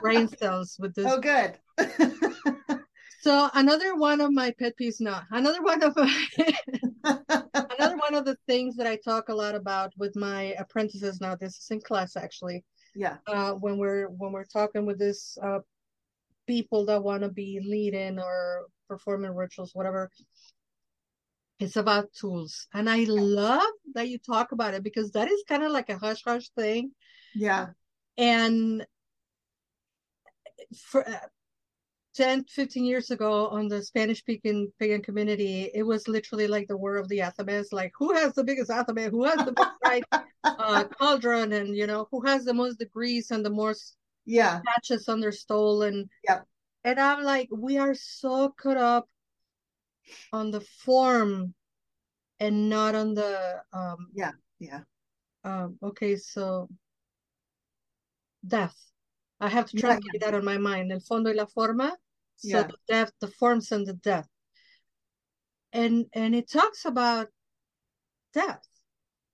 brain 0.00 0.28
cells 0.28 0.76
with 0.78 0.94
this. 0.94 1.06
oh, 1.06 1.20
good. 1.20 1.58
So 3.20 3.50
another 3.54 3.96
one 3.96 4.20
of 4.20 4.30
my 4.32 4.52
pet 4.56 4.74
peeves, 4.80 5.00
no, 5.00 5.18
another 5.32 5.60
one 5.60 5.82
of 5.82 5.96
my 5.96 6.26
another 7.54 7.96
one 7.96 8.14
of 8.14 8.24
the 8.24 8.36
things 8.46 8.76
that 8.76 8.86
I 8.86 8.96
talk 8.96 9.28
a 9.30 9.34
lot 9.34 9.56
about 9.56 9.92
with 9.98 10.14
my 10.14 10.54
apprentices 10.58 11.20
now. 11.20 11.34
This 11.34 11.56
is 11.58 11.66
in 11.70 11.80
class 11.80 12.16
actually. 12.16 12.64
yeah. 12.94 13.16
Uh, 13.26 13.52
when 13.54 13.78
we're 13.78 14.08
when 14.08 14.30
we're 14.32 14.44
talking 14.44 14.86
with 14.86 14.98
this 14.98 15.36
uh 15.42 15.58
people 16.46 16.86
that 16.86 17.02
want 17.02 17.22
to 17.24 17.28
be 17.28 17.60
leading 17.64 18.20
or 18.20 18.66
performing 18.88 19.34
rituals, 19.34 19.74
whatever. 19.74 20.08
It's 21.58 21.76
about 21.76 22.12
tools, 22.12 22.68
and 22.74 22.88
I 22.88 23.04
love 23.08 23.72
that 23.94 24.08
you 24.08 24.18
talk 24.18 24.52
about 24.52 24.74
it 24.74 24.84
because 24.84 25.10
that 25.12 25.28
is 25.30 25.42
kind 25.48 25.64
of 25.64 25.72
like 25.72 25.88
a 25.88 25.98
hush 25.98 26.22
hush 26.24 26.48
thing. 26.50 26.92
Yeah. 27.34 27.68
and 28.18 28.86
for 30.74 31.08
uh, 31.08 31.18
10 32.14 32.44
15 32.44 32.84
years 32.84 33.10
ago 33.10 33.48
on 33.48 33.68
the 33.68 33.82
spanish 33.82 34.18
speaking 34.18 34.72
pagan 34.78 35.02
community 35.02 35.70
it 35.74 35.82
was 35.82 36.08
literally 36.08 36.46
like 36.46 36.66
the 36.68 36.76
war 36.76 36.96
of 36.96 37.08
the 37.08 37.18
athames 37.18 37.72
like 37.72 37.92
who 37.98 38.12
has 38.14 38.32
the 38.34 38.44
biggest 38.44 38.70
athame 38.70 39.10
who 39.10 39.24
has 39.24 39.38
the 39.44 39.52
biggest 39.52 39.76
right 39.84 40.04
uh 40.58 40.84
cauldron 40.98 41.52
and 41.52 41.76
you 41.76 41.86
know 41.86 42.08
who 42.10 42.24
has 42.24 42.44
the 42.44 42.54
most 42.54 42.78
degrees 42.78 43.30
and 43.30 43.44
the 43.44 43.50
most 43.50 43.96
Yeah. 44.24 44.60
patches 44.66 45.08
on 45.08 45.20
their 45.20 45.32
stole 45.32 45.82
and 45.82 46.08
Yep. 46.26 46.46
and 46.84 46.98
i'm 46.98 47.22
like 47.22 47.48
we 47.52 47.76
are 47.78 47.94
so 47.94 48.54
caught 48.56 48.76
up 48.78 49.08
on 50.32 50.50
the 50.50 50.60
form 50.60 51.54
and 52.40 52.68
not 52.70 52.94
on 52.94 53.14
the 53.14 53.62
um 53.72 54.08
Yeah. 54.14 54.32
Yeah. 54.58 54.80
um 55.44 55.78
okay 55.82 56.16
so 56.16 56.68
death 58.46 58.76
i 59.40 59.48
have 59.48 59.66
to 59.66 59.76
try 59.76 59.90
Yeah, 59.90 59.98
translate 59.98 60.20
that 60.20 60.34
on 60.34 60.44
my 60.44 60.58
mind 60.58 60.92
el 60.92 61.00
fondo 61.00 61.30
y 61.30 61.34
la 61.34 61.46
forma 61.46 61.92
so 62.36 62.48
Yeah. 62.48 62.66
the 62.66 62.76
depth 62.88 63.12
the 63.20 63.28
forms 63.28 63.72
and 63.72 63.86
the 63.86 63.94
depth 63.94 64.28
and 65.72 66.06
and 66.12 66.34
it 66.34 66.50
talks 66.50 66.84
about 66.84 67.28
death. 68.32 68.62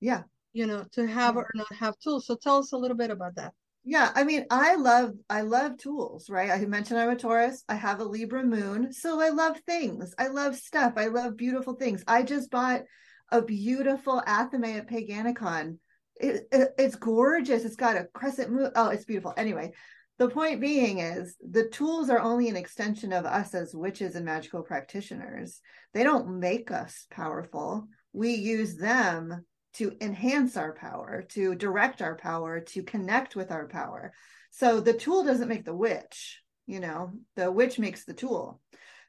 Yeah. 0.00 0.22
You 0.52 0.66
know, 0.66 0.84
to 0.92 1.06
have 1.06 1.34
Yeah. 1.34 1.42
or 1.42 1.50
not 1.54 1.72
have 1.72 1.98
tools. 1.98 2.26
So 2.26 2.36
tell 2.36 2.58
us 2.58 2.72
a 2.72 2.76
little 2.76 2.96
bit 2.96 3.10
about 3.10 3.34
that. 3.36 3.52
Yeah, 3.84 4.12
I 4.14 4.22
mean, 4.22 4.46
I 4.50 4.76
love 4.76 5.14
I 5.28 5.40
love 5.40 5.76
tools, 5.76 6.30
right? 6.30 6.50
I 6.50 6.64
mentioned 6.66 7.00
I'm 7.00 7.10
a 7.10 7.16
Taurus. 7.16 7.64
I 7.68 7.74
have 7.74 8.00
a 8.00 8.04
Libra 8.04 8.44
moon, 8.44 8.92
so 8.92 9.20
I 9.20 9.30
love 9.30 9.58
things. 9.66 10.14
I 10.18 10.28
love 10.28 10.54
stuff. 10.56 10.92
I 10.96 11.06
love 11.06 11.36
beautiful 11.36 11.74
things. 11.74 12.04
I 12.06 12.22
just 12.22 12.50
bought 12.50 12.82
a 13.30 13.42
beautiful 13.42 14.22
athame 14.26 14.78
at 14.78 14.88
Paganicon. 14.88 15.78
It, 16.22 16.48
it- 16.52 16.74
it's 16.78 16.96
gorgeous. 16.96 17.64
It's 17.64 17.76
got 17.76 17.96
a 17.96 18.06
crescent 18.14 18.50
moon. 18.50 18.70
Oh, 18.74 18.88
it's 18.88 19.04
beautiful. 19.04 19.34
Anyway, 19.36 19.72
the 20.18 20.28
point 20.28 20.60
being 20.60 21.00
is 21.00 21.36
the 21.40 21.68
tools 21.68 22.08
are 22.08 22.20
only 22.20 22.48
an 22.48 22.56
extension 22.56 23.12
of 23.12 23.26
us 23.26 23.54
as 23.54 23.74
witches 23.74 24.14
and 24.14 24.24
magical 24.24 24.62
practitioners. 24.62 25.60
They 25.94 26.04
don't 26.04 26.38
make 26.38 26.70
us 26.70 27.06
powerful. 27.10 27.88
We 28.12 28.34
use 28.34 28.76
them 28.76 29.44
to 29.74 29.96
enhance 30.00 30.56
our 30.56 30.74
power, 30.74 31.24
to 31.30 31.54
direct 31.54 32.02
our 32.02 32.14
power, 32.16 32.60
to 32.60 32.82
connect 32.82 33.34
with 33.34 33.50
our 33.50 33.66
power. 33.66 34.12
So 34.50 34.80
the 34.80 34.92
tool 34.92 35.24
doesn't 35.24 35.48
make 35.48 35.64
the 35.64 35.74
witch, 35.74 36.40
you 36.66 36.78
know, 36.78 37.12
the 37.36 37.50
witch 37.50 37.78
makes 37.78 38.04
the 38.04 38.12
tool. 38.14 38.60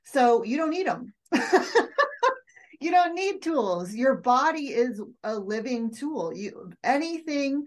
So 0.05 0.43
you 0.43 0.57
don't 0.57 0.69
need 0.69 0.87
them. 0.87 1.13
you 2.83 2.91
don't 2.91 3.15
need 3.15 3.41
tools. 3.41 3.93
Your 3.93 4.15
body 4.15 4.67
is 4.67 5.01
a 5.23 5.37
living 5.37 5.91
tool. 5.91 6.33
You 6.35 6.71
anything 6.83 7.65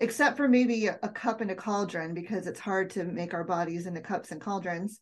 except 0.00 0.36
for 0.36 0.48
maybe 0.48 0.86
a, 0.86 1.08
cup 1.08 1.40
and 1.40 1.50
a 1.50 1.56
cauldron 1.56 2.14
because 2.14 2.46
it's 2.46 2.60
hard 2.60 2.90
to 2.90 3.04
make 3.04 3.34
our 3.34 3.42
bodies 3.42 3.86
into 3.86 4.00
cups 4.00 4.30
and 4.30 4.40
cauldrons 4.40 5.00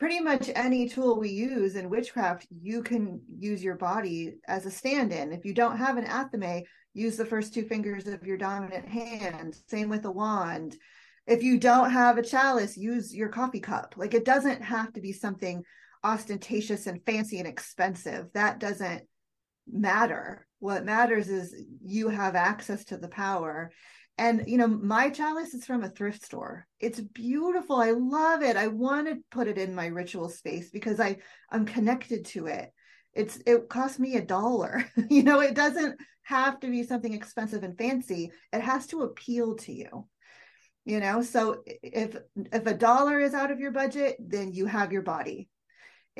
pretty 0.00 0.18
much 0.18 0.50
any 0.54 0.88
tool 0.88 1.20
we 1.20 1.28
use 1.28 1.76
in 1.76 1.90
witchcraft, 1.90 2.46
you 2.62 2.82
can 2.82 3.20
use 3.38 3.62
your 3.62 3.76
body 3.76 4.32
as 4.48 4.64
a 4.64 4.70
stand 4.70 5.12
in. 5.12 5.30
If 5.30 5.44
you 5.44 5.52
don't 5.52 5.76
have 5.76 5.98
an 5.98 6.06
athame, 6.06 6.62
use 6.94 7.18
the 7.18 7.26
first 7.26 7.52
two 7.52 7.64
fingers 7.64 8.08
of 8.08 8.26
your 8.26 8.38
dominant 8.38 8.88
hand. 8.88 9.58
Same 9.68 9.90
with 9.90 10.06
a 10.06 10.10
wand. 10.10 10.74
If 11.26 11.42
you 11.42 11.58
don't 11.58 11.90
have 11.90 12.16
a 12.16 12.22
chalice, 12.22 12.78
use 12.78 13.14
your 13.14 13.28
coffee 13.28 13.60
cup. 13.60 13.94
Like 13.98 14.14
it 14.14 14.24
doesn't 14.24 14.62
have 14.62 14.90
to 14.94 15.02
be 15.02 15.12
something 15.12 15.62
ostentatious 16.02 16.86
and 16.86 17.04
fancy 17.04 17.38
and 17.38 17.48
expensive. 17.48 18.26
That 18.34 18.58
doesn't 18.58 19.02
matter. 19.70 20.46
What 20.58 20.84
matters 20.84 21.28
is 21.28 21.54
you 21.84 22.08
have 22.08 22.34
access 22.34 22.84
to 22.86 22.96
the 22.96 23.08
power. 23.08 23.72
And 24.18 24.44
you 24.46 24.58
know, 24.58 24.66
my 24.68 25.10
chalice 25.10 25.54
is 25.54 25.64
from 25.64 25.82
a 25.82 25.88
thrift 25.88 26.24
store. 26.24 26.66
It's 26.78 27.00
beautiful. 27.00 27.76
I 27.76 27.92
love 27.92 28.42
it. 28.42 28.56
I 28.56 28.66
want 28.66 29.08
to 29.08 29.18
put 29.30 29.48
it 29.48 29.56
in 29.56 29.74
my 29.74 29.86
ritual 29.86 30.28
space 30.28 30.70
because 30.70 31.00
I 31.00 31.18
I'm 31.50 31.64
connected 31.64 32.26
to 32.26 32.46
it. 32.46 32.70
It's 33.14 33.38
it 33.46 33.68
cost 33.68 33.98
me 33.98 34.16
a 34.16 34.22
dollar. 34.22 34.84
you 35.10 35.22
know, 35.22 35.40
it 35.40 35.54
doesn't 35.54 35.98
have 36.22 36.60
to 36.60 36.68
be 36.68 36.82
something 36.82 37.14
expensive 37.14 37.62
and 37.62 37.78
fancy. 37.78 38.30
It 38.52 38.60
has 38.60 38.86
to 38.88 39.02
appeal 39.02 39.56
to 39.56 39.72
you. 39.72 40.06
You 40.84 41.00
know, 41.00 41.22
so 41.22 41.62
if 41.66 42.16
if 42.36 42.66
a 42.66 42.74
dollar 42.74 43.20
is 43.20 43.32
out 43.34 43.50
of 43.50 43.60
your 43.60 43.70
budget, 43.70 44.16
then 44.18 44.52
you 44.52 44.66
have 44.66 44.92
your 44.92 45.02
body. 45.02 45.48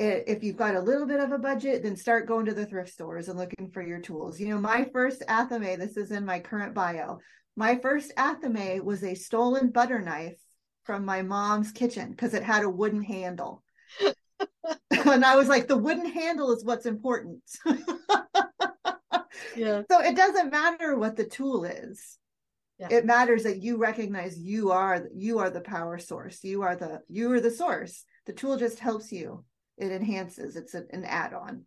If 0.01 0.43
you've 0.43 0.57
got 0.57 0.75
a 0.75 0.81
little 0.81 1.05
bit 1.05 1.19
of 1.19 1.31
a 1.31 1.37
budget, 1.37 1.83
then 1.83 1.95
start 1.95 2.27
going 2.27 2.45
to 2.47 2.53
the 2.53 2.65
thrift 2.65 2.91
stores 2.91 3.29
and 3.29 3.37
looking 3.37 3.69
for 3.71 3.83
your 3.83 3.99
tools. 3.99 4.39
You 4.39 4.49
know, 4.49 4.57
my 4.57 4.89
first 4.91 5.21
athame, 5.27 5.77
this 5.77 5.95
is 5.95 6.11
in 6.11 6.25
my 6.25 6.39
current 6.39 6.73
bio. 6.73 7.19
My 7.55 7.75
first 7.75 8.11
athame 8.17 8.83
was 8.83 9.03
a 9.03 9.13
stolen 9.13 9.69
butter 9.69 10.01
knife 10.01 10.39
from 10.83 11.05
my 11.05 11.21
mom's 11.21 11.71
kitchen 11.71 12.09
because 12.11 12.33
it 12.33 12.43
had 12.43 12.63
a 12.63 12.69
wooden 12.69 13.03
handle. 13.03 13.63
and 14.91 15.23
I 15.23 15.35
was 15.35 15.47
like, 15.47 15.67
the 15.67 15.77
wooden 15.77 16.07
handle 16.07 16.51
is 16.51 16.65
what's 16.65 16.85
important. 16.85 17.43
Yeah. 19.55 19.81
so 19.89 19.99
it 19.99 20.15
doesn't 20.15 20.51
matter 20.51 20.97
what 20.97 21.15
the 21.15 21.25
tool 21.25 21.65
is. 21.65 22.17
Yeah. 22.79 22.87
It 22.89 23.05
matters 23.05 23.43
that 23.43 23.61
you 23.61 23.77
recognize 23.77 24.39
you 24.39 24.71
are 24.71 25.07
you 25.13 25.39
are 25.39 25.49
the 25.49 25.61
power 25.61 25.99
source. 25.99 26.43
You 26.43 26.63
are 26.63 26.75
the 26.75 27.01
you 27.09 27.31
are 27.31 27.39
the 27.39 27.51
source. 27.51 28.05
The 28.25 28.33
tool 28.33 28.57
just 28.57 28.79
helps 28.79 29.11
you. 29.11 29.43
It 29.77 29.91
enhances. 29.91 30.55
It's 30.55 30.73
a, 30.73 30.83
an 30.91 31.05
add-on. 31.05 31.65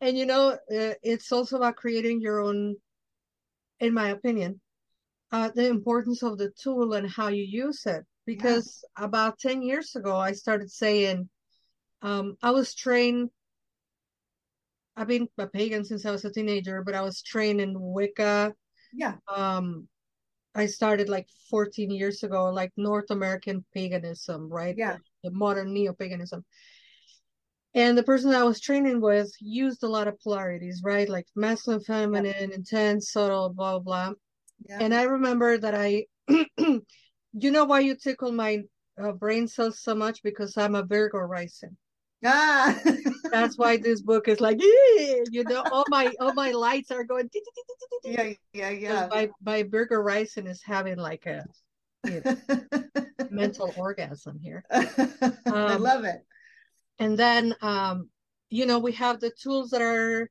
And 0.00 0.16
you 0.16 0.26
know, 0.26 0.50
uh, 0.52 0.94
it's 1.02 1.32
also 1.32 1.56
about 1.56 1.76
creating 1.76 2.20
your 2.20 2.40
own, 2.40 2.76
in 3.80 3.94
my 3.94 4.10
opinion, 4.10 4.60
uh, 5.32 5.50
the 5.54 5.68
importance 5.68 6.22
of 6.22 6.38
the 6.38 6.50
tool 6.50 6.94
and 6.94 7.08
how 7.08 7.28
you 7.28 7.44
use 7.44 7.84
it. 7.86 8.04
Because 8.26 8.84
about 8.96 9.38
10 9.38 9.62
years 9.62 9.96
ago, 9.96 10.14
I 10.14 10.32
started 10.32 10.70
saying, 10.70 11.28
um, 12.02 12.36
I 12.42 12.50
was 12.50 12.74
trained, 12.74 13.30
I've 14.96 15.08
been 15.08 15.28
a 15.38 15.46
pagan 15.46 15.84
since 15.84 16.04
I 16.04 16.10
was 16.10 16.24
a 16.24 16.30
teenager, 16.30 16.82
but 16.84 16.94
I 16.94 17.00
was 17.00 17.22
trained 17.22 17.60
in 17.60 17.72
Wicca. 17.74 18.52
Yeah. 18.92 19.14
Um, 19.34 19.88
I 20.54 20.66
started 20.66 21.08
like 21.08 21.26
14 21.50 21.90
years 21.90 22.22
ago, 22.22 22.50
like 22.50 22.72
North 22.76 23.10
American 23.10 23.64
paganism, 23.72 24.50
right? 24.50 24.74
Yeah. 24.76 24.96
The 25.24 25.30
modern 25.30 25.72
neo 25.72 25.92
paganism. 25.92 26.44
And 27.74 27.96
the 27.96 28.02
person 28.02 28.30
that 28.30 28.40
I 28.40 28.44
was 28.44 28.60
training 28.60 29.00
with 29.00 29.30
used 29.40 29.82
a 29.82 29.88
lot 29.88 30.08
of 30.08 30.18
polarities, 30.20 30.80
right? 30.84 31.08
Like 31.08 31.26
masculine, 31.36 31.80
feminine, 31.80 32.50
intense, 32.52 33.12
subtle, 33.12 33.50
blah, 33.50 33.78
blah, 33.78 34.08
blah. 34.10 34.14
Yeah. 34.68 34.78
And 34.80 34.94
I 34.94 35.02
remember 35.02 35.58
that 35.58 35.74
I, 35.74 36.06
you 36.28 37.50
know 37.50 37.64
why 37.64 37.80
you 37.80 37.94
tickle 37.94 38.32
my 38.32 38.62
uh, 39.00 39.12
brain 39.12 39.46
cells 39.46 39.80
so 39.80 39.94
much? 39.94 40.22
Because 40.22 40.56
I'm 40.56 40.74
a 40.74 40.82
Virgo 40.82 41.18
rising. 41.18 41.76
ah. 42.24 42.76
That's 43.30 43.58
why 43.58 43.76
this 43.76 44.00
book 44.00 44.26
is 44.26 44.40
like, 44.40 44.58
you 44.60 45.44
know, 45.44 45.62
all 45.70 45.84
my 45.88 46.12
all 46.18 46.32
my 46.32 46.50
lights 46.52 46.90
are 46.90 47.04
going. 47.04 47.28
Yeah, 48.02 48.32
yeah, 48.54 48.70
yeah. 48.70 49.08
My 49.10 49.28
my 49.44 49.62
Virgo 49.64 49.96
rising 49.96 50.46
is 50.46 50.62
having 50.64 50.96
like 50.96 51.26
a 51.26 51.44
you 52.08 52.22
know, 52.24 52.36
mental 53.30 53.74
orgasm 53.76 54.40
here. 54.42 54.64
I 54.70 55.32
Um, 55.46 55.82
love 55.82 56.04
it. 56.04 56.24
And 56.98 57.16
then, 57.18 57.54
um, 57.60 58.10
you 58.50 58.66
know, 58.66 58.78
we 58.78 58.92
have 58.92 59.20
the 59.20 59.30
tools 59.30 59.70
that 59.70 59.82
are 59.82 60.30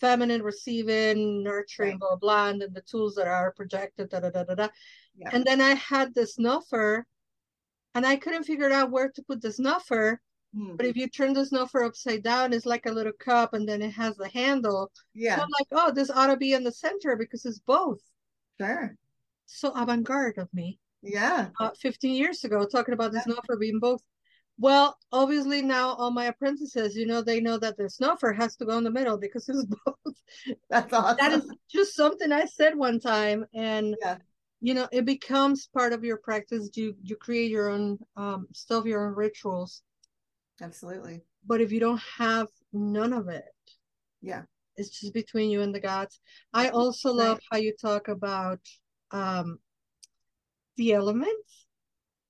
feminine, 0.00 0.42
receiving, 0.42 1.42
nurturing, 1.42 1.92
Right. 1.92 2.00
blah, 2.00 2.16
blah, 2.16 2.48
and 2.48 2.60
then 2.60 2.72
the 2.72 2.82
tools 2.82 3.14
that 3.14 3.26
are 3.26 3.52
projected, 3.52 4.10
da, 4.10 4.20
da, 4.20 4.30
da, 4.30 4.44
da, 4.44 4.54
da. 4.54 4.68
Yeah. 5.16 5.30
And 5.32 5.44
then 5.44 5.60
I 5.60 5.74
had 5.74 6.14
this 6.14 6.34
snuffer, 6.34 7.06
and 7.94 8.04
I 8.04 8.16
couldn't 8.16 8.44
figure 8.44 8.70
out 8.70 8.90
where 8.90 9.10
to 9.10 9.22
put 9.22 9.40
the 9.40 9.52
snuffer. 9.52 10.20
Hmm. 10.54 10.76
But 10.76 10.86
if 10.86 10.96
you 10.96 11.08
turn 11.08 11.32
the 11.32 11.46
snuffer 11.46 11.82
upside 11.84 12.22
down, 12.22 12.52
it's 12.52 12.66
like 12.66 12.86
a 12.86 12.92
little 12.92 13.12
cup, 13.12 13.54
and 13.54 13.68
then 13.68 13.82
it 13.82 13.90
has 13.92 14.16
the 14.16 14.28
handle. 14.28 14.90
So 14.94 15.02
Yeah, 15.14 15.34
I'm 15.40 15.48
like, 15.58 15.68
oh, 15.72 15.90
this 15.92 16.10
ought 16.10 16.28
to 16.28 16.36
be 16.36 16.52
in 16.52 16.64
the 16.64 16.72
center 16.72 17.16
because 17.16 17.44
it's 17.44 17.58
both. 17.60 18.00
sure. 18.60 18.96
So 19.46 19.70
avant-garde 19.72 20.38
of 20.38 20.52
me. 20.54 20.78
Yeah. 21.02 21.50
uh, 21.60 21.70
15 21.80 22.14
years 22.14 22.44
ago 22.44 22.64
talking 22.66 22.94
about 22.94 23.12
the 23.12 23.20
snuffer 23.20 23.56
being 23.56 23.78
both. 23.78 24.00
Well, 24.58 24.96
obviously 25.12 25.62
now 25.62 25.94
all 25.94 26.10
my 26.10 26.26
apprentices, 26.26 26.94
you 26.96 27.06
know, 27.06 27.22
they 27.22 27.40
know 27.40 27.58
that 27.58 27.76
the 27.76 27.90
snuffer 27.90 28.32
has 28.32 28.56
to 28.56 28.64
go 28.64 28.78
in 28.78 28.84
the 28.84 28.90
middle 28.90 29.18
because 29.18 29.48
it's 29.48 29.64
both. 29.84 30.56
That's 30.70 30.92
awesome. 30.92 31.16
That 31.18 31.32
is 31.32 31.52
just 31.70 31.94
something 31.94 32.30
I 32.30 32.44
said 32.44 32.76
one 32.76 33.00
time, 33.00 33.44
and 33.54 33.96
Yeah. 34.00 34.18
you 34.60 34.74
know, 34.74 34.88
it 34.92 35.04
becomes 35.04 35.68
part 35.74 35.92
of 35.92 36.04
your 36.04 36.18
practice. 36.18 36.70
You 36.74 36.94
you 37.02 37.16
create 37.16 37.50
your 37.50 37.68
own 37.68 37.98
um, 38.16 38.46
stuff, 38.52 38.84
your 38.84 39.06
own 39.08 39.14
rituals. 39.14 39.82
Absolutely. 40.60 41.22
But 41.46 41.60
if 41.60 41.72
you 41.72 41.80
don't 41.80 42.00
have 42.16 42.48
none 42.72 43.12
of 43.12 43.28
it, 43.28 43.44
Yeah. 44.22 44.42
it's 44.76 45.00
just 45.00 45.12
between 45.12 45.50
you 45.50 45.62
and 45.62 45.74
the 45.74 45.80
gods. 45.80 46.20
I 46.52 46.68
also 46.68 47.10
Right. 47.10 47.28
love 47.28 47.40
how 47.50 47.58
you 47.58 47.74
talk 47.74 48.08
about 48.08 48.60
um, 49.10 49.58
the 50.76 50.92
elements. 50.92 51.66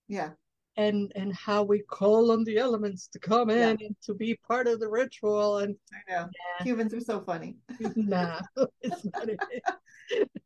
Yeah. 0.09 0.31
And 0.77 1.13
and 1.15 1.35
how 1.35 1.63
we 1.63 1.81
call 1.83 2.33
on 2.33 2.45
the 2.45 2.59
elements 2.59 3.07
to 3.09 3.19
come 3.19 3.51
in 3.51 3.79
Yeah. 3.79 3.87
and 3.87 3.97
to 4.05 4.15
be 4.15 4.39
part 4.47 4.67
of 4.67 4.81
the 4.81 4.89
ritual 4.89 5.59
and 5.59 5.77
I 5.93 6.13
know. 6.13 6.29
Yeah. 6.59 6.65
Humans 6.65 6.95
are 6.95 7.01
so 7.01 7.21
funny. 7.21 7.57
nah 7.97 8.41
it's 8.83 9.05
not 9.13 9.29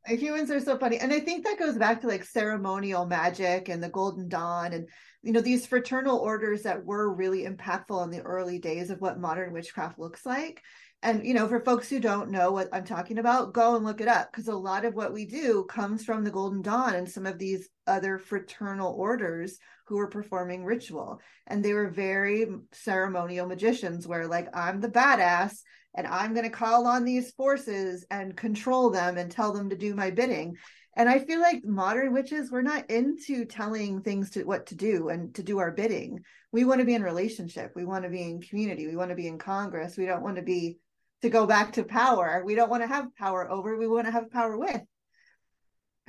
Humans 0.07 0.51
are 0.51 0.61
so 0.61 0.79
funny. 0.79 0.99
And 0.99 1.13
I 1.13 1.21
think 1.21 1.45
that 1.45 1.59
goes 1.59 1.77
back 1.77 2.01
to 2.01 2.07
like 2.07 2.25
ceremonial 2.25 3.07
magic 3.07 3.69
and 3.69 3.83
the 3.83 3.89
Golden 3.89 4.29
Dawn 4.29 4.73
and, 4.73 4.89
you 5.23 5.33
know, 5.33 5.41
these 5.41 5.67
fraternal 5.67 6.19
orders 6.19 6.63
that 6.63 6.85
were 6.85 7.13
really 7.13 7.45
impactful 7.45 8.03
in 8.05 8.11
the 8.11 8.23
early 8.23 8.59
days 8.59 8.89
of 8.91 9.01
what 9.01 9.21
modern 9.21 9.53
witchcraft 9.53 9.99
looks 9.99 10.25
like. 10.25 10.63
And, 11.01 11.25
you 11.25 11.33
know, 11.33 11.47
for 11.47 11.61
folks 11.61 11.89
who 11.89 12.01
don't 12.01 12.31
know 12.31 12.51
what 12.51 12.69
I'm 12.73 12.85
talking 12.85 13.19
about, 13.19 13.53
go 13.53 13.77
and 13.77 13.85
look 13.85 14.01
it 14.01 14.09
up 14.09 14.33
because 14.33 14.49
a 14.49 14.57
lot 14.57 14.85
of 14.85 14.95
what 14.95 15.13
we 15.13 15.27
do 15.27 15.65
comes 15.69 16.05
from 16.05 16.25
the 16.25 16.31
Golden 16.31 16.61
Dawn 16.61 16.97
and 16.97 17.09
some 17.09 17.25
of 17.25 17.39
these 17.39 17.69
other 17.87 18.19
fraternal 18.19 18.93
orders 18.95 19.59
who 19.87 19.97
were 19.97 20.09
performing 20.09 20.65
ritual. 20.65 21.21
And 21.47 21.65
they 21.65 21.73
were 21.73 21.89
very 21.89 22.47
ceremonial 22.73 23.47
magicians 23.47 24.09
where, 24.09 24.27
like, 24.27 24.49
I'm 24.57 24.81
the 24.81 24.89
badass 24.89 25.61
and 25.95 26.05
I'm 26.07 26.35
going 26.35 26.45
to 26.45 26.51
call 26.51 26.89
on 26.89 27.05
these 27.05 27.31
forces 27.31 28.05
and 28.11 28.37
control 28.37 28.91
them 28.91 29.19
and 29.19 29.31
tell 29.31 29.53
them 29.53 29.71
to 29.71 29.77
do 29.77 29.95
my 29.95 30.11
bidding. 30.11 30.57
And 30.97 31.09
I 31.09 31.21
feel 31.21 31.41
like 31.41 31.65
modern 31.65 32.13
witches, 32.13 32.51
we're 32.51 32.63
not 32.63 32.91
into 32.91 33.45
telling 33.45 34.03
things 34.03 34.31
to 34.31 34.43
what 34.43 34.67
to 34.67 34.75
do 34.75 35.11
and 35.11 35.33
to 35.37 35.45
do 35.45 35.59
our 35.59 35.71
bidding. 35.71 36.25
We 36.51 36.65
want 36.65 36.81
to 36.81 36.85
be 36.85 36.95
in 36.95 37.05
relationship. 37.05 37.71
We 37.77 37.85
want 37.85 38.03
to 38.03 38.11
be 38.11 38.23
in 38.23 38.41
community. 38.41 38.89
We 38.89 38.97
want 38.97 39.11
to 39.11 39.17
be 39.17 39.29
in 39.29 39.39
Congress. 39.39 39.97
We 39.97 40.07
don't 40.07 40.25
want 40.25 40.37
to 40.37 40.43
be 40.43 40.79
to 41.23 41.29
go 41.29 41.47
back 41.47 41.73
to 41.73 41.85
power. 41.85 42.43
We 42.45 42.55
don't 42.55 42.71
want 42.71 42.83
to 42.83 42.89
have 42.89 43.15
power 43.17 43.51
over. 43.51 43.77
We 43.77 43.89
want 43.89 44.07
to 44.07 44.13
have 44.13 44.31
power 44.31 44.57
with. 44.57 44.81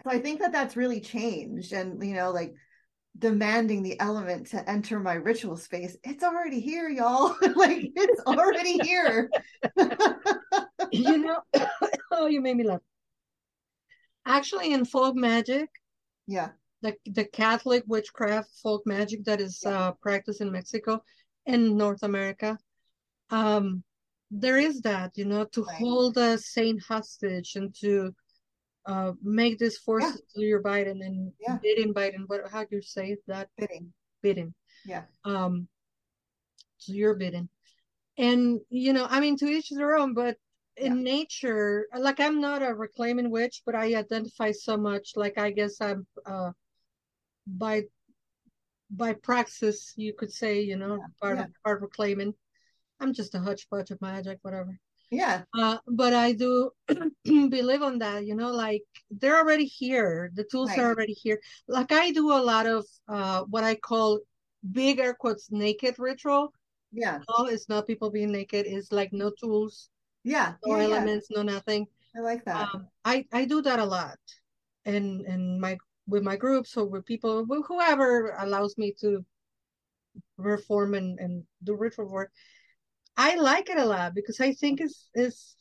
So 0.03 0.09
I 0.09 0.19
think 0.19 0.39
that 0.39 0.51
that's 0.51 0.77
really 0.77 1.01
changed. 1.01 1.73
And, 1.73 2.03
you 2.03 2.15
know, 2.15 2.31
like 2.31 2.53
demanding 3.17 3.83
the 3.83 3.99
element 3.99 4.47
to 4.47 4.69
enter 4.69 4.99
my 4.99 5.15
ritual 5.15 5.57
space, 5.57 5.97
it's 6.03 6.23
already 6.23 6.59
here, 6.59 6.89
y'all. 6.89 7.35
like 7.55 7.91
it's 7.95 8.21
already 8.25 8.79
here. 8.83 9.29
you 10.91 11.17
know, 11.17 11.41
oh, 12.11 12.27
you 12.27 12.41
made 12.41 12.57
me 12.57 12.65
laugh. 12.65 12.81
Actually, 14.25 14.73
in 14.73 14.85
folk 14.85 15.15
magic, 15.15 15.69
yeah, 16.27 16.49
the 16.81 16.95
the 17.05 17.25
Catholic 17.25 17.83
witchcraft 17.87 18.49
folk 18.61 18.85
magic 18.85 19.23
that 19.25 19.41
is 19.41 19.63
uh, 19.65 19.93
practiced 19.93 20.41
in 20.41 20.51
Mexico 20.51 21.01
and 21.45 21.77
North 21.77 22.03
America, 22.03 22.57
um, 23.31 23.83
there 24.31 24.57
is 24.57 24.81
that 24.81 25.11
you 25.15 25.25
know 25.25 25.45
to 25.45 25.63
right. 25.63 25.75
hold 25.77 26.17
a 26.17 26.37
saint 26.37 26.81
hostage 26.83 27.55
and 27.55 27.73
to 27.81 28.13
uh, 28.85 29.11
make 29.21 29.59
this 29.59 29.77
force 29.77 30.03
yeah. 30.03 30.11
to 30.35 30.41
your 30.41 30.63
Biden 30.63 31.05
and 31.05 31.31
yeah. 31.39 31.57
bidding 31.61 31.93
Biden. 31.93 32.23
What 32.27 32.41
how 32.51 32.61
do 32.61 32.75
you 32.77 32.81
say 32.81 33.17
that? 33.27 33.49
Bidding. 33.57 33.93
Bidding. 34.21 34.53
Yeah. 34.85 35.03
Um. 35.25 35.67
So 36.77 36.93
you're 36.93 37.15
bidding, 37.15 37.49
and 38.17 38.59
you 38.69 38.93
know, 38.93 39.05
I 39.09 39.19
mean, 39.19 39.37
to 39.37 39.45
each 39.45 39.69
their 39.69 39.97
own. 39.97 40.13
But 40.13 40.37
in 40.77 40.97
yeah. 40.97 41.03
nature, 41.03 41.87
like 41.97 42.19
I'm 42.19 42.39
not 42.39 42.61
a 42.61 42.73
reclaiming 42.73 43.29
witch, 43.29 43.63
but 43.65 43.75
I 43.75 43.95
identify 43.95 44.51
so 44.51 44.77
much. 44.77 45.13
Like 45.15 45.37
I 45.37 45.51
guess 45.51 45.81
I'm 45.81 46.07
uh 46.25 46.51
by 47.45 47.83
by 48.91 49.13
praxis, 49.13 49.93
you 49.97 50.13
could 50.13 50.31
say, 50.31 50.61
you 50.61 50.77
know, 50.77 50.99
part 51.21 51.39
of 51.39 51.47
part 51.63 51.81
reclaiming. 51.81 52.33
I'm 52.99 53.13
just 53.13 53.35
a 53.35 53.39
hodgepodge 53.39 53.91
of 53.91 54.01
magic, 54.01 54.39
whatever. 54.41 54.77
Yeah. 55.11 55.43
Uh, 55.57 55.77
but 55.87 56.13
I 56.13 56.33
do 56.33 56.71
believe 57.23 57.81
on 57.81 57.99
that, 57.99 58.25
you 58.25 58.35
know, 58.35 58.51
like 58.51 58.83
they're 59.09 59.37
already 59.37 59.65
here. 59.65 60.31
The 60.35 60.43
tools 60.43 60.69
right. 60.69 60.79
are 60.79 60.89
already 60.89 61.13
here. 61.13 61.39
Like 61.67 61.91
I 61.91 62.11
do 62.11 62.31
a 62.31 62.41
lot 62.41 62.67
of 62.67 62.85
uh, 63.07 63.43
what 63.49 63.63
I 63.63 63.75
call 63.75 64.19
big 64.71 64.99
air 64.99 65.13
quotes 65.13 65.51
naked 65.51 65.95
ritual. 65.97 66.53
Yeah. 66.91 67.19
No, 67.29 67.45
it's 67.45 67.69
not 67.69 67.87
people 67.87 68.09
being 68.11 68.31
naked. 68.31 68.65
It's 68.67 68.91
like 68.91 69.11
no 69.11 69.31
tools. 69.39 69.89
Yeah. 70.23 70.53
No 70.65 70.77
yeah, 70.77 70.83
elements, 70.83 71.27
yeah. 71.29 71.37
no 71.37 71.53
nothing. 71.53 71.87
I 72.15 72.19
like 72.19 72.45
that. 72.45 72.69
Um, 72.73 72.87
I, 73.05 73.25
I 73.31 73.45
do 73.45 73.61
that 73.61 73.79
a 73.79 73.85
lot. 73.85 74.17
And 74.85 75.25
and 75.25 75.59
my 75.59 75.77
with 76.07 76.23
my 76.23 76.35
groups 76.35 76.75
or 76.77 76.85
with 76.85 77.05
people 77.05 77.45
whoever 77.45 78.33
allows 78.39 78.77
me 78.77 78.95
to 79.01 79.23
perform 80.37 80.95
and, 80.95 81.19
and 81.19 81.43
do 81.63 81.75
ritual 81.75 82.09
work 82.09 82.31
I 83.19 83.35
like 83.35 83.69
it 83.69 83.77
a 83.77 83.85
lot 83.85 84.15
because 84.15 84.39
I 84.39 84.53
think 84.53 84.79
it's 84.79 85.09
it's 85.13 85.55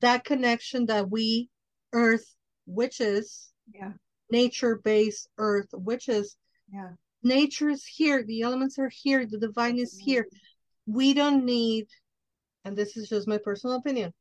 that 0.00 0.24
connection 0.24 0.86
that 0.86 1.10
we 1.10 1.50
earth 1.92 2.24
witches, 2.66 3.52
yeah, 3.72 3.92
nature 4.30 4.80
based 4.82 5.28
earth 5.36 5.68
witches, 5.72 6.36
yeah. 6.72 6.90
Nature 7.22 7.68
is 7.68 7.84
here, 7.84 8.22
the 8.22 8.42
elements 8.42 8.78
are 8.78 8.88
here, 8.88 9.26
the 9.26 9.38
divine 9.38 9.78
is 9.78 9.98
here. 9.98 10.26
We 10.86 11.12
don't 11.12 11.44
need, 11.44 11.86
and 12.64 12.74
this 12.74 12.96
is 12.96 13.08
just 13.08 13.28
my 13.28 13.38
personal 13.38 13.76
opinion, 13.76 14.12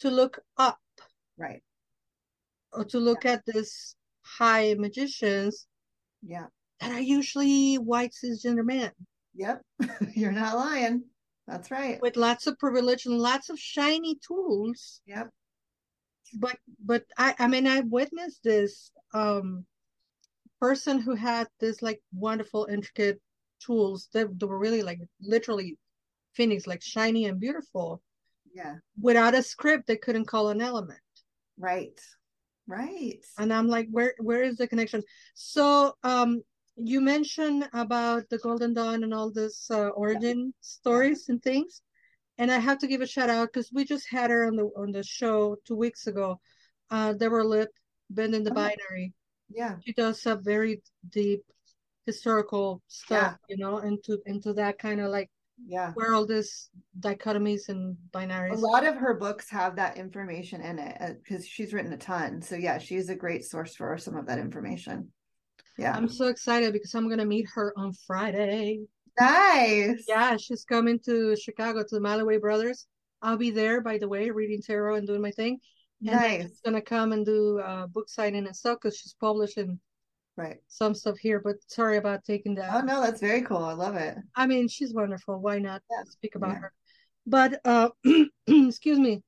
to 0.00 0.10
look 0.10 0.40
up. 0.56 0.78
Right. 1.36 1.62
Or 2.72 2.84
to 2.86 2.98
look 2.98 3.24
yeah. 3.24 3.32
at 3.32 3.46
this 3.46 3.94
high 4.22 4.74
magicians. 4.76 5.68
Yeah. 6.22 6.46
That 6.80 6.92
are 6.92 7.00
usually 7.00 7.76
white 7.76 8.12
cisgender 8.12 8.64
men. 8.64 8.90
Yep. 9.34 9.62
You're 10.14 10.32
not 10.32 10.56
lying. 10.56 11.04
That's 11.48 11.70
right. 11.70 12.00
With 12.02 12.16
lots 12.16 12.46
of 12.46 12.58
privilege 12.58 13.06
and 13.06 13.18
lots 13.18 13.48
of 13.48 13.58
shiny 13.58 14.18
tools. 14.26 15.00
Yep. 15.06 15.30
But 16.34 16.58
but 16.84 17.04
I 17.16 17.34
I 17.38 17.48
mean 17.48 17.66
I 17.66 17.80
witnessed 17.80 18.42
this 18.44 18.92
um 19.14 19.64
person 20.60 21.00
who 21.00 21.14
had 21.14 21.46
this 21.58 21.80
like 21.80 22.02
wonderful 22.12 22.68
intricate 22.70 23.20
tools 23.64 24.08
that, 24.12 24.38
that 24.38 24.46
were 24.46 24.58
really 24.58 24.82
like 24.82 25.00
literally 25.22 25.78
finished 26.34 26.66
like 26.66 26.82
shiny 26.82 27.24
and 27.24 27.40
beautiful. 27.40 28.02
Yeah. 28.52 28.74
Without 29.00 29.34
a 29.34 29.42
script 29.42 29.86
they 29.86 29.96
couldn't 29.96 30.26
call 30.26 30.50
an 30.50 30.60
element. 30.60 31.00
Right. 31.58 31.98
Right. 32.66 33.24
And 33.38 33.54
I'm 33.54 33.68
like 33.68 33.88
where 33.90 34.12
where 34.18 34.42
is 34.42 34.58
the 34.58 34.68
connection? 34.68 35.02
So 35.32 35.94
um 36.02 36.42
you 36.78 37.00
mentioned 37.00 37.68
about 37.72 38.28
the 38.30 38.38
Golden 38.38 38.72
Dawn 38.72 39.02
and 39.02 39.12
all 39.12 39.30
this 39.32 39.70
uh, 39.70 39.88
origin 39.88 40.54
stories 40.60 41.28
and 41.28 41.42
things, 41.42 41.82
and 42.38 42.50
I 42.50 42.58
have 42.58 42.78
to 42.78 42.86
give 42.86 43.00
a 43.00 43.06
shout 43.06 43.30
out 43.30 43.48
because 43.52 43.70
we 43.72 43.84
just 43.84 44.08
had 44.08 44.30
her 44.30 44.46
on 44.46 44.56
the 44.56 44.70
on 44.76 44.92
the 44.92 45.02
show 45.02 45.56
two 45.66 45.76
weeks 45.76 46.06
ago. 46.06 46.40
Uh, 46.90 47.12
Deborah 47.12 47.44
Lipp, 47.44 47.70
bending 48.10 48.44
the 48.44 48.52
oh. 48.52 48.54
binary. 48.54 49.12
Yeah, 49.50 49.76
she 49.84 49.92
does 49.92 50.24
a 50.26 50.36
very 50.36 50.82
deep 51.08 51.42
historical 52.06 52.82
stuff, 52.86 53.36
yeah. 53.48 53.56
you 53.56 53.62
know, 53.62 53.78
into 53.78 54.18
into 54.26 54.52
that 54.54 54.78
kind 54.78 55.00
of 55.00 55.10
like 55.10 55.30
yeah 55.66 55.90
where 55.94 56.14
all 56.14 56.24
this 56.24 56.70
dichotomies 57.00 57.68
and 57.68 57.96
binaries. 58.12 58.52
A 58.52 58.60
lot 58.60 58.86
of 58.86 58.96
her 58.96 59.14
books 59.14 59.50
have 59.50 59.76
that 59.76 59.96
information 59.96 60.60
in 60.60 60.78
it 60.78 61.18
because 61.24 61.44
uh, 61.44 61.48
she's 61.48 61.72
written 61.72 61.92
a 61.92 61.98
ton. 61.98 62.40
So 62.40 62.54
yeah, 62.54 62.78
she's 62.78 63.08
a 63.08 63.16
great 63.16 63.44
source 63.44 63.74
for 63.74 63.98
some 63.98 64.16
of 64.16 64.26
that 64.26 64.38
information. 64.38 65.10
Yeah. 65.78 65.94
I'm 65.94 66.08
so 66.08 66.26
excited 66.26 66.72
because 66.72 66.94
I'm 66.94 67.06
going 67.06 67.20
to 67.20 67.24
meet 67.24 67.46
her 67.54 67.72
on 67.76 67.92
Friday. 68.06 68.80
Nice. 69.18 70.04
Yeah, 70.08 70.36
she's 70.36 70.64
coming 70.64 70.98
to 71.06 71.36
Chicago 71.36 71.82
to 71.82 71.94
the 71.94 72.00
Malloway 72.00 72.38
Brothers. 72.38 72.86
I'll 73.22 73.36
be 73.36 73.50
there, 73.50 73.80
by 73.80 73.98
the 73.98 74.08
way, 74.08 74.30
reading 74.30 74.60
tarot 74.60 74.96
and 74.96 75.06
doing 75.06 75.22
my 75.22 75.30
thing. 75.30 75.60
And 76.00 76.12
nice. 76.12 76.42
She's 76.42 76.60
going 76.60 76.74
to 76.74 76.82
come 76.82 77.12
and 77.12 77.24
do 77.24 77.60
uh, 77.60 77.86
book 77.86 78.08
signing 78.08 78.46
and 78.46 78.56
stuff 78.56 78.78
because 78.80 78.96
she's 78.96 79.14
publishing 79.20 79.78
right 80.36 80.58
some 80.68 80.94
stuff 80.94 81.18
here. 81.18 81.40
But 81.40 81.56
sorry 81.68 81.96
about 81.96 82.24
taking 82.24 82.54
that. 82.56 82.70
Oh, 82.72 82.80
no, 82.80 83.00
that's 83.00 83.20
very 83.20 83.42
cool. 83.42 83.58
I 83.58 83.72
love 83.72 83.96
it. 83.96 84.18
I 84.34 84.46
mean, 84.46 84.68
she's 84.68 84.92
wonderful. 84.92 85.40
Why 85.40 85.58
not 85.58 85.82
yeah. 85.90 86.04
speak 86.08 86.34
about 86.34 86.50
yeah. 86.50 86.58
her? 86.58 86.72
But, 87.26 87.60
uh, 87.64 87.90
excuse 88.46 88.98
me. 88.98 89.22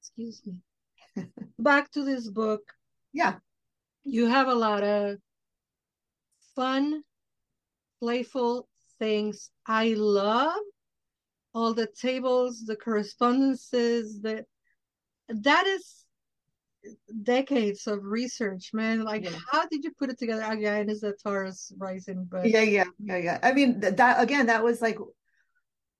Excuse 0.00 0.42
me. 0.46 1.26
Back 1.58 1.90
to 1.92 2.04
this 2.04 2.28
book. 2.28 2.62
Yeah. 3.12 3.36
You 4.04 4.26
have 4.26 4.48
a 4.48 4.54
lot 4.54 4.82
of 4.82 5.18
fun, 6.56 7.02
playful 8.00 8.68
things. 8.98 9.50
I 9.66 9.94
love 9.96 10.58
all 11.54 11.74
the 11.74 11.86
tables, 11.86 12.64
the 12.64 12.76
correspondences, 12.76 14.20
that 14.22 14.44
that 15.28 15.66
is 15.66 16.04
decades 17.22 17.86
of 17.86 18.04
research, 18.04 18.70
man. 18.72 19.04
Like, 19.04 19.24
yeah. 19.24 19.30
how 19.50 19.66
did 19.66 19.84
you 19.84 19.90
put 19.98 20.10
it 20.10 20.18
together? 20.18 20.42
Again, 20.42 20.88
is 20.88 21.02
a 21.02 21.12
Taurus 21.12 21.72
rising, 21.78 22.26
but 22.30 22.48
yeah, 22.48 22.62
yeah, 22.62 22.84
yeah, 23.02 23.16
yeah. 23.16 23.38
I 23.42 23.52
mean, 23.52 23.80
that 23.80 24.22
again, 24.22 24.46
that 24.46 24.64
was 24.64 24.80
like, 24.80 24.98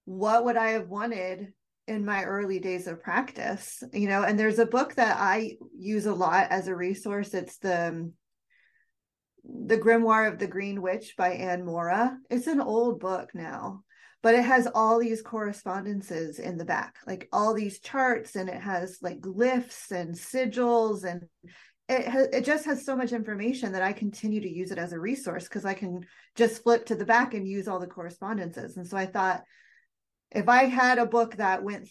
what 0.04 0.44
would 0.44 0.56
I 0.56 0.70
have 0.70 0.88
wanted 0.88 1.52
in 1.88 2.04
my 2.04 2.24
early 2.24 2.58
days 2.58 2.86
of 2.86 3.02
practice? 3.02 3.82
You 3.92 4.08
know, 4.08 4.22
and 4.22 4.38
there's 4.38 4.58
a 4.58 4.66
book 4.66 4.94
that 4.94 5.16
I 5.18 5.56
use 5.76 6.06
a 6.06 6.14
lot 6.14 6.48
as 6.50 6.68
a 6.68 6.76
resource. 6.76 7.34
It's 7.34 7.58
the 7.58 7.88
um, 7.88 8.12
the 9.48 9.78
Grimoire 9.78 10.30
of 10.30 10.38
the 10.38 10.46
Green 10.46 10.82
Witch 10.82 11.14
by 11.16 11.30
Ann 11.30 11.64
Moura. 11.64 12.16
It's 12.30 12.46
an 12.46 12.60
old 12.60 13.00
book 13.00 13.30
now, 13.34 13.82
but 14.22 14.34
it 14.34 14.44
has 14.44 14.66
all 14.74 14.98
these 14.98 15.22
correspondences 15.22 16.38
in 16.38 16.56
the 16.56 16.64
back, 16.64 16.96
like 17.06 17.28
all 17.32 17.54
these 17.54 17.80
charts, 17.80 18.36
and 18.36 18.48
it 18.48 18.60
has 18.60 18.98
like 19.02 19.20
glyphs 19.20 19.90
and 19.90 20.14
sigils, 20.14 21.04
and 21.04 21.24
it 21.88 22.06
has, 22.06 22.28
it 22.32 22.44
just 22.44 22.64
has 22.64 22.84
so 22.84 22.96
much 22.96 23.12
information 23.12 23.72
that 23.72 23.82
I 23.82 23.92
continue 23.92 24.40
to 24.40 24.52
use 24.52 24.72
it 24.72 24.78
as 24.78 24.92
a 24.92 24.98
resource 24.98 25.44
because 25.44 25.64
I 25.64 25.74
can 25.74 26.04
just 26.34 26.62
flip 26.62 26.86
to 26.86 26.96
the 26.96 27.04
back 27.04 27.34
and 27.34 27.46
use 27.46 27.68
all 27.68 27.78
the 27.78 27.86
correspondences. 27.86 28.76
And 28.76 28.86
so 28.86 28.96
I 28.96 29.06
thought, 29.06 29.44
if 30.32 30.48
I 30.48 30.64
had 30.64 30.98
a 30.98 31.06
book 31.06 31.36
that 31.36 31.62
went 31.62 31.88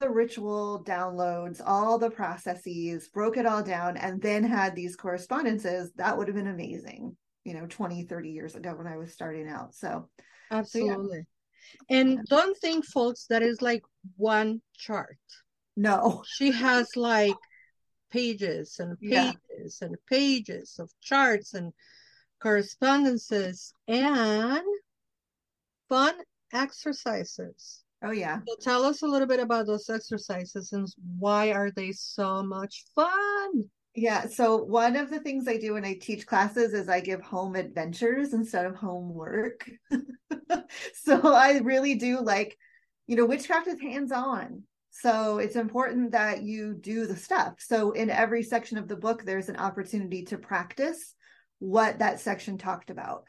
the 0.00 0.08
ritual 0.08 0.82
downloads, 0.84 1.60
all 1.64 1.98
the 1.98 2.10
processes, 2.10 3.08
broke 3.08 3.36
it 3.36 3.46
all 3.46 3.62
down, 3.62 3.96
and 3.98 4.20
then 4.20 4.42
had 4.42 4.74
these 4.74 4.96
correspondences, 4.96 5.92
that 5.96 6.16
would 6.16 6.26
have 6.26 6.36
been 6.36 6.46
amazing, 6.46 7.16
you 7.44 7.54
know, 7.54 7.66
20, 7.66 8.04
30 8.04 8.30
years 8.30 8.54
ago 8.54 8.74
when 8.74 8.86
I 8.86 8.96
was 8.96 9.12
starting 9.12 9.48
out. 9.48 9.74
So, 9.74 10.08
absolutely. 10.50 11.18
So, 11.18 11.24
yeah. 11.90 12.00
And 12.00 12.26
don't 12.26 12.56
think, 12.56 12.86
folks, 12.86 13.26
that 13.28 13.42
is 13.42 13.60
like 13.60 13.82
one 14.16 14.62
chart. 14.76 15.18
No. 15.76 16.24
She 16.26 16.50
has 16.50 16.88
like 16.96 17.36
pages 18.10 18.80
and 18.80 18.98
pages 18.98 19.78
yeah. 19.80 19.86
and 19.86 19.96
pages 20.08 20.76
of 20.78 20.90
charts 21.02 21.54
and 21.54 21.72
correspondences 22.42 23.74
and 23.86 24.62
fun 25.88 26.14
exercises 26.52 27.84
Oh 28.02 28.12
yeah. 28.12 28.40
So 28.48 28.54
tell 28.60 28.84
us 28.84 29.02
a 29.02 29.06
little 29.06 29.28
bit 29.28 29.40
about 29.40 29.66
those 29.66 29.88
exercises 29.90 30.72
and 30.72 30.88
why 31.18 31.52
are 31.52 31.70
they 31.70 31.92
so 31.92 32.42
much 32.42 32.84
fun? 32.94 33.64
Yeah. 33.94 34.26
So 34.28 34.56
one 34.56 34.96
of 34.96 35.10
the 35.10 35.20
things 35.20 35.48
I 35.48 35.56
do 35.56 35.74
when 35.74 35.84
I 35.84 35.94
teach 36.00 36.26
classes 36.26 36.72
is 36.72 36.88
I 36.88 37.00
give 37.00 37.20
home 37.20 37.56
adventures 37.56 38.32
instead 38.32 38.64
of 38.64 38.76
homework. 38.76 39.68
so 40.94 41.34
I 41.34 41.58
really 41.58 41.96
do 41.96 42.20
like, 42.20 42.56
you 43.06 43.16
know, 43.16 43.26
witchcraft 43.26 43.66
is 43.66 43.80
hands 43.80 44.12
on. 44.12 44.62
So 44.90 45.38
it's 45.38 45.56
important 45.56 46.12
that 46.12 46.42
you 46.42 46.74
do 46.74 47.06
the 47.06 47.16
stuff. 47.16 47.54
So 47.58 47.92
in 47.92 48.10
every 48.10 48.42
section 48.42 48.78
of 48.78 48.88
the 48.88 48.96
book, 48.96 49.24
there's 49.24 49.48
an 49.48 49.56
opportunity 49.56 50.24
to 50.26 50.38
practice 50.38 51.14
what 51.58 51.98
that 51.98 52.20
section 52.20 52.58
talked 52.58 52.90
about. 52.90 53.24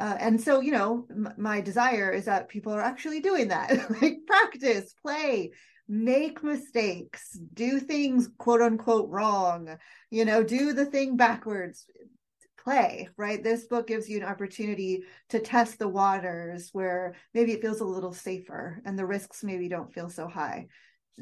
Uh, 0.00 0.16
and 0.18 0.40
so, 0.40 0.60
you 0.60 0.72
know, 0.72 1.06
m- 1.10 1.34
my 1.36 1.60
desire 1.60 2.10
is 2.10 2.24
that 2.24 2.48
people 2.48 2.72
are 2.72 2.80
actually 2.80 3.20
doing 3.20 3.48
that 3.48 3.70
like 4.02 4.20
practice, 4.26 4.94
play, 5.02 5.50
make 5.88 6.42
mistakes, 6.42 7.38
do 7.52 7.78
things 7.78 8.30
quote 8.38 8.62
unquote 8.62 9.10
wrong, 9.10 9.76
you 10.10 10.24
know, 10.24 10.42
do 10.42 10.72
the 10.72 10.86
thing 10.86 11.18
backwards, 11.18 11.84
play, 12.64 13.10
right? 13.18 13.44
This 13.44 13.66
book 13.66 13.86
gives 13.86 14.08
you 14.08 14.16
an 14.16 14.24
opportunity 14.24 15.04
to 15.28 15.38
test 15.38 15.78
the 15.78 15.88
waters 15.88 16.70
where 16.72 17.14
maybe 17.34 17.52
it 17.52 17.60
feels 17.60 17.80
a 17.80 17.84
little 17.84 18.14
safer 18.14 18.80
and 18.86 18.98
the 18.98 19.06
risks 19.06 19.44
maybe 19.44 19.68
don't 19.68 19.92
feel 19.92 20.08
so 20.08 20.28
high. 20.28 20.68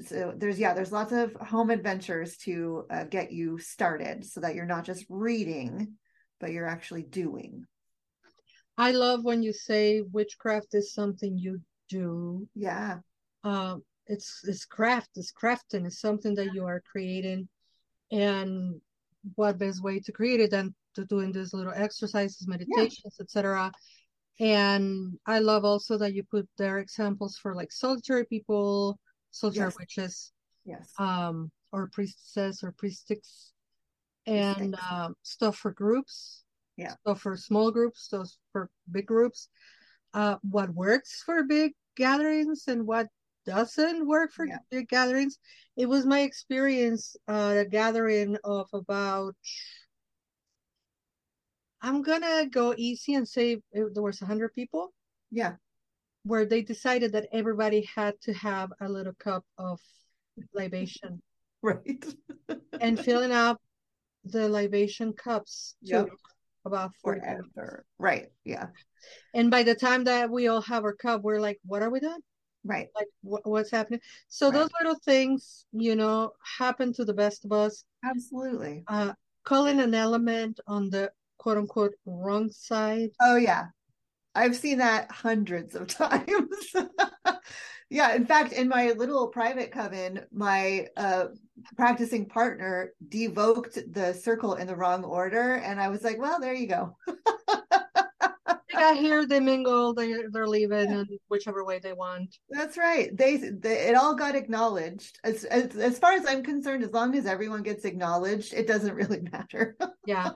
So 0.06 0.34
there's, 0.36 0.60
yeah, 0.60 0.74
there's 0.74 0.92
lots 0.92 1.12
of 1.12 1.32
home 1.34 1.70
adventures 1.70 2.36
to 2.38 2.84
uh, 2.90 3.04
get 3.04 3.32
you 3.32 3.58
started 3.58 4.24
so 4.24 4.38
that 4.40 4.54
you're 4.54 4.66
not 4.66 4.84
just 4.84 5.04
reading, 5.08 5.94
but 6.38 6.52
you're 6.52 6.68
actually 6.68 7.02
doing. 7.02 7.64
I 8.78 8.92
love 8.92 9.24
when 9.24 9.42
you 9.42 9.52
say 9.52 10.00
witchcraft 10.00 10.74
is 10.74 10.94
something 10.94 11.36
you 11.36 11.60
do. 11.88 12.48
Yeah. 12.54 13.00
Um, 13.44 13.82
it's 14.08 14.42
it's 14.44 14.64
craft 14.64 15.10
it's 15.16 15.32
crafting 15.32 15.86
it's 15.86 16.00
something 16.00 16.34
that 16.34 16.52
you 16.54 16.64
are 16.64 16.82
creating 16.90 17.48
and 18.10 18.80
what 19.34 19.58
best 19.58 19.82
way 19.82 20.00
to 20.00 20.12
create 20.12 20.40
it 20.40 20.50
than 20.50 20.74
to 20.94 21.04
doing 21.04 21.30
these 21.30 21.52
little 21.52 21.72
exercises 21.74 22.48
meditations 22.48 23.16
yeah. 23.18 23.22
etc 23.22 23.72
and 24.40 25.18
i 25.26 25.38
love 25.38 25.64
also 25.64 25.98
that 25.98 26.14
you 26.14 26.22
put 26.30 26.48
their 26.56 26.78
examples 26.78 27.36
for 27.36 27.54
like 27.54 27.70
solitary 27.70 28.24
people 28.24 28.98
solitary 29.30 29.66
yes. 29.66 29.78
witches 29.78 30.32
yes 30.64 30.92
um 30.98 31.50
or 31.72 31.88
priestesses 31.92 32.62
or 32.62 32.72
priestess 32.72 33.52
and 34.26 34.76
um, 34.90 35.14
stuff 35.22 35.56
for 35.56 35.72
groups 35.72 36.44
yeah 36.78 36.94
stuff 37.02 37.20
for 37.20 37.36
small 37.36 37.70
groups 37.70 38.04
stuff 38.04 38.30
for 38.52 38.70
big 38.90 39.04
groups 39.04 39.48
uh 40.14 40.36
what 40.42 40.72
works 40.72 41.22
for 41.26 41.42
big 41.42 41.72
gatherings 41.96 42.64
and 42.68 42.86
what 42.86 43.08
doesn't 43.48 44.06
work 44.06 44.30
for 44.32 44.46
yeah. 44.46 44.80
gatherings. 44.82 45.38
It 45.76 45.86
was 45.86 46.04
my 46.04 46.20
experience 46.20 47.16
uh, 47.26 47.54
a 47.58 47.64
gathering 47.64 48.36
of 48.44 48.68
about. 48.72 49.34
I'm 51.80 52.02
gonna 52.02 52.46
go 52.50 52.74
easy 52.76 53.14
and 53.14 53.26
say 53.26 53.62
there 53.72 54.02
was 54.02 54.20
hundred 54.20 54.54
people. 54.54 54.92
Yeah, 55.30 55.54
where 56.24 56.44
they 56.44 56.62
decided 56.62 57.12
that 57.12 57.28
everybody 57.32 57.88
had 57.94 58.20
to 58.22 58.32
have 58.34 58.70
a 58.80 58.88
little 58.88 59.14
cup 59.18 59.44
of 59.58 59.80
libation. 60.54 61.22
Right. 61.60 62.04
and 62.80 62.96
filling 63.04 63.32
up 63.32 63.60
the 64.22 64.48
libation 64.48 65.12
cups 65.12 65.74
yep. 65.82 66.08
About 66.68 66.92
forever. 67.02 67.84
Right. 67.98 68.26
Yeah. 68.44 68.66
And 69.34 69.50
by 69.50 69.64
the 69.64 69.74
time 69.74 70.04
that 70.04 70.30
we 70.30 70.46
all 70.48 70.62
have 70.62 70.84
our 70.84 70.94
cup, 70.94 71.22
we're 71.22 71.40
like, 71.40 71.58
what 71.64 71.82
are 71.82 71.90
we 71.90 72.00
doing? 72.00 72.20
right 72.64 72.88
like 72.94 73.06
what's 73.22 73.70
happening 73.70 74.00
so 74.28 74.46
right. 74.46 74.54
those 74.54 74.68
little 74.80 74.98
things 75.04 75.66
you 75.72 75.96
know 75.96 76.32
happen 76.58 76.92
to 76.92 77.04
the 77.04 77.14
best 77.14 77.44
of 77.44 77.52
us 77.52 77.84
absolutely 78.04 78.84
uh 78.88 79.12
calling 79.44 79.80
an 79.80 79.94
element 79.94 80.58
on 80.66 80.90
the 80.90 81.10
quote 81.38 81.56
unquote 81.56 81.94
wrong 82.04 82.50
side 82.50 83.10
oh 83.20 83.36
yeah 83.36 83.64
i've 84.34 84.56
seen 84.56 84.78
that 84.78 85.10
hundreds 85.10 85.74
of 85.74 85.86
times 85.88 86.72
yeah 87.90 88.14
in 88.14 88.26
fact 88.26 88.52
in 88.52 88.68
my 88.68 88.92
little 88.92 89.28
private 89.28 89.70
coven 89.70 90.20
my 90.32 90.86
uh 90.96 91.26
practicing 91.76 92.26
partner 92.26 92.92
devoked 93.08 93.92
the 93.92 94.12
circle 94.14 94.54
in 94.54 94.66
the 94.66 94.76
wrong 94.76 95.04
order 95.04 95.54
and 95.54 95.80
i 95.80 95.88
was 95.88 96.04
like 96.04 96.18
well 96.18 96.40
there 96.40 96.54
you 96.54 96.66
go 96.66 96.96
got 98.78 98.96
here, 98.96 99.26
they 99.26 99.40
mingle, 99.40 99.92
they 99.92 100.14
they're 100.30 100.46
leaving, 100.46 100.90
yeah. 100.90 100.98
and 100.98 101.08
whichever 101.28 101.64
way 101.64 101.78
they 101.78 101.92
want. 101.92 102.36
That's 102.48 102.76
right. 102.76 103.14
They, 103.16 103.36
they 103.36 103.88
it 103.88 103.94
all 103.94 104.14
got 104.14 104.34
acknowledged. 104.34 105.18
As, 105.24 105.44
as 105.44 105.76
as 105.76 105.98
far 105.98 106.12
as 106.12 106.26
I'm 106.26 106.42
concerned, 106.42 106.84
as 106.84 106.92
long 106.92 107.14
as 107.16 107.26
everyone 107.26 107.62
gets 107.62 107.84
acknowledged, 107.84 108.54
it 108.54 108.66
doesn't 108.66 108.94
really 108.94 109.20
matter. 109.32 109.76
yeah, 110.06 110.30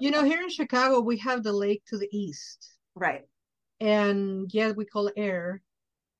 you 0.00 0.10
know, 0.10 0.24
here 0.24 0.40
in 0.40 0.50
Chicago, 0.50 1.00
we 1.00 1.18
have 1.18 1.42
the 1.42 1.52
lake 1.52 1.82
to 1.88 1.98
the 1.98 2.08
east, 2.12 2.74
right? 2.94 3.22
And 3.80 4.50
yeah, 4.52 4.72
we 4.72 4.84
call 4.84 5.08
it 5.08 5.14
air. 5.16 5.62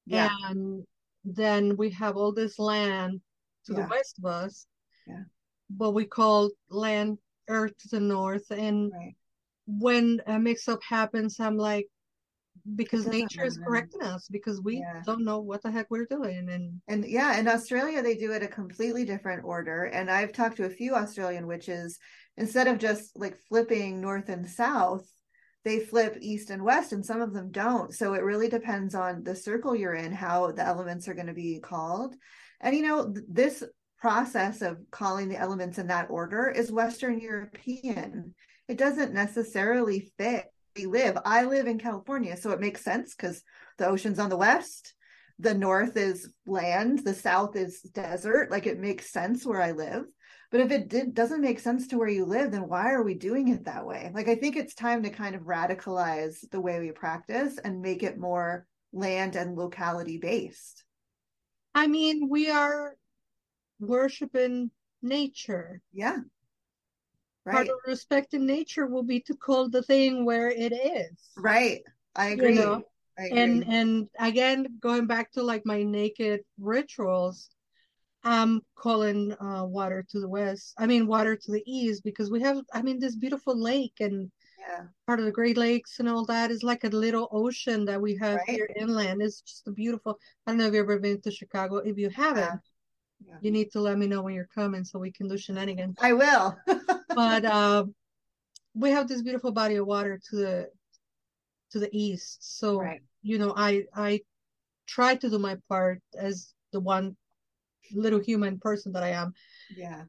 Yeah. 0.06 0.30
And 0.48 0.84
then 1.24 1.76
we 1.76 1.90
have 1.90 2.16
all 2.16 2.32
this 2.32 2.58
land 2.58 3.20
to 3.66 3.72
yeah. 3.72 3.82
the 3.82 3.88
west 3.88 4.18
of 4.18 4.26
us. 4.26 4.66
Yeah. 5.06 5.24
What 5.76 5.94
we 5.94 6.04
call 6.04 6.50
land 6.70 7.18
earth 7.48 7.76
to 7.78 7.88
the 7.88 8.00
north 8.00 8.50
and 8.50 8.92
right 8.92 9.14
when 9.66 10.20
a 10.26 10.38
mix 10.38 10.68
up 10.68 10.82
happens, 10.82 11.38
I'm 11.40 11.56
like, 11.56 11.88
because 12.74 13.06
nature 13.06 13.44
is 13.44 13.58
correcting 13.58 14.02
us 14.02 14.26
because 14.28 14.60
we 14.60 14.78
yeah. 14.78 15.02
don't 15.04 15.24
know 15.24 15.38
what 15.38 15.62
the 15.62 15.70
heck 15.70 15.86
we're 15.88 16.06
doing 16.06 16.48
and 16.48 16.80
and 16.88 17.04
yeah 17.04 17.38
in 17.38 17.46
australia 17.46 18.02
they 18.02 18.16
do 18.16 18.32
it 18.32 18.42
a 18.42 18.48
completely 18.48 19.04
different 19.04 19.44
order 19.44 19.84
and 19.84 20.10
i've 20.10 20.32
talked 20.32 20.56
to 20.56 20.64
a 20.64 20.70
few 20.70 20.92
australian 20.92 21.46
witches 21.46 21.96
instead 22.38 22.66
of 22.66 22.78
just 22.78 23.16
like 23.16 23.38
flipping 23.48 24.00
north 24.00 24.28
and 24.30 24.48
south 24.48 25.06
they 25.66 25.80
flip 25.80 26.16
east 26.22 26.48
and 26.48 26.62
west 26.64 26.92
and 26.92 27.04
some 27.04 27.20
of 27.20 27.34
them 27.34 27.50
don't 27.50 27.92
so 27.92 28.14
it 28.14 28.22
really 28.22 28.48
depends 28.48 28.94
on 28.94 29.22
the 29.22 29.36
circle 29.36 29.76
you're 29.76 29.94
in 29.94 30.12
how 30.12 30.50
the 30.52 30.64
elements 30.64 31.08
are 31.08 31.14
going 31.14 31.26
to 31.26 31.34
be 31.34 31.60
called 31.60 32.14
and 32.62 32.74
you 32.74 32.82
know 32.82 33.12
this 33.28 33.62
process 33.98 34.62
of 34.62 34.78
calling 34.90 35.28
the 35.28 35.38
elements 35.38 35.78
in 35.78 35.88
that 35.88 36.08
order 36.08 36.48
is 36.48 36.72
western 36.72 37.18
european 37.20 38.34
it 38.68 38.78
doesn't 38.78 39.12
necessarily 39.12 40.10
fit 40.16 40.46
we 40.76 40.86
live. 40.86 41.16
I 41.24 41.44
live 41.44 41.66
in 41.66 41.78
California, 41.78 42.36
so 42.36 42.50
it 42.50 42.60
makes 42.60 42.84
sense 42.84 43.14
because 43.14 43.42
the 43.78 43.86
ocean's 43.86 44.18
on 44.18 44.28
the 44.28 44.36
west, 44.36 44.94
the 45.38 45.54
north 45.54 45.96
is 45.96 46.32
land, 46.46 47.00
the 47.04 47.14
south 47.14 47.56
is 47.56 47.80
desert. 47.80 48.50
Like 48.50 48.66
it 48.66 48.78
makes 48.78 49.10
sense 49.10 49.44
where 49.44 49.62
I 49.62 49.72
live. 49.72 50.04
But 50.50 50.60
if 50.60 50.70
it 50.70 50.88
did, 50.88 51.14
doesn't 51.14 51.40
make 51.40 51.58
sense 51.58 51.88
to 51.88 51.98
where 51.98 52.08
you 52.08 52.24
live, 52.24 52.52
then 52.52 52.68
why 52.68 52.92
are 52.92 53.02
we 53.02 53.14
doing 53.14 53.48
it 53.48 53.64
that 53.64 53.86
way? 53.86 54.10
Like 54.14 54.28
I 54.28 54.36
think 54.36 54.56
it's 54.56 54.74
time 54.74 55.02
to 55.02 55.10
kind 55.10 55.34
of 55.34 55.42
radicalize 55.42 56.48
the 56.50 56.60
way 56.60 56.80
we 56.80 56.92
practice 56.92 57.58
and 57.58 57.82
make 57.82 58.02
it 58.02 58.18
more 58.18 58.66
land 58.92 59.36
and 59.36 59.56
locality 59.56 60.18
based. 60.18 60.84
I 61.74 61.86
mean, 61.88 62.28
we 62.28 62.50
are 62.50 62.96
worshiping 63.80 64.70
nature. 65.02 65.82
Yeah. 65.92 66.18
Right. 67.44 67.54
Part 67.54 67.68
of 67.68 67.74
respecting 67.86 68.46
nature 68.46 68.86
will 68.86 69.04
be 69.04 69.20
to 69.20 69.34
call 69.34 69.68
the 69.68 69.82
thing 69.82 70.24
where 70.24 70.50
it 70.50 70.72
is. 70.72 71.30
Right. 71.36 71.82
I 72.14 72.28
agree. 72.28 72.54
You 72.54 72.60
know? 72.60 72.82
I 73.18 73.24
agree. 73.26 73.38
And 73.40 73.64
and 73.68 74.08
again, 74.18 74.66
going 74.80 75.06
back 75.06 75.32
to 75.32 75.42
like 75.42 75.64
my 75.64 75.82
naked 75.82 76.40
rituals, 76.58 77.50
I'm 78.26 78.60
calling 78.74 79.32
uh, 79.40 79.64
water 79.64 80.04
to 80.10 80.20
the 80.20 80.28
west. 80.28 80.74
I 80.78 80.86
mean, 80.86 81.06
water 81.06 81.36
to 81.36 81.52
the 81.52 81.62
east 81.64 82.02
because 82.02 82.28
we 82.28 82.42
have, 82.42 82.58
I 82.74 82.82
mean, 82.82 82.98
this 82.98 83.14
beautiful 83.14 83.56
lake 83.56 83.94
and 84.00 84.32
yeah. 84.58 84.86
part 85.06 85.20
of 85.20 85.26
the 85.26 85.32
Great 85.32 85.56
Lakes 85.56 86.00
and 86.00 86.08
all 86.08 86.24
that 86.26 86.50
is 86.50 86.64
like 86.64 86.82
a 86.82 86.88
little 86.88 87.28
ocean 87.30 87.84
that 87.84 88.02
we 88.02 88.16
have 88.16 88.38
right. 88.38 88.48
here 88.48 88.68
inland. 88.76 89.22
It's 89.22 89.42
just 89.42 89.68
a 89.68 89.70
beautiful. 89.70 90.18
I 90.44 90.50
don't 90.50 90.58
know 90.58 90.66
if 90.66 90.74
you've 90.74 90.82
ever 90.82 90.98
been 90.98 91.20
to 91.20 91.30
Chicago. 91.30 91.76
If 91.76 91.98
you 91.98 92.10
haven't, 92.10 92.60
yeah. 93.24 93.28
Yeah. 93.28 93.38
you 93.42 93.52
need 93.52 93.70
to 93.72 93.80
let 93.80 93.96
me 93.96 94.08
know 94.08 94.22
when 94.22 94.34
you're 94.34 94.48
coming 94.52 94.82
so 94.82 94.98
we 94.98 95.12
can 95.12 95.28
do 95.28 95.38
shenanigans. 95.38 95.96
I 96.00 96.12
will. 96.12 96.56
but 97.14 97.44
uh, 97.44 97.84
we 98.74 98.90
have 98.90 99.06
this 99.06 99.22
beautiful 99.22 99.52
body 99.52 99.76
of 99.76 99.86
water 99.86 100.20
to 100.30 100.36
the 100.36 100.70
to 101.70 101.78
the 101.78 101.88
east 101.92 102.58
so 102.58 102.78
right. 102.78 103.00
you 103.22 103.38
know 103.38 103.52
i 103.56 103.82
i 103.94 104.20
try 104.86 105.16
to 105.16 105.28
do 105.28 105.38
my 105.38 105.56
part 105.68 106.00
as 106.16 106.54
the 106.72 106.78
one 106.78 107.16
little 107.92 108.20
human 108.20 108.58
person 108.58 108.92
that 108.92 109.02
i 109.02 109.10
am 109.10 109.32
yeah 109.76 110.02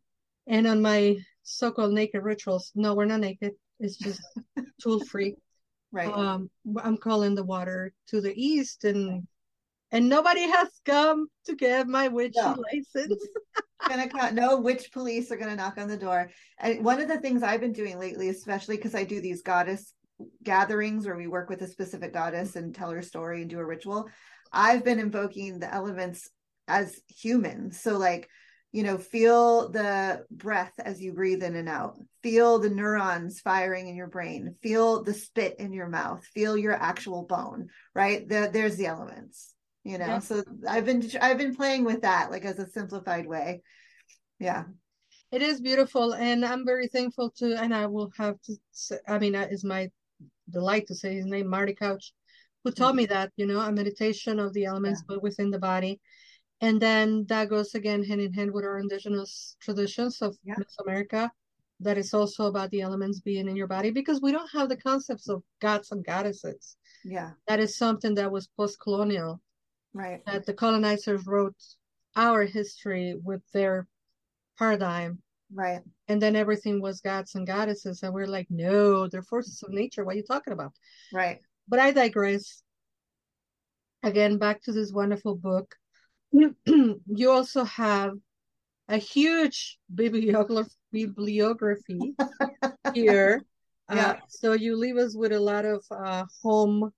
and 0.48 0.68
on 0.68 0.82
my 0.82 1.18
so-called 1.44 1.94
naked 1.94 2.24
rituals 2.24 2.72
no 2.76 2.94
we're 2.94 3.06
not 3.06 3.20
naked 3.20 3.54
it's 3.80 3.98
just 3.98 4.22
tool 4.82 5.00
free 5.06 5.36
right 5.92 6.12
um 6.14 6.50
i'm 6.84 6.98
calling 6.98 7.36
the 7.36 7.44
water 7.44 7.94
to 8.08 8.22
the 8.22 8.34
east 8.36 8.84
and 8.84 9.10
right. 9.10 9.22
and 9.92 10.10
nobody 10.10 10.42
has 10.42 10.70
come 10.86 11.28
to 11.46 11.56
get 11.56 11.88
my 11.88 12.08
witchy 12.08 12.40
no. 12.42 12.56
license 12.74 13.24
gonna 13.88 14.32
no 14.32 14.60
witch 14.60 14.92
police 14.92 15.32
are 15.32 15.38
gonna 15.38 15.56
knock 15.56 15.78
on 15.78 15.88
the 15.88 15.98
door. 15.98 16.30
And 16.60 16.84
one 16.84 17.02
of 17.02 17.08
the 17.08 17.20
things 17.20 17.44
I've 17.44 17.62
been 17.62 17.74
doing 17.74 18.00
lately, 18.00 18.30
especially 18.30 18.78
because 18.78 18.96
I 18.96 19.04
do 19.04 19.22
these 19.22 19.42
goddess 19.42 19.94
gatherings 20.44 21.06
where 21.06 21.16
we 21.16 21.28
work 21.28 21.50
with 21.50 21.62
a 21.62 21.68
specific 21.68 22.14
goddess 22.14 22.56
and 22.56 22.74
tell 22.74 22.90
her 22.92 23.02
story 23.02 23.42
and 23.42 23.50
do 23.50 23.60
a 23.60 23.66
ritual, 23.66 24.10
I've 24.52 24.84
been 24.84 25.00
invoking 25.00 25.60
the 25.60 25.74
elements 25.74 26.30
as 26.68 27.00
humans. 27.08 27.80
So 27.80 27.98
like 27.98 28.30
you 28.72 28.84
know 28.84 28.98
feel 28.98 29.70
the 29.70 30.26
breath 30.30 30.74
as 30.78 31.02
you 31.02 31.14
breathe 31.14 31.42
in 31.44 31.56
and 31.56 31.70
out 31.70 31.98
feel 32.22 32.60
the 32.60 32.70
neurons 32.70 33.40
firing 33.40 33.88
in 33.88 33.96
your 33.96 34.08
brain 34.08 34.56
feel 34.62 35.04
the 35.04 35.14
spit 35.14 35.56
in 35.60 35.72
your 35.72 35.88
mouth 35.88 36.24
feel 36.34 36.58
your 36.58 36.74
actual 36.74 37.24
bone 37.24 37.70
right 37.96 38.28
the, 38.28 38.50
there's 38.52 38.76
the 38.76 38.86
elements 38.86 39.54
you 39.84 39.98
know 39.98 40.06
yeah. 40.06 40.20
so 40.20 40.44
i've 40.68 40.86
been 40.86 41.10
i've 41.22 41.38
been 41.38 41.56
playing 41.56 41.86
with 41.86 42.02
that 42.02 42.30
like 42.30 42.46
as 42.46 42.60
a 42.60 42.70
simplified 42.70 43.26
way 43.26 43.62
yeah 44.40 44.66
it 45.32 45.42
is 45.42 45.62
beautiful 45.62 46.14
and 46.14 46.46
i'm 46.46 46.66
very 46.66 46.88
thankful 46.88 47.32
to 47.32 47.56
and 47.56 47.74
i 47.74 47.86
will 47.86 48.12
have 48.18 48.40
to 48.42 48.54
say, 48.72 48.98
i 49.08 49.18
mean 49.18 49.34
is 49.34 49.64
my 49.64 49.90
delight 50.50 50.88
to 50.88 50.96
say 50.96 51.16
his 51.16 51.26
name 51.26 51.48
marty 51.48 51.74
couch 51.74 52.14
who 52.64 52.72
taught 52.72 52.90
mm-hmm. 52.90 52.98
me 52.98 53.06
that 53.06 53.32
you 53.38 53.46
know 53.46 53.60
a 53.62 53.72
meditation 53.72 54.40
of 54.40 54.54
the 54.54 54.66
elements 54.66 55.02
yeah. 55.02 55.16
but 55.16 55.24
within 55.24 55.50
the 55.50 55.60
body 55.60 56.00
and 56.62 56.82
then 56.82 57.26
that 57.28 57.50
goes 57.50 57.76
again 57.76 58.04
hand 58.04 58.22
in 58.22 58.34
hand 58.34 58.52
with 58.52 58.66
our 58.66 58.80
indigenous 58.80 59.56
traditions 59.60 60.22
of 60.22 60.38
yeah. 60.44 60.56
mesoamerica 60.56 61.30
that 61.80 61.98
is 61.98 62.14
also 62.14 62.48
about 62.48 62.72
the 62.72 62.82
elements 62.82 63.20
being 63.20 63.48
in 63.48 63.56
your 63.56 63.68
body 63.68 63.92
because 63.92 64.22
we 64.22 64.32
don't 64.32 64.50
have 64.52 64.70
the 64.70 64.78
concepts 64.78 65.30
of 65.30 65.44
gods 65.62 65.92
and 65.92 66.04
goddesses. 66.04 66.76
Yeah. 67.06 67.32
That 67.48 67.60
is 67.60 67.78
something 67.78 68.16
that 68.16 68.32
was 68.32 68.48
post-colonial. 68.48 69.40
Right. 69.94 70.26
That 70.26 70.46
the 70.46 70.54
colonizers 70.54 71.26
wrote 71.28 71.56
our 72.16 72.46
history 72.46 73.16
with 73.24 73.42
their 73.54 73.88
paradigm. 74.58 75.22
Right. 75.54 75.82
And 76.08 76.22
then 76.22 76.36
everything 76.36 76.82
was 76.82 77.00
gods 77.00 77.36
and 77.36 77.46
goddesses 77.46 78.04
and 78.04 78.14
we're 78.14 78.28
like 78.28 78.48
no 78.50 79.08
they're 79.08 79.22
forces 79.22 79.64
of 79.64 79.72
nature. 79.72 80.04
What 80.04 80.16
are 80.16 80.18
you 80.18 80.24
talking 80.24 80.54
about? 80.54 80.74
Right. 81.14 81.40
But 81.68 81.80
i 81.80 81.92
digress. 81.92 82.64
Again 84.04 84.38
back 84.38 84.62
to 84.64 84.72
this 84.72 84.92
wonderful 84.92 85.36
book 85.36 85.76
you 87.06 87.32
also 87.32 87.64
have 87.64 88.14
a 88.90 88.98
huge 88.98 89.78
bibliography 89.94 90.72
bibliography 90.92 92.16
here. 92.94 93.42
Yeah. 93.92 94.10
Uh, 94.10 94.16
so 94.28 94.54
you 94.54 94.76
leave 94.76 94.98
us 94.98 95.16
with 95.16 95.32
a 95.32 95.40
lot 95.40 95.66
of 95.66 95.84
uh, 95.92 96.26
home 96.42 96.92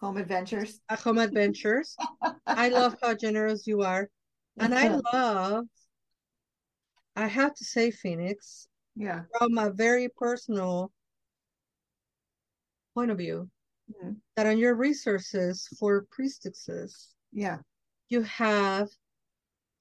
home 0.00 0.16
adventures. 0.16 0.80
Uh, 0.88 0.96
home 0.96 1.18
adventures. 1.18 1.96
I 2.46 2.68
love 2.78 2.96
how 3.02 3.14
generous 3.14 3.66
you 3.66 3.82
are. 3.82 4.08
And 4.60 4.74
i 4.74 5.00
love 5.12 5.66
i 7.16 7.26
have 7.26 7.54
to 7.54 7.64
say 7.64 7.90
phoenix 7.90 8.68
yeah. 8.96 9.22
from 9.36 9.56
a 9.58 9.70
very 9.70 10.08
personal 10.08 10.90
point 12.94 13.10
of 13.10 13.18
view 13.18 13.48
mm-hmm. 13.90 14.12
that 14.36 14.46
on 14.46 14.58
your 14.58 14.74
resources 14.74 15.68
for 15.78 16.06
priestesses 16.10 17.14
yeah 17.32 17.58
you 18.08 18.22
have 18.22 18.88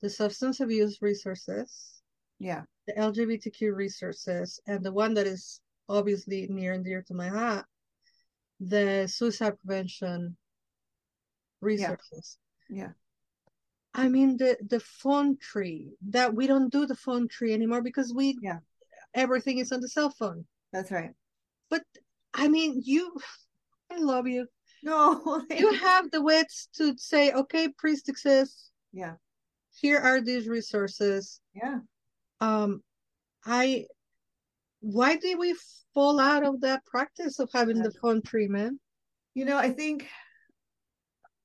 the 0.02 0.10
substance 0.10 0.60
abuse 0.60 1.02
resources 1.02 2.02
yeah 2.40 2.64
the 2.88 2.94
lgbtq 2.94 3.76
resources 3.76 4.60
and 4.68 4.84
the 4.84 4.92
one 4.92 5.14
that 5.14 5.28
is 5.28 5.62
obviously 5.90 6.48
near 6.50 6.74
and 6.74 6.86
dear 6.86 7.02
to 7.02 7.14
my 7.14 7.28
heart 7.28 7.66
the 8.60 9.08
suicide 9.08 9.54
prevention 9.60 10.36
resources. 11.62 12.38
Yeah. 12.70 12.78
yeah. 12.78 12.90
I 13.94 14.10
mean 14.10 14.38
the 14.38 14.58
the 14.68 14.80
phone 14.80 15.38
tree 15.38 15.94
that 16.10 16.34
we 16.34 16.48
don't 16.48 16.72
do 16.72 16.86
the 16.86 16.96
phone 16.96 17.28
tree 17.28 17.54
anymore 17.54 17.82
because 17.82 18.14
we 18.14 18.38
yeah 18.42 18.60
everything 19.14 19.58
is 19.58 19.72
on 19.72 19.82
the 19.82 19.90
cell 19.90 20.10
phone. 20.10 20.46
That's 20.72 20.92
right. 20.92 21.12
But 21.70 21.84
I 22.34 22.48
mean 22.48 22.82
you 22.84 23.16
I 23.92 23.98
love 23.98 24.28
you. 24.28 24.48
No, 24.84 25.42
you 25.50 25.74
have 25.74 26.12
the 26.12 26.22
wits 26.22 26.70
to 26.78 26.94
say, 26.98 27.32
okay, 27.32 27.68
priestesses. 27.78 28.70
Yeah. 28.94 29.14
Here 29.80 30.00
are 30.00 30.22
these 30.22 30.48
resources. 30.48 31.42
Yeah. 31.54 31.80
Um, 32.40 32.82
I 33.46 33.86
why 34.82 35.18
did 35.18 35.40
we 35.40 35.56
fall 35.94 36.20
out 36.20 36.46
of 36.46 36.62
that 36.62 36.86
practice 36.86 37.40
of 37.40 37.50
having 37.54 37.82
the 37.82 37.92
phone 38.02 38.22
treatment? 38.22 38.80
You 39.34 39.46
know, 39.46 39.58
I 39.58 39.72
think 39.72 40.08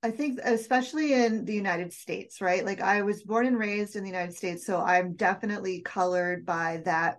I 0.03 0.11
think 0.11 0.41
especially 0.43 1.13
in 1.15 1.45
the 1.45 1.55
United 1.55 1.93
States, 1.93 2.41
right? 2.41 2.65
Like 2.65 2.81
I 2.81 3.03
was 3.03 3.23
born 3.23 3.47
and 3.47 3.59
raised 3.59 3.97
in 3.97 4.03
the 4.03 4.11
United 4.11 4.35
States, 4.35 4.67
so 4.67 4.81
I'm 4.81 5.15
definitely 5.15 5.81
colored 5.81 6.45
by 6.45 6.83
that 6.85 7.19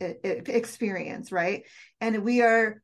experience, 0.00 1.32
right? 1.32 1.64
And 2.00 2.24
we 2.24 2.42
are 2.42 2.82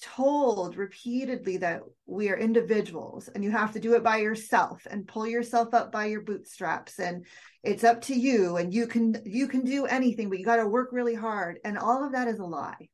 told 0.00 0.76
repeatedly 0.76 1.56
that 1.58 1.82
we 2.06 2.28
are 2.28 2.36
individuals 2.36 3.28
and 3.28 3.42
you 3.42 3.50
have 3.50 3.72
to 3.72 3.80
do 3.80 3.94
it 3.94 4.02
by 4.02 4.18
yourself 4.18 4.86
and 4.90 5.06
pull 5.06 5.26
yourself 5.26 5.74
up 5.74 5.92
by 5.92 6.06
your 6.06 6.22
bootstraps. 6.22 6.98
And 6.98 7.26
it's 7.62 7.84
up 7.84 8.00
to 8.02 8.14
you 8.14 8.56
and 8.56 8.72
you 8.72 8.86
can 8.86 9.20
you 9.24 9.48
can 9.48 9.64
do 9.64 9.86
anything 9.86 10.28
but 10.28 10.38
you 10.38 10.44
got 10.44 10.56
to 10.56 10.66
work 10.66 10.90
really 10.92 11.14
hard. 11.14 11.58
And 11.64 11.78
all 11.78 12.04
of 12.04 12.12
that 12.12 12.28
is 12.28 12.38
a 12.38 12.44
lie 12.44 12.88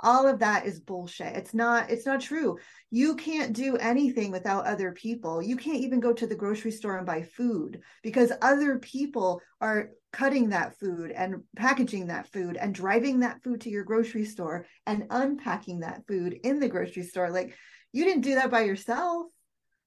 all 0.00 0.26
of 0.26 0.38
that 0.38 0.64
is 0.64 0.80
bullshit. 0.80 1.36
It's 1.36 1.54
not 1.54 1.90
it's 1.90 2.06
not 2.06 2.20
true. 2.20 2.58
You 2.90 3.16
can't 3.16 3.52
do 3.52 3.76
anything 3.76 4.30
without 4.30 4.66
other 4.66 4.92
people. 4.92 5.42
You 5.42 5.56
can't 5.56 5.80
even 5.80 6.00
go 6.00 6.12
to 6.12 6.26
the 6.26 6.36
grocery 6.36 6.70
store 6.70 6.96
and 6.96 7.06
buy 7.06 7.22
food 7.22 7.80
because 8.02 8.32
other 8.40 8.78
people 8.78 9.40
are 9.60 9.90
cutting 10.12 10.50
that 10.50 10.78
food 10.78 11.10
and 11.10 11.42
packaging 11.56 12.06
that 12.06 12.28
food 12.32 12.56
and 12.56 12.74
driving 12.74 13.20
that 13.20 13.42
food 13.42 13.60
to 13.62 13.70
your 13.70 13.84
grocery 13.84 14.24
store 14.24 14.66
and 14.86 15.06
unpacking 15.10 15.80
that 15.80 16.06
food 16.06 16.38
in 16.44 16.60
the 16.60 16.68
grocery 16.68 17.02
store. 17.02 17.30
Like 17.30 17.54
you 17.92 18.04
didn't 18.04 18.22
do 18.22 18.36
that 18.36 18.50
by 18.50 18.62
yourself. 18.62 19.26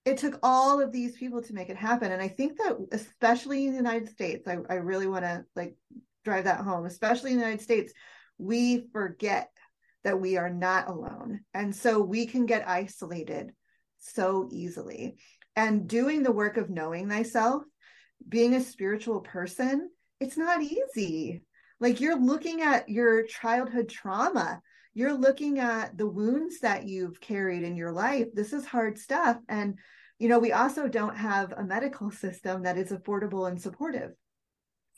It 0.03 0.17
took 0.17 0.39
all 0.43 0.81
of 0.81 0.91
these 0.91 1.15
people 1.15 1.41
to 1.43 1.53
make 1.53 1.69
it 1.69 1.77
happen. 1.77 2.11
And 2.11 2.21
i 2.21 2.27
think 2.27 2.57
that 2.57 2.75
especially 2.91 3.65
in 3.65 3.71
the 3.71 3.77
united 3.77 4.09
states 4.09 4.47
i, 4.47 4.57
I 4.69 4.75
really 4.75 5.07
want 5.07 5.23
to 5.23 5.45
like 5.55 5.75
drive 6.25 6.43
that 6.43 6.61
home. 6.61 6.85
Especially 6.85 7.31
in 7.31 7.37
the 7.37 7.45
united 7.45 7.63
states 7.63 7.93
we 8.37 8.87
forget 8.91 9.50
that 10.03 10.19
we 10.19 10.37
are 10.37 10.49
not 10.49 10.89
alone. 10.89 11.41
And 11.53 11.75
so 11.75 12.01
we 12.01 12.25
can 12.25 12.45
get 12.45 12.67
isolated 12.67 13.51
so 13.99 14.47
easily. 14.51 15.17
And 15.55 15.87
doing 15.87 16.23
the 16.23 16.31
work 16.31 16.57
of 16.57 16.69
knowing 16.69 17.09
thyself 17.09 17.63
being 18.27 18.53
a 18.53 18.61
spiritual 18.61 19.21
person 19.21 19.89
it's 20.21 20.37
not 20.37 20.61
easy. 20.61 21.41
Like 21.79 21.99
you're 21.99 22.19
looking 22.19 22.61
at 22.61 22.87
your 22.87 23.23
childhood 23.23 23.89
trauma. 23.89 24.61
You're 24.93 25.17
looking 25.17 25.57
at 25.57 25.97
the 25.97 26.07
wounds 26.07 26.59
that 26.59 26.87
you've 26.87 27.19
carried 27.19 27.63
in 27.63 27.75
your 27.75 27.91
life. 27.91 28.27
This 28.31 28.53
is 28.53 28.63
hard 28.63 28.99
stuff. 28.99 29.37
And 29.49 29.79
you 30.19 30.29
know 30.29 30.37
we 30.37 30.51
also 30.51 30.87
don't 30.87 31.17
have 31.17 31.51
a 31.53 31.63
medical 31.63 32.11
system 32.11 32.63
that 32.63 32.77
is 32.77 32.91
affordable 32.91 33.49
and 33.49 33.59
supportive. 33.59 34.11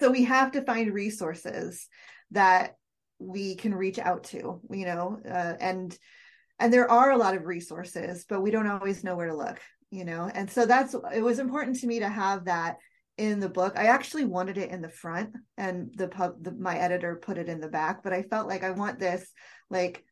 So 0.01 0.11
we 0.11 0.25
have 0.25 0.51
to 0.51 0.61
find 0.61 0.93
resources 0.93 1.87
that 2.31 2.75
we 3.23 3.55
can 3.55 3.73
reach 3.73 3.99
out 3.99 4.25
to 4.25 4.61
you 4.69 4.85
know 4.85 5.19
uh, 5.25 5.53
and 5.59 5.97
and 6.59 6.71
there 6.71 6.89
are 6.89 7.11
a 7.11 7.17
lot 7.17 7.35
of 7.35 7.45
resources 7.45 8.25
but 8.27 8.41
we 8.41 8.51
don't 8.51 8.67
always 8.67 9.03
know 9.03 9.15
where 9.15 9.27
to 9.27 9.35
look 9.35 9.59
you 9.91 10.05
know 10.05 10.29
and 10.33 10.49
so 10.49 10.65
that's 10.65 10.95
it 11.15 11.21
was 11.21 11.39
important 11.39 11.79
to 11.79 11.87
me 11.87 11.99
to 11.99 12.09
have 12.09 12.45
that 12.45 12.77
in 13.17 13.39
the 13.39 13.49
book. 13.49 13.73
I 13.77 13.85
actually 13.85 14.25
wanted 14.25 14.57
it 14.57 14.71
in 14.71 14.81
the 14.81 14.89
front, 14.89 15.35
and 15.57 15.91
the 15.95 16.07
pub, 16.07 16.43
the, 16.43 16.51
my 16.51 16.77
editor 16.77 17.19
put 17.21 17.37
it 17.37 17.49
in 17.49 17.59
the 17.59 17.67
back. 17.67 18.03
But 18.03 18.13
I 18.13 18.23
felt 18.23 18.47
like 18.47 18.63
I 18.63 18.71
want 18.71 18.99
this 18.99 19.31
like 19.69 20.03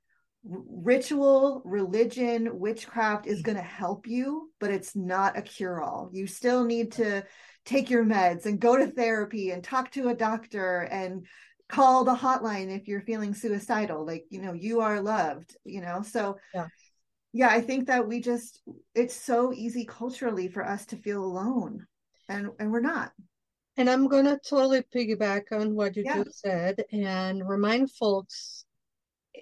ritual, 0.44 1.62
religion, 1.66 2.60
witchcraft 2.60 3.28
is 3.28 3.42
going 3.42 3.58
to 3.58 3.64
help 3.64 4.08
you, 4.08 4.52
but 4.60 4.72
it's 4.72 4.96
not 4.96 5.38
a 5.38 5.42
cure 5.42 5.82
all. 5.82 6.10
You 6.14 6.28
still 6.28 6.64
need 6.64 6.94
to 6.94 7.24
take 7.64 7.90
your 7.90 8.04
meds 8.04 8.46
and 8.46 8.60
go 8.60 8.76
to 8.76 8.88
therapy 8.88 9.52
and 9.52 9.64
talk 9.64 9.92
to 9.92 10.10
a 10.10 10.16
doctor 10.16 10.82
and 10.82 11.28
call 11.72 12.04
the 12.04 12.16
hotline 12.16 12.76
if 12.76 12.88
you're 12.88 13.02
feeling 13.02 13.34
suicidal. 13.34 14.06
Like 14.06 14.26
you 14.30 14.42
know, 14.42 14.54
you 14.54 14.82
are 14.82 15.02
loved. 15.02 15.56
You 15.64 15.82
know, 15.82 16.02
so. 16.04 16.38
Yeah 16.54 16.68
yeah 17.34 17.50
i 17.50 17.62
think 17.62 17.88
that 17.88 18.08
we 18.08 18.20
just 18.20 18.62
it's 18.96 19.16
so 19.16 19.54
easy 19.54 19.86
culturally 19.86 20.48
for 20.48 20.66
us 20.66 20.86
to 20.86 20.98
feel 20.98 21.24
alone 21.24 21.86
and 22.30 22.50
and 22.60 22.72
we're 22.72 22.80
not 22.80 23.12
and 23.78 23.90
i'm 23.90 24.08
going 24.08 24.26
to 24.26 24.40
totally 24.48 24.84
piggyback 24.94 25.44
on 25.52 25.76
what 25.76 25.96
you 25.96 26.04
yeah. 26.06 26.24
just 26.24 26.40
said 26.40 26.84
and 26.92 27.48
remind 27.48 27.92
folks 27.92 28.66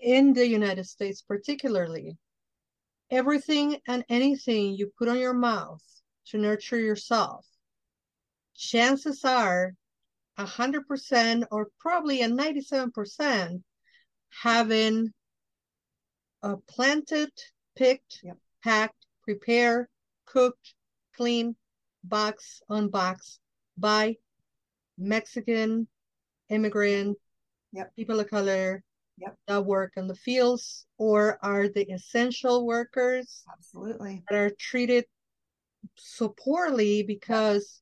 in 0.01 0.33
the 0.33 0.47
united 0.47 0.85
states 0.85 1.21
particularly 1.21 2.17
everything 3.11 3.77
and 3.87 4.03
anything 4.09 4.75
you 4.75 4.91
put 4.97 5.07
on 5.07 5.17
your 5.17 5.33
mouth 5.33 5.81
to 6.25 6.37
nurture 6.37 6.79
yourself 6.79 7.45
chances 8.55 9.23
are 9.23 9.73
100% 10.39 11.43
or 11.51 11.69
probably 11.79 12.21
a 12.21 12.29
97% 12.29 13.61
having 14.41 15.13
a 16.43 16.57
planted 16.57 17.31
picked 17.75 18.19
yep. 18.23 18.37
packed 18.63 19.05
prepared 19.23 19.87
cooked 20.25 20.73
clean 21.15 21.55
box 22.03 22.61
on 22.69 22.89
box 22.89 23.39
by 23.77 24.15
Mexican 24.97 25.87
immigrant 26.49 27.17
yep. 27.73 27.93
people 27.95 28.19
of 28.19 28.29
color 28.29 28.83
yep. 29.17 29.35
that 29.47 29.65
work 29.65 29.93
in 29.97 30.07
the 30.07 30.15
fields 30.15 30.85
or 30.97 31.37
are 31.43 31.67
the 31.67 31.91
essential 31.91 32.65
workers 32.65 33.43
absolutely 33.51 34.23
that 34.29 34.37
are 34.37 34.51
treated 34.57 35.05
so 35.95 36.29
poorly 36.29 37.03
because 37.03 37.81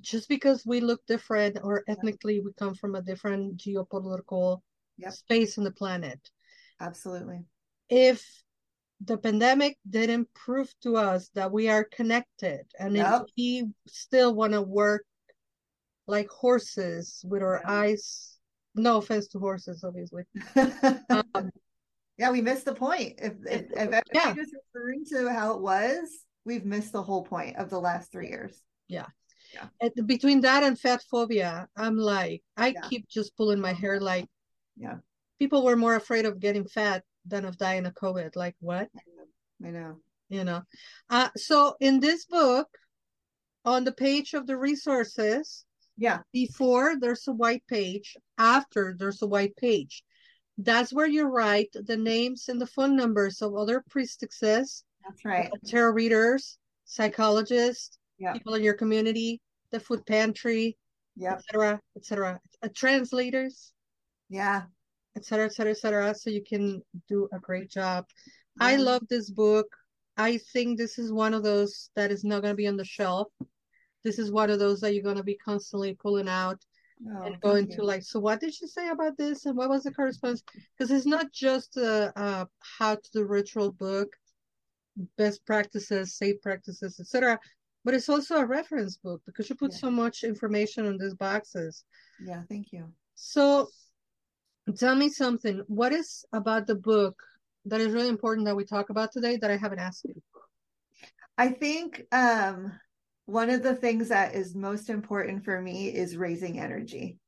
just 0.00 0.28
because 0.28 0.64
we 0.66 0.80
look 0.80 1.04
different 1.06 1.58
or 1.62 1.84
ethnically 1.88 2.40
we 2.40 2.52
come 2.58 2.74
from 2.74 2.94
a 2.94 3.02
different 3.02 3.56
geopolitical 3.56 4.60
Yep. 4.96 5.12
space 5.12 5.58
on 5.58 5.64
the 5.64 5.72
planet. 5.72 6.20
Absolutely. 6.80 7.44
If 7.88 8.24
the 9.00 9.18
pandemic 9.18 9.76
didn't 9.88 10.32
prove 10.34 10.72
to 10.82 10.96
us 10.96 11.28
that 11.34 11.50
we 11.50 11.68
are 11.68 11.84
connected 11.84 12.64
and 12.78 12.96
Yep. 12.96 13.22
if 13.22 13.30
we 13.36 13.68
still 13.88 14.34
want 14.34 14.52
to 14.52 14.62
work 14.62 15.04
like 16.06 16.28
horses 16.28 17.24
with 17.26 17.42
our 17.42 17.60
Yeah. 17.64 17.70
eyes 17.70 18.38
no 18.76 18.98
offense 18.98 19.26
to 19.28 19.38
horses 19.38 19.82
obviously 19.84 20.24
um, 21.10 21.50
yeah, 22.16 22.30
we 22.30 22.40
missed 22.40 22.64
the 22.64 22.74
point. 22.74 23.18
If 23.18 23.34
if, 23.44 23.66
if 23.72 24.04
Yeah. 24.14 24.34
was 24.34 24.54
referring 24.72 25.04
to 25.06 25.28
how 25.32 25.54
it 25.54 25.60
was, 25.60 26.24
we've 26.44 26.64
missed 26.64 26.92
the 26.92 27.02
whole 27.02 27.24
point 27.24 27.56
of 27.56 27.70
the 27.70 27.80
last 27.80 28.12
three 28.12 28.28
years. 28.28 28.62
At- 29.82 30.06
between 30.06 30.40
that 30.40 30.62
and 30.62 30.78
fat 30.78 31.02
phobia 31.10 31.68
i'm 31.76 31.96
like 31.96 32.42
i 32.56 32.68
Yeah. 32.68 32.80
keep 32.88 33.08
just 33.08 33.36
pulling 33.36 33.60
my 33.60 33.72
hair 33.72 34.00
like 34.00 34.26
Yeah. 34.76 34.98
people 35.38 35.64
were 35.64 35.76
more 35.76 35.94
afraid 35.96 36.26
of 36.26 36.40
getting 36.40 36.66
fat 36.66 37.04
than 37.26 37.44
of 37.44 37.56
dying 37.56 37.86
of 37.86 37.94
covid 37.94 38.36
like 38.36 38.56
what 38.60 38.88
I 39.64 39.70
know. 39.70 40.00
you 40.28 40.44
know 40.44 40.62
uh 41.10 41.28
so 41.36 41.76
in 41.80 42.00
this 42.00 42.26
book 42.26 42.68
on 43.64 43.84
the 43.84 43.92
page 43.92 44.34
of 44.34 44.46
the 44.46 44.56
resources 44.56 45.64
Yeah. 45.96 46.20
before 46.32 46.96
there's 47.00 47.26
a 47.28 47.32
white 47.32 47.64
page 47.68 48.16
after 48.38 48.94
there's 48.98 49.22
a 49.22 49.26
white 49.26 49.56
page 49.56 50.02
that's 50.58 50.92
where 50.92 51.06
you 51.16 51.24
write 51.24 51.70
the 51.72 51.96
names 51.96 52.48
and 52.48 52.60
the 52.60 52.66
phone 52.74 52.94
numbers 52.96 53.42
of 53.42 53.54
other 53.56 53.82
priestesses 53.90 54.84
That's 55.04 55.24
right. 55.24 55.50
tarot 55.66 55.92
readers 55.92 56.58
psychologists 56.84 57.98
Yeah. 58.18 58.32
people 58.32 58.54
in 58.54 58.62
your 58.62 58.74
community 58.74 59.40
the 59.74 59.80
food 59.80 60.06
pantry 60.06 60.76
Yep. 61.16 61.32
etc 61.38 61.80
etc 61.96 62.40
uh, 62.62 62.68
translators. 62.74 63.72
Yeah. 64.28 64.62
etc 65.16 65.46
etc 65.46 65.70
etc 65.72 66.14
so 66.14 66.30
you 66.30 66.42
can 66.42 66.82
do 67.08 67.28
a 67.32 67.38
great 67.38 67.70
job. 67.70 68.06
I 68.58 68.76
love 68.76 69.02
this 69.08 69.30
book. 69.30 69.66
I 70.16 70.38
think 70.52 70.78
this 70.78 70.98
is 70.98 71.12
one 71.12 71.34
of 71.34 71.42
those 71.42 71.90
that 71.96 72.10
is 72.10 72.22
not 72.24 72.42
going 72.42 72.52
to 72.52 72.62
be 72.64 72.68
on 72.68 72.76
the 72.76 72.84
shelf. 72.84 73.28
This 74.04 74.18
is 74.18 74.30
one 74.30 74.50
of 74.50 74.58
those 74.60 74.80
that 74.80 74.92
you're 74.94 75.02
going 75.10 75.22
to 75.24 75.30
be 75.34 75.38
constantly 75.50 75.94
pulling 75.94 76.28
out 76.28 76.60
Oh, 77.12 77.22
and 77.24 77.40
going 77.40 77.66
to 77.72 77.82
like 77.82 78.02
so 78.04 78.20
what 78.20 78.40
did 78.40 78.54
she 78.54 78.66
say 78.68 78.88
about 78.88 79.16
this 79.18 79.46
and 79.46 79.56
what 79.56 79.68
was 79.68 79.82
the 79.82 79.92
correspondence? 79.92 80.42
Because 80.72 80.90
it's 80.92 81.06
not 81.06 81.32
just 81.32 81.76
a, 81.76 82.12
a 82.18 82.48
how 82.78 82.94
to 82.94 83.10
do 83.12 83.24
ritual 83.24 83.72
book 83.72 84.08
best 85.18 85.44
practices 85.44 86.16
safe 86.16 86.40
practices 86.40 87.00
etc 87.00 87.38
but 87.84 87.94
it's 87.94 88.08
also 88.08 88.36
a 88.36 88.46
reference 88.46 88.96
book 88.96 89.20
because 89.26 89.48
you 89.48 89.54
put 89.56 89.72
Yeah. 89.72 89.78
so 89.78 89.90
much 89.90 90.24
information 90.24 90.86
on 90.86 90.98
these 90.98 91.14
boxes 91.14 91.84
Yeah. 92.20 92.42
Thank 92.48 92.72
you. 92.72 92.92
so 93.14 93.68
tell 94.76 94.94
me 94.94 95.08
something. 95.08 95.62
What 95.66 95.92
is 95.92 96.24
about 96.32 96.66
the 96.66 96.74
book 96.74 97.16
that 97.66 97.80
is 97.80 97.92
really 97.92 98.08
important 98.08 98.46
that 98.46 98.56
we 98.56 98.64
talk 98.64 98.90
about 98.90 99.12
today 99.12 99.36
that 99.38 99.50
I 99.50 99.56
haven't 99.56 99.78
asked 99.78 100.04
you? 100.04 100.14
I 101.36 101.48
think 101.48 102.02
um, 102.12 102.72
one 103.26 103.50
of 103.50 103.62
the 103.62 103.74
things 103.74 104.08
that 104.08 104.34
is 104.34 104.54
most 104.54 104.88
important 104.88 105.44
for 105.44 105.60
me 105.60 105.88
is 105.88 106.16
raising 106.16 106.58
energy 106.60 107.18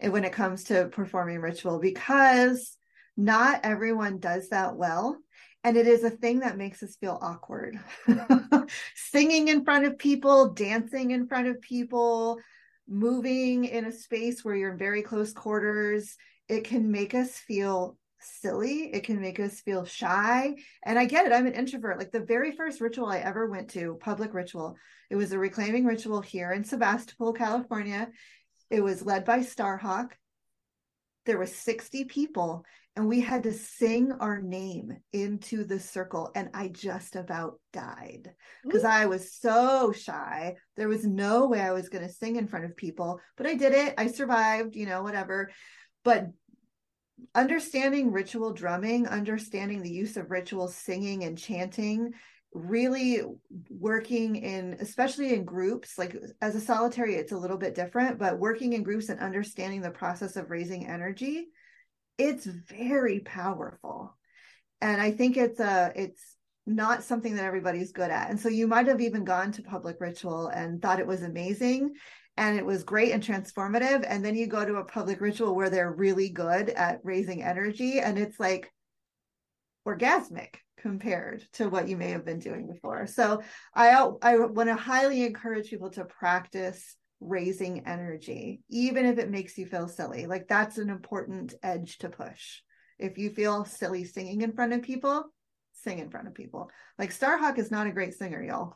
and 0.00 0.12
when 0.12 0.24
it 0.24 0.32
comes 0.32 0.64
to 0.64 0.86
performing 0.88 1.40
ritual 1.40 1.78
because 1.78 2.76
not 3.16 3.60
everyone 3.62 4.18
does 4.18 4.48
that 4.48 4.76
well. 4.76 5.16
And 5.64 5.78
it 5.78 5.86
is 5.86 6.04
a 6.04 6.10
thing 6.10 6.40
that 6.40 6.58
makes 6.58 6.82
us 6.82 6.96
feel 6.96 7.18
awkward. 7.22 7.80
Singing 8.94 9.48
in 9.48 9.64
front 9.64 9.86
of 9.86 9.98
people, 9.98 10.50
dancing 10.50 11.10
in 11.10 11.26
front 11.26 11.48
of 11.48 11.60
people, 11.62 12.38
moving 12.86 13.64
in 13.64 13.86
a 13.86 13.92
space 13.92 14.44
where 14.44 14.54
you're 14.54 14.72
in 14.72 14.78
very 14.78 15.00
close 15.02 15.32
quarters, 15.32 16.16
it 16.48 16.64
can 16.64 16.90
make 16.90 17.14
us 17.14 17.38
feel 17.38 17.96
silly. 18.20 18.92
It 18.92 19.04
can 19.04 19.20
make 19.20 19.40
us 19.40 19.60
feel 19.60 19.84
shy. 19.84 20.54
And 20.82 20.98
I 20.98 21.06
get 21.06 21.26
it. 21.26 21.32
I'm 21.32 21.46
an 21.46 21.54
introvert. 21.54 21.98
Like 21.98 22.12
the 22.12 22.20
very 22.20 22.52
first 22.52 22.80
ritual 22.80 23.06
I 23.06 23.18
ever 23.18 23.48
went 23.48 23.70
to, 23.70 23.98
public 24.00 24.34
ritual, 24.34 24.76
it 25.10 25.16
was 25.16 25.32
a 25.32 25.38
reclaiming 25.38 25.84
ritual 25.84 26.20
here 26.20 26.52
in 26.52 26.64
Sebastopol, 26.64 27.32
California. 27.32 28.08
It 28.70 28.82
was 28.82 29.04
led 29.04 29.24
by 29.24 29.40
Starhawk. 29.40 30.10
There 31.26 31.38
were 31.38 31.46
60 31.46 32.04
people 32.04 32.64
and 32.96 33.08
we 33.08 33.20
had 33.20 33.42
to 33.42 33.52
sing 33.52 34.12
our 34.20 34.40
name 34.40 34.96
into 35.12 35.64
the 35.64 35.80
circle 35.80 36.30
and 36.34 36.50
I 36.54 36.68
just 36.68 37.16
about 37.16 37.58
died 37.72 38.32
because 38.62 38.84
I 38.84 39.06
was 39.06 39.32
so 39.32 39.92
shy. 39.92 40.54
There 40.76 40.88
was 40.88 41.04
no 41.04 41.48
way 41.48 41.60
I 41.60 41.72
was 41.72 41.88
going 41.88 42.06
to 42.06 42.12
sing 42.12 42.36
in 42.36 42.46
front 42.46 42.66
of 42.66 42.76
people, 42.76 43.20
but 43.36 43.46
I 43.46 43.54
did 43.54 43.72
it. 43.72 43.94
I 43.98 44.06
survived, 44.06 44.76
you 44.76 44.86
know, 44.86 45.02
whatever. 45.02 45.50
But 46.04 46.28
understanding 47.34 48.12
ritual 48.12 48.52
drumming, 48.52 49.08
understanding 49.08 49.82
the 49.82 49.92
use 49.92 50.16
of 50.16 50.30
ritual 50.30 50.68
singing 50.68 51.24
and 51.24 51.36
chanting, 51.36 52.12
really 52.52 53.22
working 53.68 54.36
in, 54.36 54.76
especially 54.80 55.34
in 55.34 55.44
groups, 55.44 55.98
like 55.98 56.16
as 56.40 56.54
a 56.54 56.60
solitary, 56.60 57.16
it's 57.16 57.32
a 57.32 57.38
little 57.38 57.58
bit 57.58 57.74
different, 57.74 58.20
but 58.20 58.38
working 58.38 58.74
in 58.74 58.84
groups 58.84 59.08
and 59.08 59.18
understanding 59.18 59.80
the 59.80 59.90
process 59.90 60.36
of 60.36 60.50
raising 60.50 60.86
energy, 60.86 61.48
it's 62.18 62.46
very 62.46 63.20
powerful. 63.20 64.16
And 64.80 65.00
I 65.00 65.10
think 65.12 65.36
it's 65.36 65.60
a, 65.60 65.92
it's, 65.94 66.34
not 66.66 67.02
something 67.02 67.34
that 67.34 67.44
everybody's 67.44 67.92
good 67.92 68.10
at. 68.10 68.30
And 68.30 68.40
so 68.40 68.48
you 68.48 68.66
might 68.66 68.86
have 68.86 69.00
even 69.00 69.24
gone 69.24 69.52
to 69.52 69.62
public 69.62 70.00
ritual 70.00 70.48
and 70.48 70.80
thought 70.80 71.00
it 71.00 71.06
was 71.06 71.22
amazing 71.22 71.94
and 72.36 72.58
it 72.58 72.64
was 72.64 72.84
great 72.84 73.12
and 73.12 73.22
transformative. 73.22 74.04
And 74.08 74.24
then 74.24 74.34
you 74.34 74.46
go 74.46 74.64
to 74.64 74.76
a 74.76 74.84
public 74.84 75.20
ritual 75.20 75.54
where 75.54 75.70
they're 75.70 75.92
really 75.92 76.30
good 76.30 76.70
at 76.70 77.00
raising 77.04 77.42
energy 77.42 78.00
and 78.00 78.18
it's 78.18 78.40
like 78.40 78.72
orgasmic 79.86 80.56
compared 80.78 81.44
to 81.52 81.68
what 81.68 81.88
you 81.88 81.96
may 81.96 82.10
have 82.10 82.24
been 82.24 82.38
doing 82.38 82.66
before. 82.66 83.06
So 83.06 83.42
I 83.74 83.90
I 84.22 84.38
want 84.38 84.68
to 84.68 84.74
highly 84.74 85.24
encourage 85.24 85.70
people 85.70 85.90
to 85.90 86.04
practice 86.04 86.96
raising 87.20 87.86
energy, 87.86 88.62
even 88.70 89.06
if 89.06 89.18
it 89.18 89.30
makes 89.30 89.56
you 89.56 89.66
feel 89.66 89.88
silly. 89.88 90.26
Like 90.26 90.48
that's 90.48 90.78
an 90.78 90.90
important 90.90 91.54
edge 91.62 91.98
to 91.98 92.08
push. 92.08 92.60
If 92.98 93.18
you 93.18 93.30
feel 93.30 93.64
silly 93.64 94.04
singing 94.04 94.42
in 94.42 94.52
front 94.52 94.72
of 94.72 94.82
people, 94.82 95.24
sing 95.72 95.98
in 95.98 96.10
front 96.10 96.28
of 96.28 96.34
people. 96.34 96.70
Like 96.98 97.10
Starhawk 97.10 97.58
is 97.58 97.70
not 97.70 97.86
a 97.86 97.92
great 97.92 98.14
singer, 98.14 98.42
y'all. 98.42 98.74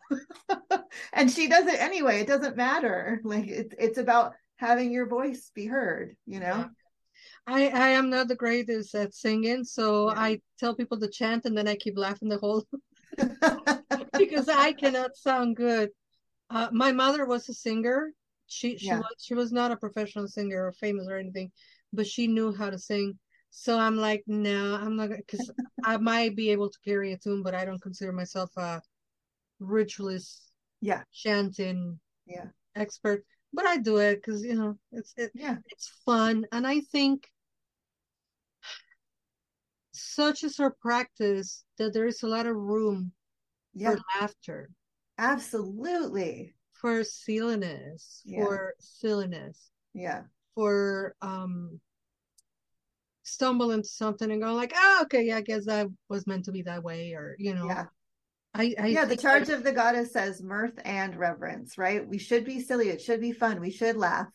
and 1.12 1.30
she 1.30 1.48
does 1.48 1.66
it 1.66 1.80
anyway. 1.80 2.20
It 2.20 2.26
doesn't 2.26 2.56
matter. 2.56 3.20
Like 3.24 3.46
it's 3.46 3.74
it's 3.78 3.98
about 3.98 4.32
having 4.56 4.92
your 4.92 5.06
voice 5.06 5.50
be 5.54 5.66
heard, 5.66 6.16
you 6.26 6.40
know? 6.40 6.46
Yeah. 6.46 6.66
I, 7.46 7.68
I 7.68 7.88
am 7.90 8.10
not 8.10 8.28
the 8.28 8.36
greatest 8.36 8.94
at 8.94 9.14
singing, 9.14 9.64
so 9.64 10.10
Yeah. 10.10 10.20
I 10.20 10.40
tell 10.58 10.74
people 10.74 10.98
to 11.00 11.08
chant 11.08 11.44
and 11.44 11.56
then 11.56 11.68
I 11.68 11.76
keep 11.76 11.96
laughing 11.96 12.28
the 12.28 12.38
whole 12.38 12.64
because 14.18 14.48
I 14.48 14.72
cannot 14.72 15.16
sound 15.16 15.56
good. 15.56 15.90
Uh, 16.50 16.68
my 16.72 16.92
mother 16.92 17.26
was 17.26 17.48
a 17.48 17.54
singer. 17.54 18.12
She 18.48 18.78
she 18.78 18.86
Yeah. 18.86 18.98
was 18.98 19.14
she 19.18 19.34
was 19.34 19.52
not 19.52 19.72
a 19.72 19.76
professional 19.76 20.26
singer 20.26 20.66
or 20.66 20.72
famous 20.72 21.06
or 21.08 21.16
anything, 21.18 21.52
but 21.92 22.06
she 22.06 22.26
knew 22.26 22.52
how 22.52 22.70
to 22.70 22.78
sing. 22.78 23.18
So 23.50 23.78
I'm 23.78 23.96
like, 23.96 24.24
no, 24.26 24.74
I'm 24.74 24.96
not 24.96 25.10
because 25.10 25.50
I 25.84 25.96
might 25.98 26.34
be 26.36 26.50
able 26.50 26.70
to 26.70 26.78
carry 26.84 27.12
a 27.12 27.18
tune, 27.18 27.42
but 27.42 27.54
I 27.54 27.64
don't 27.64 27.80
consider 27.82 28.12
myself 28.12 28.50
a 28.56 28.82
ritualist 29.60 30.50
yeah. 30.80 31.04
chanting 31.12 32.00
Yeah. 32.26 32.46
expert. 32.74 33.24
But 33.52 33.66
I 33.66 33.78
do 33.78 33.98
it 33.98 34.16
because 34.16 34.42
you 34.44 34.54
know 34.54 34.78
it's 34.92 35.14
it, 35.16 35.32
Yeah. 35.34 35.56
it's 35.70 35.88
fun, 36.04 36.46
and 36.52 36.66
I 36.66 36.80
think 36.80 37.28
such 39.92 40.44
is 40.44 40.58
our 40.60 40.70
practice 40.70 41.64
that 41.76 41.92
there 41.92 42.06
is 42.06 42.22
a 42.22 42.28
lot 42.28 42.46
of 42.46 42.56
room 42.56 43.12
Yeah. 43.74 43.90
for 43.90 43.98
laughter, 44.20 44.70
Absolutely. 45.18 46.54
For 46.80 47.04
silliness, 47.04 48.22
Yeah. 48.24 48.44
for 48.44 48.74
silliness, 48.78 49.70
Yeah. 49.94 50.22
for 50.54 51.14
um 51.22 51.80
stumble 53.22 53.70
into 53.72 53.88
something 53.88 54.30
and 54.30 54.42
go 54.42 54.54
like, 54.54 54.72
oh, 54.74 55.00
okay, 55.02 55.22
yeah, 55.24 55.36
I 55.36 55.40
guess 55.42 55.66
that 55.66 55.88
was 56.08 56.26
meant 56.26 56.46
to 56.46 56.52
be 56.52 56.62
that 56.62 56.82
way, 56.82 57.12
or 57.12 57.36
you 57.38 57.54
know, 57.54 57.66
Yeah. 57.66 57.86
I, 58.54 58.74
I 58.78 58.86
yeah, 58.86 59.04
the 59.04 59.16
charge 59.16 59.48
that- 59.48 59.58
of 59.58 59.64
the 59.64 59.72
goddess 59.72 60.12
says 60.12 60.42
mirth 60.42 60.78
and 60.84 61.14
reverence, 61.16 61.76
right? 61.76 62.06
We 62.06 62.18
should 62.18 62.44
be 62.44 62.60
silly. 62.60 62.88
It 62.88 63.02
should 63.02 63.20
be 63.20 63.32
fun. 63.32 63.60
We 63.60 63.70
should 63.70 63.96
laugh. 63.96 64.28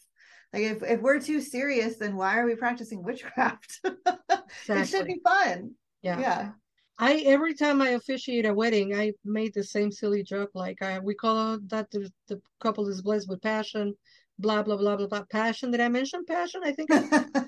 Like 0.53 0.63
if, 0.63 0.83
if 0.83 1.01
we're 1.01 1.19
too 1.19 1.41
serious, 1.41 1.97
then 1.97 2.15
why 2.15 2.37
are 2.37 2.45
we 2.45 2.55
practicing 2.55 3.03
witchcraft? 3.03 3.79
It 4.69 4.87
should 4.87 5.07
be 5.07 5.19
fun. 5.23 5.71
yeah. 6.03 6.19
Yeah. 6.19 6.51
I 7.04 7.16
every 7.26 7.54
time 7.54 7.82
I 7.82 7.89
officiate 7.89 8.45
a 8.45 8.54
wedding, 8.54 8.95
I 8.95 9.12
made 9.26 9.54
the 9.54 9.64
same 9.64 9.91
silly 9.91 10.24
joke. 10.24 10.51
Like 10.54 10.82
I, 10.82 10.99
we 10.99 11.14
call 11.14 11.60
that 11.68 11.91
the, 11.91 12.10
the 12.30 12.41
couple 12.62 12.88
is 12.88 13.01
blessed 13.01 13.28
with 13.28 13.41
passion, 13.41 13.93
blah 14.39 14.64
blah 14.64 14.78
blah 14.78 14.95
blah 14.95 15.08
blah. 15.08 15.26
Passion. 15.30 15.70
Did 15.70 15.82
I 15.82 15.89
mention 15.89 16.24
passion? 16.24 16.62
I 16.64 16.72
think. 16.72 16.89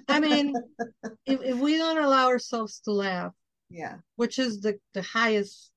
I, 0.10 0.20
mean, 0.20 0.54
if 1.26 1.42
if 1.42 1.58
we 1.58 1.78
don't 1.78 2.04
allow 2.04 2.28
ourselves 2.28 2.82
to 2.82 2.92
laugh, 2.92 3.32
yeah. 3.70 3.96
which 4.18 4.40
is 4.40 4.60
the 4.60 4.78
the 4.94 5.02
highest, 5.02 5.72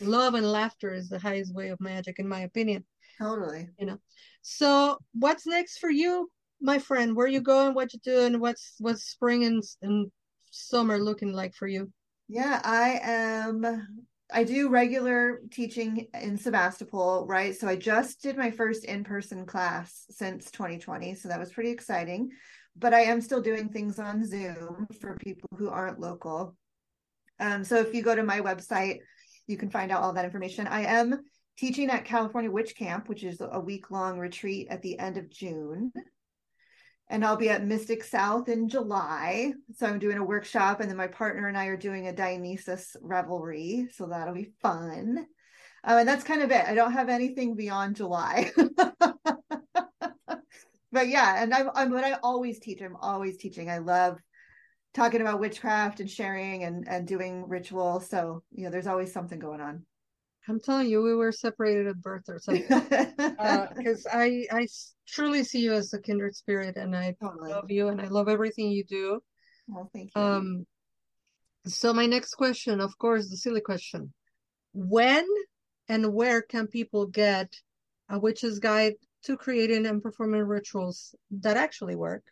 love 0.00 0.32
and 0.32 0.50
laughter 0.50 0.94
is 0.94 1.10
the 1.10 1.18
highest 1.18 1.54
way 1.54 1.68
of 1.68 1.82
magic, 1.82 2.18
in 2.18 2.26
my 2.26 2.40
opinion. 2.40 2.86
Totally. 3.18 3.68
You 3.78 3.86
know. 3.88 3.98
So 4.40 4.96
what's 5.12 5.46
next 5.46 5.80
for 5.80 5.90
you, 5.90 6.30
my 6.62 6.78
friend? 6.78 7.14
Where 7.14 7.26
you 7.26 7.42
going? 7.42 7.74
What 7.74 7.92
you 7.92 8.00
doing? 8.02 8.40
What's 8.40 8.76
what's 8.78 9.04
spring 9.04 9.44
and, 9.44 9.62
and 9.82 10.10
summer 10.50 10.98
looking 10.98 11.34
like 11.34 11.54
for 11.54 11.68
you? 11.68 11.92
Yeah, 12.32 12.60
I 12.62 13.00
am 13.02 14.06
I 14.32 14.44
do 14.44 14.68
regular 14.68 15.40
teaching 15.50 16.06
in 16.14 16.38
Sebastopol, 16.38 17.26
right? 17.26 17.56
So 17.56 17.66
I 17.66 17.74
just 17.74 18.22
did 18.22 18.36
my 18.36 18.52
first 18.52 18.84
in-person 18.84 19.46
class 19.46 20.04
since 20.10 20.48
2020, 20.52 21.16
so 21.16 21.28
that 21.28 21.40
was 21.40 21.50
pretty 21.50 21.70
exciting. 21.70 22.30
But 22.76 22.94
I 22.94 23.00
am 23.00 23.20
still 23.20 23.42
doing 23.42 23.68
things 23.68 23.98
on 23.98 24.24
Zoom 24.24 24.86
for 25.00 25.16
people 25.16 25.48
who 25.58 25.70
aren't 25.70 25.98
local. 25.98 26.54
Um, 27.40 27.64
so 27.64 27.78
if 27.78 27.92
you 27.92 28.00
go 28.00 28.14
to 28.14 28.22
my 28.22 28.40
website, 28.40 28.98
you 29.48 29.56
can 29.56 29.68
find 29.68 29.90
out 29.90 30.02
all 30.02 30.12
that 30.12 30.24
information. 30.24 30.68
I 30.68 30.82
am 30.82 31.22
teaching 31.58 31.90
at 31.90 32.04
California 32.04 32.52
Witch 32.52 32.76
Camp, 32.76 33.08
which 33.08 33.24
is 33.24 33.40
a 33.40 33.58
week-long 33.58 34.20
retreat 34.20 34.68
at 34.70 34.82
the 34.82 35.00
end 35.00 35.16
of 35.16 35.30
June 35.30 35.90
and 37.10 37.24
I'll 37.24 37.36
be 37.36 37.50
at 37.50 37.66
Mystic 37.66 38.04
South 38.04 38.48
in 38.48 38.68
July. 38.68 39.52
So 39.76 39.86
I'm 39.86 39.98
doing 39.98 40.16
a 40.16 40.24
workshop, 40.24 40.80
and 40.80 40.88
then 40.88 40.96
my 40.96 41.08
partner 41.08 41.48
and 41.48 41.58
I 41.58 41.66
are 41.66 41.76
doing 41.76 42.06
a 42.06 42.12
Dionysus 42.12 42.96
revelry. 43.02 43.88
So 43.92 44.06
that'll 44.06 44.32
be 44.32 44.52
fun. 44.62 45.26
Uh, 45.82 45.96
and 45.98 46.08
that's 46.08 46.22
kind 46.22 46.40
of 46.40 46.52
it. 46.52 46.64
I 46.66 46.74
don't 46.74 46.92
have 46.92 47.08
anything 47.08 47.56
beyond 47.56 47.96
July. 47.96 48.52
but 50.92 51.08
yeah, 51.08 51.42
and 51.42 51.52
I'm, 51.52 51.70
I'm, 51.74 51.90
but 51.90 52.04
I 52.04 52.12
always 52.22 52.60
teach. 52.60 52.80
I'm 52.80 52.96
always 52.96 53.36
teaching. 53.38 53.68
I 53.68 53.78
love 53.78 54.18
talking 54.94 55.20
about 55.20 55.40
witchcraft 55.40 55.98
and 55.98 56.08
sharing 56.08 56.62
and 56.62 56.86
and 56.86 57.08
doing 57.08 57.48
ritual. 57.48 57.98
So 58.00 58.44
you 58.52 58.64
know, 58.64 58.70
there's 58.70 58.86
always 58.86 59.12
something 59.12 59.40
going 59.40 59.60
on. 59.60 59.84
I'm 60.48 60.60
telling 60.60 60.88
you, 60.88 61.02
we 61.02 61.14
were 61.14 61.32
separated 61.32 61.86
at 61.86 62.00
birth 62.00 62.24
or 62.28 62.38
something. 62.38 62.66
Because 62.66 64.06
uh, 64.06 64.10
I, 64.12 64.46
I 64.50 64.66
truly 65.06 65.44
see 65.44 65.60
you 65.60 65.72
as 65.72 65.92
a 65.92 66.00
kindred 66.00 66.34
spirit, 66.34 66.76
and 66.76 66.96
I 66.96 67.14
totally. 67.20 67.50
love 67.50 67.70
you, 67.70 67.88
and 67.88 68.00
I 68.00 68.08
love 68.08 68.28
everything 68.28 68.70
you 68.70 68.84
do. 68.84 69.20
Well, 69.68 69.90
thank 69.92 70.10
you. 70.14 70.22
Um, 70.22 70.66
so 71.66 71.92
my 71.92 72.06
next 72.06 72.34
question, 72.34 72.80
of 72.80 72.96
course, 72.98 73.28
the 73.28 73.36
silly 73.36 73.60
question: 73.60 74.12
When 74.72 75.26
and 75.88 76.14
where 76.14 76.42
can 76.42 76.66
people 76.66 77.06
get 77.06 77.52
a 78.08 78.18
witch's 78.18 78.58
guide 78.58 78.94
to 79.24 79.36
creating 79.36 79.86
and 79.86 80.02
performing 80.02 80.42
rituals 80.42 81.14
that 81.30 81.56
actually 81.56 81.96
work? 81.96 82.22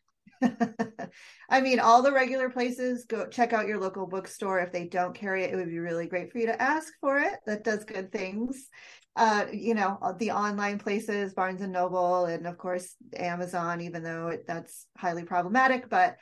I 1.51 1.61
mean, 1.61 1.81
all 1.81 2.03
the 2.03 2.13
regular 2.13 2.51
places, 2.51 3.05
go 3.05 3.27
check 3.27 3.53
out 3.53 3.67
your 3.67 3.79
local 3.79 4.07
bookstore. 4.07 4.61
If 4.61 4.73
they 4.73 4.87
don't 4.87 5.15
carry 5.15 5.45
it, 5.45 5.53
it 5.53 5.57
would 5.57 5.69
be 5.69 5.79
really 5.79 6.07
great 6.07 6.31
for 6.31 6.39
you 6.39 6.47
to 6.47 6.63
ask 6.63 6.93
for 7.01 7.19
it. 7.19 7.35
That 7.47 7.65
does 7.65 7.85
good 7.85 8.13
things. 8.13 8.69
Uh, 9.17 9.47
you 9.53 9.75
know, 9.75 9.99
the 10.19 10.31
online 10.31 10.79
places, 10.79 11.35
Barnes 11.35 11.61
and 11.61 11.73
Noble, 11.73 12.27
and 12.27 12.47
of 12.47 12.57
course, 12.57 12.95
Amazon, 13.17 13.81
even 13.81 14.03
though 14.03 14.29
it, 14.29 14.47
that's 14.47 14.87
highly 14.97 15.25
problematic, 15.25 15.89
but 15.89 16.17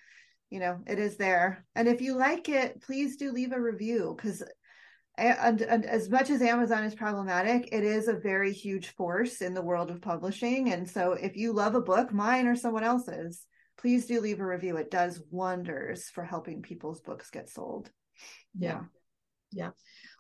you 0.49 0.61
know, 0.61 0.79
it 0.87 0.99
is 0.99 1.17
there. 1.17 1.67
And 1.75 1.89
if 1.89 2.01
you 2.01 2.17
like 2.17 2.49
it, 2.49 2.81
please 2.81 3.17
do 3.17 3.33
leave 3.33 3.53
a 3.53 3.61
review 3.61 4.15
because 4.17 4.43
and, 5.19 5.63
and, 5.63 5.87
as 5.87 6.11
much 6.11 6.29
as 6.29 6.43
Amazon 6.43 6.85
is 6.85 6.95
problematic, 6.95 7.71
it 7.73 7.85
is 7.85 8.07
a 8.07 8.13
very 8.13 8.53
huge 8.53 8.89
force 8.89 9.41
in 9.41 9.55
the 9.55 9.63
world 9.63 9.91
of 9.91 10.03
publishing. 10.03 10.73
And 10.73 10.89
so 10.89 11.13
if 11.13 11.37
you 11.37 11.53
love 11.53 11.75
a 11.75 11.81
book, 11.81 12.13
mine 12.13 12.47
or 12.47 12.55
someone 12.55 12.85
else's, 12.85 13.47
please 13.87 14.07
do 14.07 14.21
leave 14.21 14.41
a 14.41 14.45
review. 14.45 14.77
It 14.79 14.91
does 14.91 15.23
wonders 15.31 16.11
for 16.11 16.25
helping 16.25 16.61
people's 16.61 17.01
books 17.03 17.31
get 17.31 17.49
sold. 17.49 17.89
Yeah. 18.59 18.81
Yeah. 19.53 19.71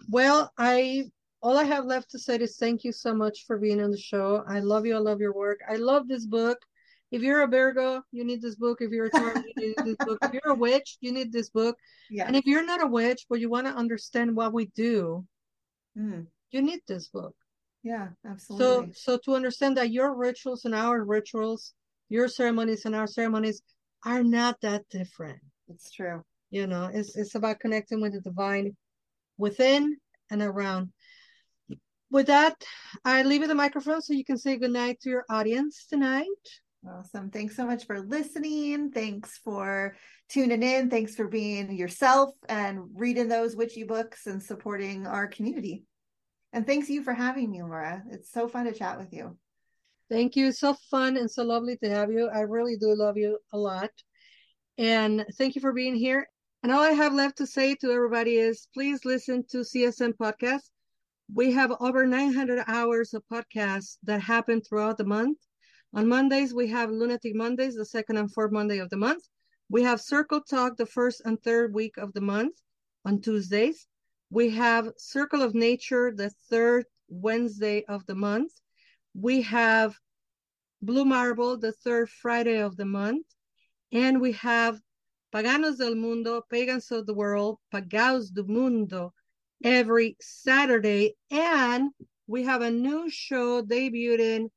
Well, 0.08 0.52
I 0.56 1.06
all 1.42 1.58
I 1.58 1.64
have 1.64 1.84
left 1.84 2.12
to 2.12 2.18
say 2.20 2.36
is 2.36 2.58
thank 2.58 2.84
you 2.84 2.92
so 2.92 3.12
much 3.12 3.42
for 3.44 3.58
being 3.58 3.82
on 3.82 3.90
the 3.90 3.98
show. 3.98 4.44
I 4.46 4.60
love 4.60 4.86
you. 4.86 4.94
I 4.94 5.00
love 5.00 5.18
your 5.18 5.34
work. 5.34 5.58
I 5.68 5.74
love 5.74 6.06
this 6.06 6.26
book. 6.26 6.58
If 7.10 7.22
you're 7.22 7.42
a 7.42 7.48
Virgo, 7.48 8.02
you 8.12 8.24
need 8.24 8.40
this 8.40 8.54
book. 8.54 8.78
If 8.80 8.92
you're 8.92 9.06
a 9.06 9.10
Taurus, 9.10 9.42
you 9.56 9.66
need 9.66 9.76
this 9.84 9.96
book. 10.06 10.18
If 10.22 10.32
you're 10.32 10.52
a 10.52 10.54
witch, 10.54 10.98
you 11.00 11.10
need 11.10 11.32
this 11.32 11.50
book. 11.50 11.76
Yeah. 12.08 12.28
And 12.28 12.36
if 12.36 12.46
you're 12.46 12.64
not 12.64 12.84
a 12.84 12.86
witch, 12.86 13.26
but 13.28 13.40
you 13.40 13.50
want 13.50 13.66
to 13.66 13.72
understand 13.72 14.36
what 14.36 14.52
we 14.52 14.66
do, 14.76 15.26
mm. 15.98 16.24
you 16.52 16.62
need 16.62 16.82
this 16.86 17.08
book. 17.08 17.34
Yeah, 17.82 18.10
absolutely. 18.24 18.92
So, 18.94 19.16
so 19.16 19.18
to 19.24 19.34
understand 19.34 19.76
that 19.76 19.90
your 19.90 20.14
rituals 20.14 20.66
and 20.66 20.74
our 20.74 21.04
rituals 21.04 21.74
your 22.08 22.28
ceremonies 22.28 22.84
and 22.84 22.94
our 22.94 23.06
ceremonies 23.06 23.62
are 24.04 24.22
not 24.22 24.60
that 24.62 24.82
different. 24.90 25.40
It's 25.68 25.90
true. 25.90 26.22
You 26.50 26.66
know, 26.66 26.90
it's 26.92 27.16
it's 27.16 27.34
about 27.34 27.60
connecting 27.60 28.00
with 28.00 28.12
the 28.12 28.20
divine 28.20 28.76
within 29.36 29.96
and 30.30 30.42
around. 30.42 30.92
With 32.10 32.28
that, 32.28 32.54
I 33.04 33.24
leave 33.24 33.42
you 33.42 33.48
the 33.48 33.54
microphone 33.54 34.00
so 34.00 34.12
you 34.12 34.24
can 34.24 34.38
say 34.38 34.56
goodnight 34.56 35.00
to 35.00 35.10
your 35.10 35.24
audience 35.28 35.86
tonight. 35.88 36.26
Awesome. 36.88 37.30
Thanks 37.30 37.56
so 37.56 37.66
much 37.66 37.84
for 37.84 38.00
listening. 38.00 38.92
Thanks 38.92 39.38
for 39.38 39.96
tuning 40.28 40.62
in. 40.62 40.88
Thanks 40.88 41.16
for 41.16 41.26
being 41.26 41.76
yourself 41.76 42.30
and 42.48 42.78
reading 42.94 43.26
those 43.26 43.56
witchy 43.56 43.82
books 43.82 44.26
and 44.28 44.40
supporting 44.40 45.04
our 45.04 45.26
community. 45.26 45.82
And 46.52 46.64
thanks 46.64 46.88
you 46.88 47.02
for 47.02 47.12
having 47.12 47.50
me, 47.50 47.62
Laura. 47.62 48.04
It's 48.10 48.30
so 48.30 48.46
fun 48.46 48.66
to 48.66 48.72
chat 48.72 48.98
with 48.98 49.12
you. 49.12 49.36
Thank 50.08 50.36
you. 50.36 50.52
So 50.52 50.74
fun 50.90 51.16
and 51.16 51.30
so 51.30 51.42
lovely 51.42 51.76
to 51.78 51.90
have 51.90 52.12
you. 52.12 52.28
I 52.28 52.40
really 52.40 52.76
do 52.76 52.94
love 52.94 53.16
you 53.16 53.38
a 53.52 53.58
lot. 53.58 53.90
And 54.78 55.24
thank 55.36 55.54
you 55.54 55.60
for 55.60 55.72
being 55.72 55.96
here. 55.96 56.28
And 56.62 56.70
all 56.70 56.82
I 56.82 56.92
have 56.92 57.12
left 57.12 57.38
to 57.38 57.46
say 57.46 57.74
to 57.76 57.90
everybody 57.90 58.36
is 58.36 58.68
please 58.72 59.04
listen 59.04 59.44
to 59.50 59.58
CSM 59.58 60.12
podcast. 60.20 60.70
We 61.34 61.52
have 61.52 61.72
over 61.80 62.06
900 62.06 62.62
hours 62.68 63.14
of 63.14 63.24
podcasts 63.32 63.98
that 64.04 64.20
happen 64.20 64.60
throughout 64.60 64.96
the 64.96 65.04
month. 65.04 65.38
On 65.92 66.08
Mondays, 66.08 66.54
we 66.54 66.68
have 66.68 66.90
Lunatic 66.90 67.34
Mondays, 67.34 67.74
the 67.74 67.84
second 67.84 68.16
and 68.16 68.32
fourth 68.32 68.52
Monday 68.52 68.78
of 68.78 68.90
the 68.90 68.96
month. 68.96 69.24
We 69.68 69.82
have 69.82 70.00
Circle 70.00 70.42
Talk 70.42 70.76
the 70.76 70.86
first 70.86 71.22
and 71.24 71.42
third 71.42 71.74
week 71.74 71.96
of 71.96 72.12
the 72.12 72.20
month 72.20 72.54
on 73.04 73.20
Tuesdays. 73.20 73.86
We 74.30 74.50
have 74.50 74.92
Circle 74.98 75.42
of 75.42 75.54
Nature 75.54 76.12
the 76.14 76.30
third 76.48 76.84
Wednesday 77.08 77.84
of 77.88 78.06
the 78.06 78.14
month. 78.14 78.52
We 79.18 79.42
have 79.42 79.94
Blue 80.82 81.06
Marble 81.06 81.56
the 81.56 81.72
third 81.72 82.10
Friday 82.10 82.58
of 82.58 82.76
the 82.76 82.84
month. 82.84 83.26
And 83.90 84.20
we 84.20 84.32
have 84.32 84.78
Paganos 85.32 85.78
del 85.78 85.94
Mundo, 85.94 86.42
Pagans 86.50 86.90
of 86.90 87.06
the 87.06 87.14
World, 87.14 87.58
Pagãos 87.72 88.32
do 88.32 88.44
Mundo 88.46 89.14
every 89.64 90.16
Saturday. 90.20 91.14
And 91.30 91.92
we 92.26 92.42
have 92.42 92.60
a 92.60 92.70
new 92.70 93.08
show 93.08 93.62
debuting 93.62 94.50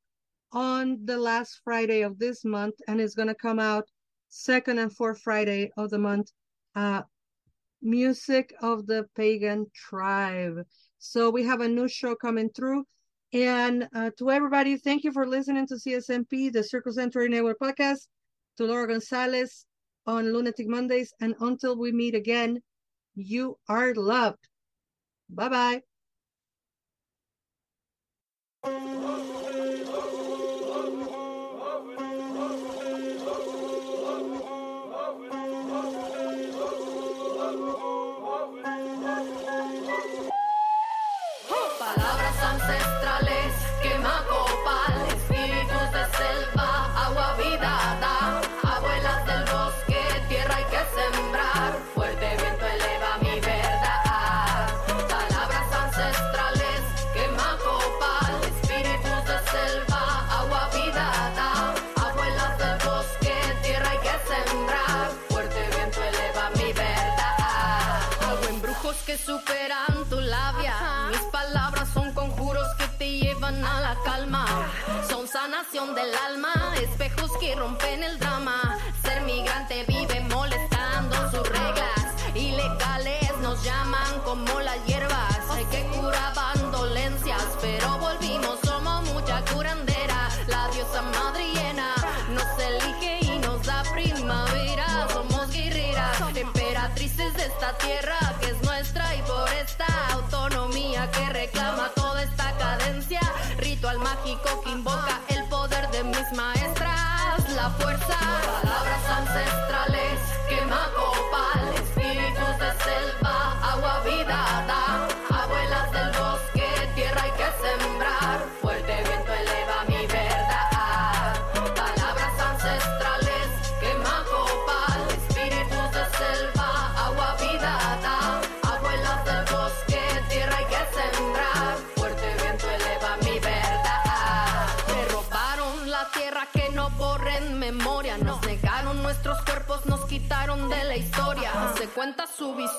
on 0.52 1.06
the 1.06 1.16
last 1.16 1.60
Friday 1.64 2.02
of 2.02 2.18
this 2.18 2.44
month, 2.44 2.74
and 2.86 3.00
it's 3.00 3.14
going 3.14 3.28
to 3.28 3.34
come 3.34 3.58
out 3.58 3.88
second 4.28 4.78
and 4.78 4.94
fourth 4.94 5.20
Friday 5.20 5.70
of 5.76 5.90
the 5.90 5.98
month. 5.98 6.32
Uh, 6.74 7.02
Music 7.82 8.52
of 8.60 8.86
the 8.86 9.06
Pagan 9.16 9.70
Tribe. 9.74 10.66
So 10.98 11.30
we 11.30 11.44
have 11.44 11.60
a 11.60 11.68
new 11.68 11.88
show 11.88 12.14
coming 12.14 12.50
through. 12.50 12.84
And 13.32 13.88
uh, 13.94 14.10
to 14.18 14.30
everybody, 14.30 14.76
thank 14.76 15.04
you 15.04 15.12
for 15.12 15.26
listening 15.26 15.66
to 15.68 15.74
CSNP, 15.74 16.52
the 16.52 16.64
Circle 16.64 16.92
Sanctuary 16.92 17.28
Network 17.28 17.58
podcast, 17.60 18.08
to 18.56 18.64
Laura 18.64 18.88
Gonzalez 18.88 19.66
on 20.06 20.32
Lunatic 20.32 20.66
Mondays. 20.66 21.12
And 21.20 21.34
until 21.40 21.76
we 21.78 21.92
meet 21.92 22.14
again, 22.14 22.60
you 23.14 23.58
are 23.68 23.94
loved. 23.94 24.48
Bye 25.28 25.80
bye. 28.64 29.19
del 75.88 76.14
alma, 76.14 76.52
espejos 76.82 77.30
que 77.40 77.54
rompen 77.56 78.02
el 78.04 78.18
drama. 78.18 78.78
Ser 79.02 79.22
migrante 79.22 79.82
vive 79.88 80.20
molestando 80.28 81.16
sus 81.30 81.48
reglas, 81.48 82.04
ilegales 82.34 83.38
nos 83.40 83.64
llaman 83.64 84.20
como 84.22 84.60
las 84.60 84.76
hierbas. 84.84 85.38
Hay 85.50 85.64
que 85.64 85.82
curaban 85.86 86.70
dolencias, 86.70 87.46
pero 87.62 87.98
volvimos, 87.98 88.58
somos 88.62 89.04
mucha 89.14 89.42
curandera. 89.46 90.28
La 90.48 90.68
diosa 90.68 91.00
madre 91.00 91.46
nos 92.28 92.58
elige 92.58 93.18
y 93.22 93.38
nos 93.38 93.64
da 93.64 93.82
primavera. 93.94 95.08
Somos 95.10 95.50
guerreras, 95.50 96.20
emperatrices 96.36 97.34
de 97.34 97.46
esta 97.46 97.72
tierra 97.78 98.18
que 98.38 98.50
es 98.50 98.62
nuestra 98.62 99.16
y 99.16 99.22
por 99.22 99.48
esta 99.54 99.86
autonomía 100.12 101.10
que 101.10 101.26
reclama 101.30 101.88
toda 101.94 102.22
esta 102.22 102.54
cadencia. 102.58 103.20
Ritual 103.56 103.98
mágico 103.98 104.60
que 104.62 104.70
invoca 104.70 105.19
fuerza. 107.78 108.89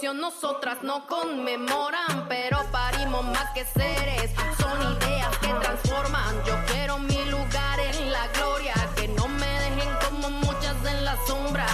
Nosotras 0.09 0.79
no 0.81 1.05
conmemoran, 1.05 2.25
pero 2.27 2.57
parimos 2.71 3.23
más 3.23 3.51
que 3.51 3.63
seres. 3.65 4.31
Son 4.59 4.97
ideas 4.97 5.37
que 5.37 5.47
transforman. 5.47 6.43
Yo 6.43 6.55
quiero 6.65 6.97
mi 6.97 7.23
lugar 7.25 7.79
en 7.79 8.11
la 8.11 8.27
gloria, 8.29 8.73
que 8.95 9.07
no 9.09 9.27
me 9.27 9.45
dejen 9.45 9.89
como 10.03 10.29
muchas 10.31 10.75
en 10.85 11.05
la 11.05 11.15
sombra. 11.27 11.67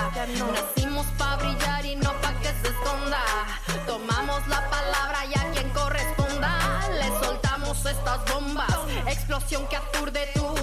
Nacimos 0.53 1.07
para 1.17 1.37
brillar 1.37 1.85
y 1.85 1.95
no 1.95 2.11
para 2.21 2.37
que 2.41 2.49
se 2.49 2.67
esconda. 2.67 3.23
Tomamos 3.87 4.45
la 4.47 4.69
palabra 4.69 5.25
y 5.25 5.39
a 5.39 5.51
quien 5.53 5.69
corresponda 5.69 6.89
le 6.99 7.07
soltamos 7.25 7.85
estas 7.85 8.19
bombas. 8.31 8.77
Explosión 9.07 9.65
que 9.67 9.77
aturde 9.77 10.27
tu 10.35 10.56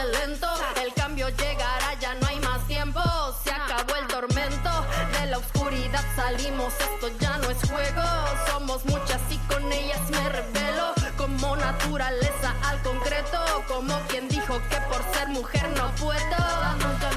El 0.00 0.94
cambio 0.94 1.28
llegará, 1.28 1.92
ya 2.00 2.14
no 2.14 2.26
hay 2.26 2.40
más 2.40 2.66
tiempo. 2.66 3.02
Se 3.44 3.50
acabó 3.50 3.96
el 3.96 4.06
tormento 4.06 4.70
de 5.12 5.26
la 5.26 5.36
oscuridad. 5.36 6.02
Salimos, 6.16 6.72
esto 6.80 7.10
ya 7.20 7.36
no 7.36 7.50
es 7.50 7.58
juego. 7.68 8.02
Somos 8.48 8.82
muchas 8.86 9.20
y 9.28 9.36
con 9.52 9.70
ellas 9.70 10.00
me 10.10 10.26
revelo. 10.30 10.94
Como 11.18 11.54
naturaleza 11.54 12.54
al 12.64 12.80
concreto, 12.82 13.38
como 13.68 13.94
quien 14.08 14.26
dijo 14.28 14.58
que 14.70 14.76
por 14.88 15.02
ser 15.14 15.28
mujer 15.28 15.68
no 15.76 15.90
puedo. 15.96 16.18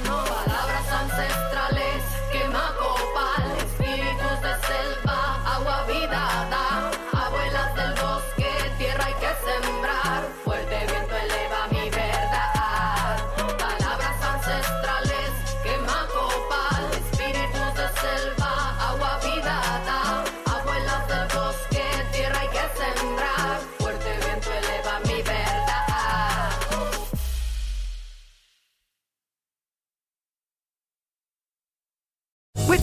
No. 0.06 0.26
Palabras 0.26 0.92
ancestrales, 0.92 1.53